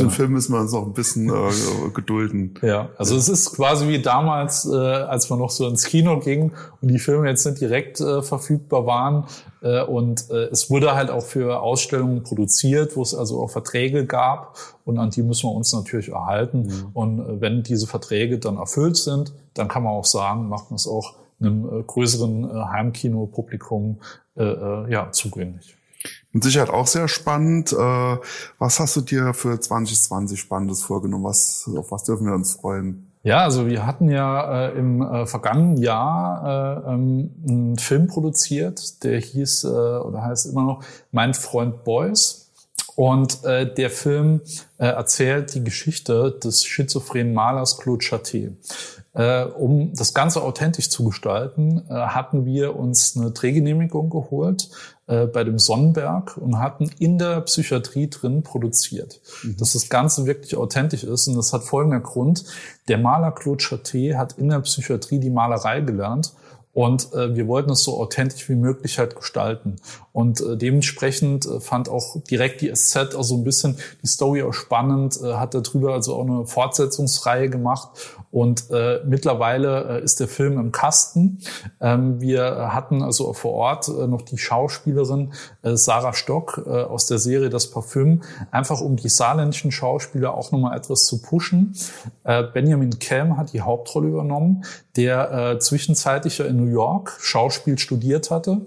Den 0.02 0.10
Film 0.10 0.32
müssen 0.32 0.54
wir 0.54 0.62
uns 0.62 0.72
noch 0.72 0.86
ein 0.86 0.94
bisschen 0.94 1.30
äh, 1.30 1.90
gedulden. 1.94 2.56
Ja, 2.62 2.90
also 2.98 3.16
es 3.16 3.30
ist 3.30 3.56
quasi 3.56 3.88
wie 3.88 4.02
damals, 4.02 4.66
äh, 4.66 4.76
als 4.76 5.30
man 5.30 5.40
noch 5.40 5.50
so 5.50 5.68
ins 5.68 5.86
Kino 5.86 6.20
ging 6.20 6.52
und 6.82 6.88
die 6.90 7.00
Filme 7.00 7.28
jetzt 7.30 7.46
nicht 7.46 7.62
direkt 7.62 8.00
äh, 8.02 8.22
verfügbar 8.22 8.86
waren. 8.86 9.26
Äh, 9.62 9.84
und 9.84 10.30
äh, 10.30 10.46
es 10.46 10.70
wurde 10.70 10.96
halt 10.96 11.10
auch 11.10 11.24
für 11.24 11.62
Ausstellungen 11.62 12.24
produziert, 12.24 12.96
wo 12.96 13.02
es 13.02 13.16
also 13.16 13.42
auch 13.42 13.50
Verträge 13.50 14.06
gab 14.06 14.58
und 14.86 14.98
an 14.98 15.10
die 15.10 15.24
müssen 15.24 15.50
wir 15.50 15.56
uns 15.56 15.74
natürlich 15.74 16.10
erhalten. 16.10 16.64
Mhm. 16.64 16.90
Und 16.94 17.20
äh, 17.20 17.42
wenn 17.42 17.64
diese 17.64 17.88
Verträge 17.88 18.40
dann 18.40 18.58
erfüllt 18.58 18.98
sind, 18.98 19.34
dann 19.54 19.68
kann 19.68 19.84
man 19.84 19.94
auch 19.94 20.06
sagen, 20.06 20.50
macht 20.50 20.72
man 20.72 20.76
es 20.76 20.88
auch 20.88 21.16
einem 21.40 21.66
äh, 21.66 21.84
größeren 21.84 22.50
äh, 22.50 22.54
Heimkino-Publikum 22.54 24.00
äh, 24.36 24.92
ja, 24.92 25.12
zugänglich. 25.12 25.76
Mit 26.32 26.44
Sicherheit 26.44 26.70
auch 26.70 26.88
sehr 26.88 27.08
spannend. 27.08 27.74
Äh, 27.74 28.18
was 28.58 28.80
hast 28.80 28.96
du 28.96 29.02
dir 29.02 29.34
für 29.34 29.60
2020 29.60 30.40
Spannendes 30.40 30.84
vorgenommen? 30.84 31.24
Was, 31.24 31.70
auf 31.76 31.92
was 31.92 32.04
dürfen 32.04 32.26
wir 32.26 32.34
uns 32.34 32.54
freuen? 32.54 33.12
Ja, 33.24 33.44
also 33.44 33.68
wir 33.68 33.86
hatten 33.86 34.10
ja 34.10 34.68
äh, 34.68 34.78
im 34.78 35.02
äh, 35.02 35.26
vergangenen 35.26 35.78
Jahr 35.78 36.84
äh, 36.88 36.94
ähm, 36.94 37.32
einen 37.48 37.78
Film 37.78 38.08
produziert, 38.08 39.04
der 39.04 39.18
hieß 39.20 39.64
äh, 39.64 39.68
oder 39.68 40.24
heißt 40.24 40.48
immer 40.48 40.64
noch 40.64 40.84
Mein 41.12 41.34
Freund 41.34 41.86
Boys. 41.86 42.52
Und 42.96 43.44
äh, 43.44 43.74
der 43.74 43.90
Film 43.90 44.42
äh, 44.78 44.86
erzählt 44.86 45.56
die 45.56 45.64
Geschichte 45.64 46.32
des 46.44 46.64
schizophrenen 46.64 47.34
Malers 47.34 47.80
Claude 47.80 48.06
Chaté. 48.06 48.52
Äh, 49.14 49.46
um 49.46 49.94
das 49.94 50.14
Ganze 50.14 50.42
authentisch 50.44 50.90
zu 50.90 51.04
gestalten, 51.04 51.84
äh, 51.90 51.94
hatten 51.94 52.46
wir 52.46 52.76
uns 52.76 53.16
eine 53.16 53.32
Drehgenehmigung 53.32 54.10
geholt 54.10 54.70
äh, 55.08 55.26
bei 55.26 55.44
dem 55.44 55.60
Sonnenberg 55.60 56.38
und 56.38 56.60
hatten 56.60 56.90
in 57.00 57.18
der 57.18 57.42
Psychiatrie 57.42 58.10
drin 58.10 58.44
produziert. 58.44 59.20
Mhm. 59.44 59.58
Dass 59.58 59.74
das 59.74 59.90
Ganze 59.90 60.26
wirklich 60.26 60.56
authentisch 60.56 61.04
ist. 61.04 61.28
Und 61.28 61.36
das 61.36 61.52
hat 61.54 61.64
folgender 61.64 62.00
Grund. 62.00 62.46
Der 62.88 62.98
Maler 62.98 63.32
Claude 63.32 63.64
Chaté 63.64 64.16
hat 64.16 64.34
in 64.38 64.50
der 64.50 64.60
Psychiatrie 64.62 65.20
die 65.20 65.30
Malerei 65.30 65.82
gelernt 65.82 66.34
und 66.74 67.14
äh, 67.14 67.36
wir 67.36 67.48
wollten 67.48 67.72
es 67.72 67.84
so 67.84 68.00
authentisch 68.00 68.50
wie 68.50 68.56
möglich 68.56 68.98
halt 68.98 69.16
gestalten. 69.16 69.76
Und 70.14 70.42
äh, 70.42 70.56
dementsprechend 70.56 71.46
äh, 71.48 71.60
fand 71.60 71.90
auch 71.90 72.22
direkt 72.30 72.62
die 72.62 72.72
SZ 72.74 73.16
auch 73.16 73.24
so 73.24 73.36
ein 73.36 73.44
bisschen 73.44 73.78
die 74.04 74.08
Story 74.08 74.44
auch 74.44 74.54
spannend, 74.54 75.20
äh, 75.22 75.34
hat 75.34 75.56
darüber 75.56 75.94
also 75.94 76.16
auch 76.16 76.26
eine 76.26 76.46
Fortsetzungsreihe 76.46 77.50
gemacht. 77.50 77.90
Und 78.30 78.70
äh, 78.72 79.02
mittlerweile 79.06 80.02
äh, 80.02 80.04
ist 80.04 80.20
der 80.20 80.28
Film 80.28 80.60
im 80.60 80.72
Kasten. 80.72 81.40
Ähm, 81.82 82.22
wir 82.22 82.74
hatten 82.74 83.02
also 83.02 83.34
vor 83.34 83.54
Ort 83.54 83.88
äh, 83.88 84.08
noch 84.08 84.22
die 84.22 84.38
Schauspielerin 84.38 85.34
äh, 85.64 85.76
Sarah 85.76 86.14
Stock 86.14 86.64
äh, 86.66 86.70
aus 86.70 87.08
der 87.08 87.18
Serie 87.18 87.50
Das 87.50 87.70
Parfüm, 87.70 88.22
einfach 88.52 88.82
um 88.82 88.96
die 88.96 89.10
saarländischen 89.10 89.72
Schauspieler 89.72 90.36
auch 90.36 90.52
nochmal 90.52 90.78
etwas 90.78 91.06
zu 91.06 91.22
pushen. 91.22 91.76
Äh, 92.24 92.44
Benjamin 92.44 93.00
Kelm 93.00 93.38
hat 93.38 93.54
die 93.54 93.62
Hauptrolle 93.62 94.10
übernommen, 94.10 94.64
der 94.96 95.32
äh, 95.32 95.60
zwischenzeitlich 95.60 96.40
in 96.40 96.58
New 96.58 96.72
York 96.72 97.18
Schauspiel 97.20 97.80
studiert 97.80 98.32
hatte 98.32 98.62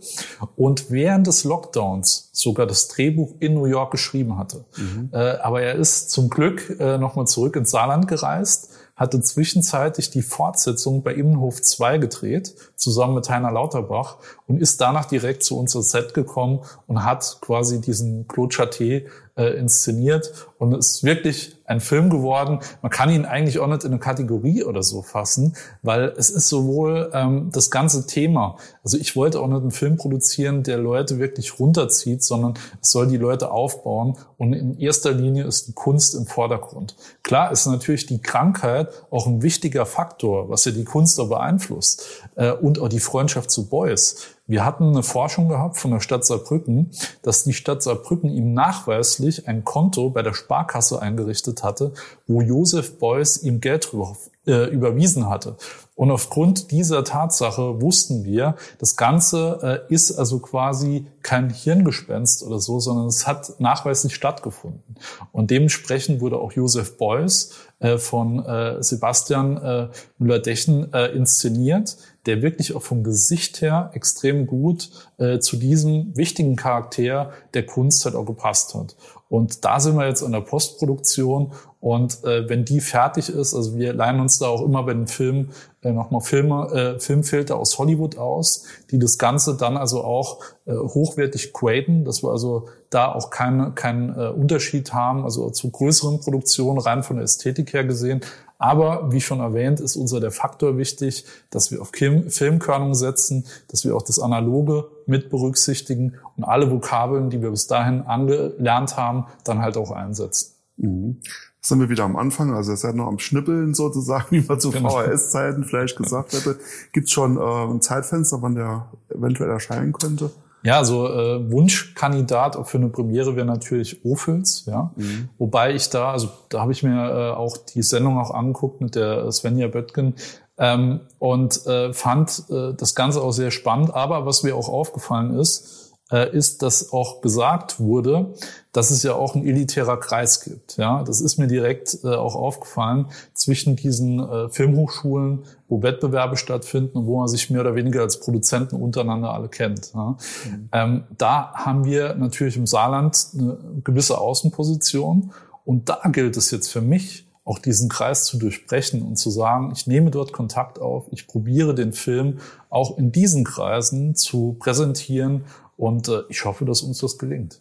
und 0.56 0.90
während 0.90 1.26
des 1.26 1.35
Lockdowns 1.44 2.30
sogar 2.32 2.66
das 2.66 2.88
Drehbuch 2.88 3.34
in 3.40 3.54
New 3.54 3.66
York 3.66 3.90
geschrieben 3.90 4.38
hatte. 4.38 4.64
Mhm. 4.76 5.10
Äh, 5.12 5.38
aber 5.38 5.62
er 5.62 5.74
ist 5.74 6.10
zum 6.10 6.28
Glück 6.30 6.76
äh, 6.78 6.98
nochmal 6.98 7.26
zurück 7.26 7.56
ins 7.56 7.70
Saarland 7.70 8.08
gereist 8.08 8.70
hatte 8.96 9.20
zwischenzeitlich 9.20 10.10
die 10.10 10.22
Fortsetzung 10.22 11.02
bei 11.02 11.12
Immenhof 11.14 11.60
2 11.60 11.98
gedreht, 11.98 12.54
zusammen 12.76 13.14
mit 13.14 13.28
Heiner 13.28 13.52
Lauterbach 13.52 14.16
und 14.46 14.60
ist 14.60 14.80
danach 14.80 15.06
direkt 15.06 15.42
zu 15.42 15.58
uns 15.58 15.74
ins 15.74 15.90
Set 15.90 16.14
gekommen 16.14 16.60
und 16.86 17.04
hat 17.04 17.38
quasi 17.40 17.80
diesen 17.80 18.28
Claude 18.28 18.54
Chaté 18.54 19.06
äh, 19.36 19.58
inszeniert 19.58 20.32
und 20.58 20.72
ist 20.72 21.04
wirklich 21.04 21.56
ein 21.66 21.80
Film 21.80 22.08
geworden. 22.10 22.60
Man 22.80 22.90
kann 22.90 23.10
ihn 23.10 23.24
eigentlich 23.24 23.58
auch 23.58 23.66
nicht 23.66 23.84
in 23.84 23.90
eine 23.90 24.00
Kategorie 24.00 24.64
oder 24.64 24.82
so 24.82 25.02
fassen, 25.02 25.56
weil 25.82 26.14
es 26.16 26.30
ist 26.30 26.48
sowohl 26.48 27.10
ähm, 27.12 27.50
das 27.52 27.70
ganze 27.70 28.06
Thema. 28.06 28.56
Also 28.82 28.96
ich 28.96 29.14
wollte 29.14 29.40
auch 29.40 29.48
nicht 29.48 29.60
einen 29.60 29.72
Film 29.72 29.96
produzieren, 29.96 30.62
der 30.62 30.78
Leute 30.78 31.18
wirklich 31.18 31.58
runterzieht, 31.58 32.22
sondern 32.22 32.54
es 32.80 32.90
soll 32.90 33.08
die 33.08 33.18
Leute 33.18 33.50
aufbauen 33.50 34.16
und 34.38 34.52
in 34.54 34.78
erster 34.78 35.12
Linie 35.12 35.44
ist 35.44 35.68
die 35.68 35.72
Kunst 35.72 36.14
im 36.14 36.26
Vordergrund. 36.26 36.96
Klar 37.22 37.52
ist 37.52 37.66
natürlich 37.66 38.06
die 38.06 38.22
Krankheit 38.22 38.88
auch 39.10 39.26
ein 39.26 39.42
wichtiger 39.42 39.84
Faktor, 39.86 40.48
was 40.48 40.64
ja 40.64 40.72
die 40.72 40.84
Kunst 40.84 41.20
auch 41.20 41.28
beeinflusst 41.28 42.22
äh, 42.36 42.52
und 42.52 42.78
auch 42.78 42.88
die 42.88 43.00
Freundschaft 43.00 43.50
zu 43.50 43.68
Beuys. 43.68 44.35
Wir 44.48 44.64
hatten 44.64 44.90
eine 44.90 45.02
Forschung 45.02 45.48
gehabt 45.48 45.76
von 45.76 45.90
der 45.90 46.00
Stadt 46.00 46.24
Saarbrücken, 46.24 46.92
dass 47.22 47.42
die 47.42 47.52
Stadt 47.52 47.82
Saarbrücken 47.82 48.30
ihm 48.30 48.54
nachweislich 48.54 49.48
ein 49.48 49.64
Konto 49.64 50.10
bei 50.10 50.22
der 50.22 50.34
Sparkasse 50.34 51.02
eingerichtet 51.02 51.64
hatte, 51.64 51.92
wo 52.28 52.40
Josef 52.40 52.98
Beuys 52.98 53.42
ihm 53.42 53.60
Geld 53.60 53.90
drüber, 53.90 54.16
äh, 54.46 54.66
überwiesen 54.70 55.28
hatte. 55.28 55.56
Und 55.96 56.10
aufgrund 56.12 56.70
dieser 56.70 57.02
Tatsache 57.02 57.80
wussten 57.80 58.24
wir, 58.24 58.54
das 58.78 58.96
Ganze 58.96 59.82
äh, 59.88 59.92
ist 59.92 60.12
also 60.12 60.38
quasi 60.38 61.06
kein 61.22 61.50
Hirngespenst 61.50 62.44
oder 62.44 62.60
so, 62.60 62.78
sondern 62.78 63.06
es 63.06 63.26
hat 63.26 63.58
nachweislich 63.58 64.14
stattgefunden. 64.14 64.96
Und 65.32 65.50
dementsprechend 65.50 66.20
wurde 66.20 66.36
auch 66.36 66.52
Josef 66.52 66.98
Beuys 66.98 67.52
äh, 67.78 67.98
von 67.98 68.44
äh, 68.44 68.82
Sebastian 68.82 69.56
äh, 69.58 69.88
Müller-Dechen 70.18 70.92
äh, 70.92 71.08
inszeniert, 71.08 71.96
der 72.24 72.42
wirklich 72.42 72.74
auch 72.74 72.82
vom 72.82 73.04
Gesicht 73.04 73.60
her 73.60 73.90
extrem 73.92 74.46
gut 74.46 74.90
äh, 75.18 75.38
zu 75.38 75.56
diesem 75.56 76.16
wichtigen 76.16 76.56
Charakter 76.56 77.32
der 77.54 77.66
Kunst 77.66 78.04
halt 78.04 78.14
auch 78.14 78.24
gepasst 78.24 78.74
hat. 78.74 78.96
Und 79.28 79.64
da 79.64 79.80
sind 79.80 79.96
wir 79.96 80.06
jetzt 80.06 80.22
an 80.22 80.32
der 80.32 80.40
Postproduktion 80.40 81.52
und 81.80 82.24
äh, 82.24 82.48
wenn 82.48 82.64
die 82.64 82.80
fertig 82.80 83.28
ist, 83.28 83.54
also 83.54 83.76
wir 83.76 83.92
leihen 83.92 84.20
uns 84.20 84.38
da 84.38 84.46
auch 84.46 84.62
immer 84.62 84.82
bei 84.84 84.94
den 84.94 85.06
Filmen 85.06 85.50
äh, 85.82 85.92
nochmal 85.92 86.20
Filme, 86.20 86.68
äh, 86.72 87.00
Filmfilter 87.00 87.56
aus 87.56 87.78
Hollywood 87.78 88.18
aus, 88.18 88.64
die 88.90 88.98
das 88.98 89.18
Ganze 89.18 89.56
dann 89.56 89.76
also 89.76 90.02
auch 90.02 90.40
äh, 90.64 90.74
hochwertig 90.74 91.52
graden, 91.52 92.04
dass 92.04 92.22
wir 92.22 92.30
also 92.30 92.68
da 92.96 93.12
auch 93.12 93.30
keinen 93.30 93.74
keinen 93.74 94.18
äh, 94.18 94.28
Unterschied 94.28 94.92
haben, 94.92 95.24
also 95.24 95.50
zu 95.50 95.70
größeren 95.70 96.20
Produktionen 96.20 96.78
rein 96.78 97.02
von 97.02 97.16
der 97.16 97.24
Ästhetik 97.24 97.72
her 97.72 97.84
gesehen, 97.84 98.22
aber 98.58 99.12
wie 99.12 99.20
schon 99.20 99.40
erwähnt, 99.40 99.80
ist 99.80 99.96
unser 99.96 100.20
der 100.20 100.30
Faktor 100.30 100.78
wichtig, 100.78 101.26
dass 101.50 101.70
wir 101.70 101.82
auf 101.82 101.90
Filmkörnung 101.92 102.94
setzen, 102.94 103.46
dass 103.68 103.84
wir 103.84 103.94
auch 103.94 104.02
das 104.02 104.18
Analoge 104.18 104.86
mit 105.06 105.28
berücksichtigen 105.28 106.14
und 106.36 106.44
alle 106.44 106.70
Vokabeln, 106.70 107.28
die 107.28 107.42
wir 107.42 107.50
bis 107.50 107.66
dahin 107.66 108.02
angelernt 108.02 108.96
haben, 108.96 109.26
dann 109.44 109.60
halt 109.60 109.76
auch 109.76 109.90
einsetzen. 109.90 110.52
Mhm. 110.78 111.20
sind 111.62 111.80
wir 111.80 111.88
wieder 111.88 112.04
am 112.04 112.16
Anfang, 112.16 112.52
also 112.52 112.72
ihr 112.72 112.76
seid 112.76 112.96
noch 112.96 113.06
am 113.06 113.18
Schnippeln 113.18 113.72
sozusagen, 113.72 114.26
wie 114.30 114.44
man 114.46 114.60
zu 114.60 114.70
genau. 114.70 114.90
VHS-Zeiten 114.90 115.64
vielleicht 115.64 115.96
gesagt 115.96 116.32
hätte. 116.32 116.58
Gibt 116.92 117.06
es 117.06 117.12
schon 117.12 117.36
äh, 117.36 117.40
ein 117.40 117.80
Zeitfenster, 117.80 118.42
wann 118.42 118.54
der 118.54 118.88
eventuell 119.08 119.50
erscheinen 119.50 119.92
könnte? 119.92 120.30
Ja, 120.66 120.78
also 120.78 121.06
äh, 121.06 121.48
Wunschkandidat 121.48 122.58
für 122.66 122.78
eine 122.78 122.88
Premiere 122.88 123.36
wäre 123.36 123.46
natürlich 123.46 124.04
Ophüls, 124.04 124.64
ja. 124.66 124.90
Mhm. 124.96 125.28
Wobei 125.38 125.72
ich 125.72 125.90
da, 125.90 126.10
also 126.10 126.28
da 126.48 126.60
habe 126.60 126.72
ich 126.72 126.82
mir 126.82 127.08
äh, 127.08 127.36
auch 127.36 127.56
die 127.56 127.84
Sendung 127.84 128.18
auch 128.18 128.32
angeguckt 128.32 128.80
mit 128.80 128.96
der 128.96 129.30
Svenja 129.30 129.68
Böttgen 129.68 130.14
ähm, 130.58 131.02
und 131.20 131.64
äh, 131.68 131.92
fand 131.92 132.50
äh, 132.50 132.74
das 132.74 132.96
Ganze 132.96 133.22
auch 133.22 133.30
sehr 133.30 133.52
spannend. 133.52 133.94
Aber 133.94 134.26
was 134.26 134.42
mir 134.42 134.56
auch 134.56 134.68
aufgefallen 134.68 135.38
ist, 135.38 135.85
ist, 136.10 136.62
dass 136.62 136.92
auch 136.92 137.20
gesagt 137.20 137.80
wurde, 137.80 138.34
dass 138.72 138.90
es 138.90 139.02
ja 139.02 139.14
auch 139.14 139.34
ein 139.34 139.44
elitärer 139.44 139.98
Kreis 139.98 140.40
gibt. 140.40 140.76
Ja, 140.76 141.02
das 141.02 141.20
ist 141.20 141.36
mir 141.38 141.48
direkt 141.48 141.98
äh, 142.04 142.08
auch 142.08 142.36
aufgefallen 142.36 143.06
zwischen 143.34 143.74
diesen 143.74 144.20
äh, 144.20 144.48
Filmhochschulen, 144.48 145.44
wo 145.68 145.82
Wettbewerbe 145.82 146.36
stattfinden 146.36 146.98
und 146.98 147.06
wo 147.06 147.18
man 147.18 147.26
sich 147.26 147.50
mehr 147.50 147.62
oder 147.62 147.74
weniger 147.74 148.02
als 148.02 148.20
Produzenten 148.20 148.76
untereinander 148.76 149.32
alle 149.32 149.48
kennt. 149.48 149.92
Ja. 149.94 150.10
Mhm. 150.44 150.68
Ähm, 150.72 151.04
da 151.18 151.52
haben 151.54 151.84
wir 151.84 152.14
natürlich 152.14 152.56
im 152.56 152.66
Saarland 152.66 153.26
eine 153.34 153.58
gewisse 153.82 154.18
Außenposition 154.18 155.32
und 155.64 155.88
da 155.88 156.00
gilt 156.12 156.36
es 156.36 156.52
jetzt 156.52 156.68
für 156.70 156.82
mich, 156.82 157.26
auch 157.44 157.60
diesen 157.60 157.88
Kreis 157.88 158.24
zu 158.24 158.38
durchbrechen 158.38 159.02
und 159.02 159.16
zu 159.16 159.30
sagen, 159.30 159.70
ich 159.72 159.86
nehme 159.86 160.10
dort 160.10 160.32
Kontakt 160.32 160.80
auf, 160.80 161.06
ich 161.12 161.28
probiere 161.28 161.74
den 161.74 161.92
Film 161.92 162.40
auch 162.70 162.98
in 162.98 163.12
diesen 163.12 163.44
Kreisen 163.44 164.16
zu 164.16 164.56
präsentieren 164.58 165.44
und 165.76 166.08
äh, 166.08 166.22
ich 166.28 166.44
hoffe, 166.44 166.64
dass 166.64 166.82
uns 166.82 166.98
das 166.98 167.18
gelingt. 167.18 167.60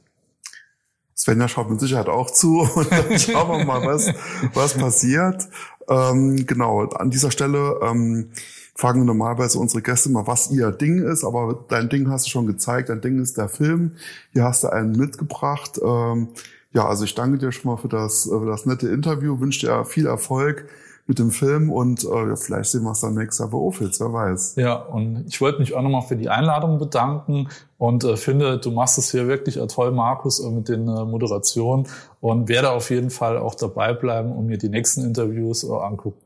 Svenja 1.17 1.47
schaut 1.47 1.69
mit 1.69 1.79
Sicherheit 1.79 2.09
auch 2.09 2.29
zu 2.29 2.59
und 2.75 2.91
dann 2.91 3.17
schauen 3.17 3.59
wir 3.59 3.65
mal, 3.65 3.85
was, 3.85 4.11
was 4.53 4.73
passiert. 4.73 5.47
Ähm, 5.89 6.45
genau, 6.45 6.83
an 6.89 7.09
dieser 7.09 7.31
Stelle 7.31 7.79
ähm, 7.81 8.31
fragen 8.75 9.01
wir 9.01 9.05
normalerweise 9.05 9.59
unsere 9.59 9.81
Gäste 9.81 10.09
mal, 10.09 10.27
was 10.27 10.51
ihr 10.51 10.71
Ding 10.71 11.01
ist, 11.01 11.23
aber 11.23 11.65
dein 11.69 11.89
Ding 11.89 12.09
hast 12.09 12.25
du 12.25 12.29
schon 12.29 12.47
gezeigt, 12.47 12.89
dein 12.89 13.01
Ding 13.01 13.21
ist 13.21 13.37
der 13.37 13.47
Film. 13.47 13.93
Hier 14.33 14.43
hast 14.43 14.63
du 14.63 14.67
einen 14.67 14.91
mitgebracht. 14.91 15.79
Ähm, 15.83 16.29
ja, 16.73 16.85
also 16.85 17.05
ich 17.05 17.15
danke 17.15 17.37
dir 17.37 17.53
schon 17.53 17.71
mal 17.71 17.77
für 17.77 17.87
das, 17.87 18.23
für 18.23 18.45
das 18.45 18.65
nette 18.65 18.89
Interview, 18.89 19.39
wünsche 19.39 19.67
dir 19.67 19.85
viel 19.85 20.07
Erfolg 20.07 20.67
mit 21.07 21.19
dem 21.19 21.31
Film 21.31 21.71
und 21.71 22.03
äh, 22.03 22.35
vielleicht 22.35 22.71
sehen 22.71 22.83
wir 22.83 22.91
es 22.91 23.01
dann 23.01 23.13
nächstes 23.13 23.39
Jahr 23.39 23.49
bei 23.49 23.57
Office, 23.57 23.99
wer 23.99 24.11
weiß. 24.11 24.55
Ja, 24.55 24.73
und 24.73 25.25
ich 25.27 25.39
wollte 25.39 25.59
mich 25.59 25.73
auch 25.75 25.81
nochmal 25.81 26.01
für 26.01 26.15
die 26.15 26.29
Einladung 26.29 26.79
bedanken 26.79 27.47
und 27.77 28.03
äh, 28.03 28.15
finde, 28.17 28.57
du 28.57 28.71
machst 28.71 28.97
es 28.97 29.11
hier 29.11 29.27
wirklich 29.27 29.59
toll, 29.67 29.91
Markus, 29.91 30.39
äh, 30.39 30.49
mit 30.49 30.69
den 30.69 30.87
äh, 30.87 31.05
Moderationen 31.05 31.87
und 32.21 32.47
werde 32.47 32.71
auf 32.71 32.89
jeden 32.89 33.09
Fall 33.09 33.37
auch 33.37 33.55
dabei 33.55 33.93
bleiben 33.93 34.31
und 34.31 34.47
mir 34.47 34.57
die 34.57 34.69
nächsten 34.69 35.03
Interviews 35.03 35.63
äh, 35.63 35.71
angucken. 35.71 36.19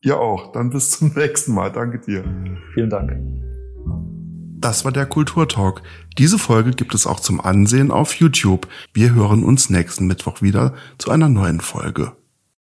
Ja 0.00 0.16
auch, 0.16 0.52
dann 0.52 0.70
bis 0.70 0.90
zum 0.90 1.12
nächsten 1.14 1.54
Mal. 1.54 1.70
Danke 1.70 1.98
dir. 1.98 2.24
Vielen 2.74 2.90
Dank. 2.90 3.16
Das 4.58 4.84
war 4.84 4.92
der 4.92 5.06
Kulturtalk. 5.06 5.82
Diese 6.18 6.38
Folge 6.38 6.70
gibt 6.70 6.94
es 6.94 7.06
auch 7.06 7.18
zum 7.18 7.40
Ansehen 7.40 7.90
auf 7.90 8.14
YouTube. 8.14 8.68
Wir 8.94 9.12
hören 9.12 9.42
uns 9.42 9.70
nächsten 9.70 10.06
Mittwoch 10.06 10.40
wieder 10.40 10.74
zu 10.98 11.10
einer 11.10 11.28
neuen 11.28 11.60
Folge. 11.60 12.12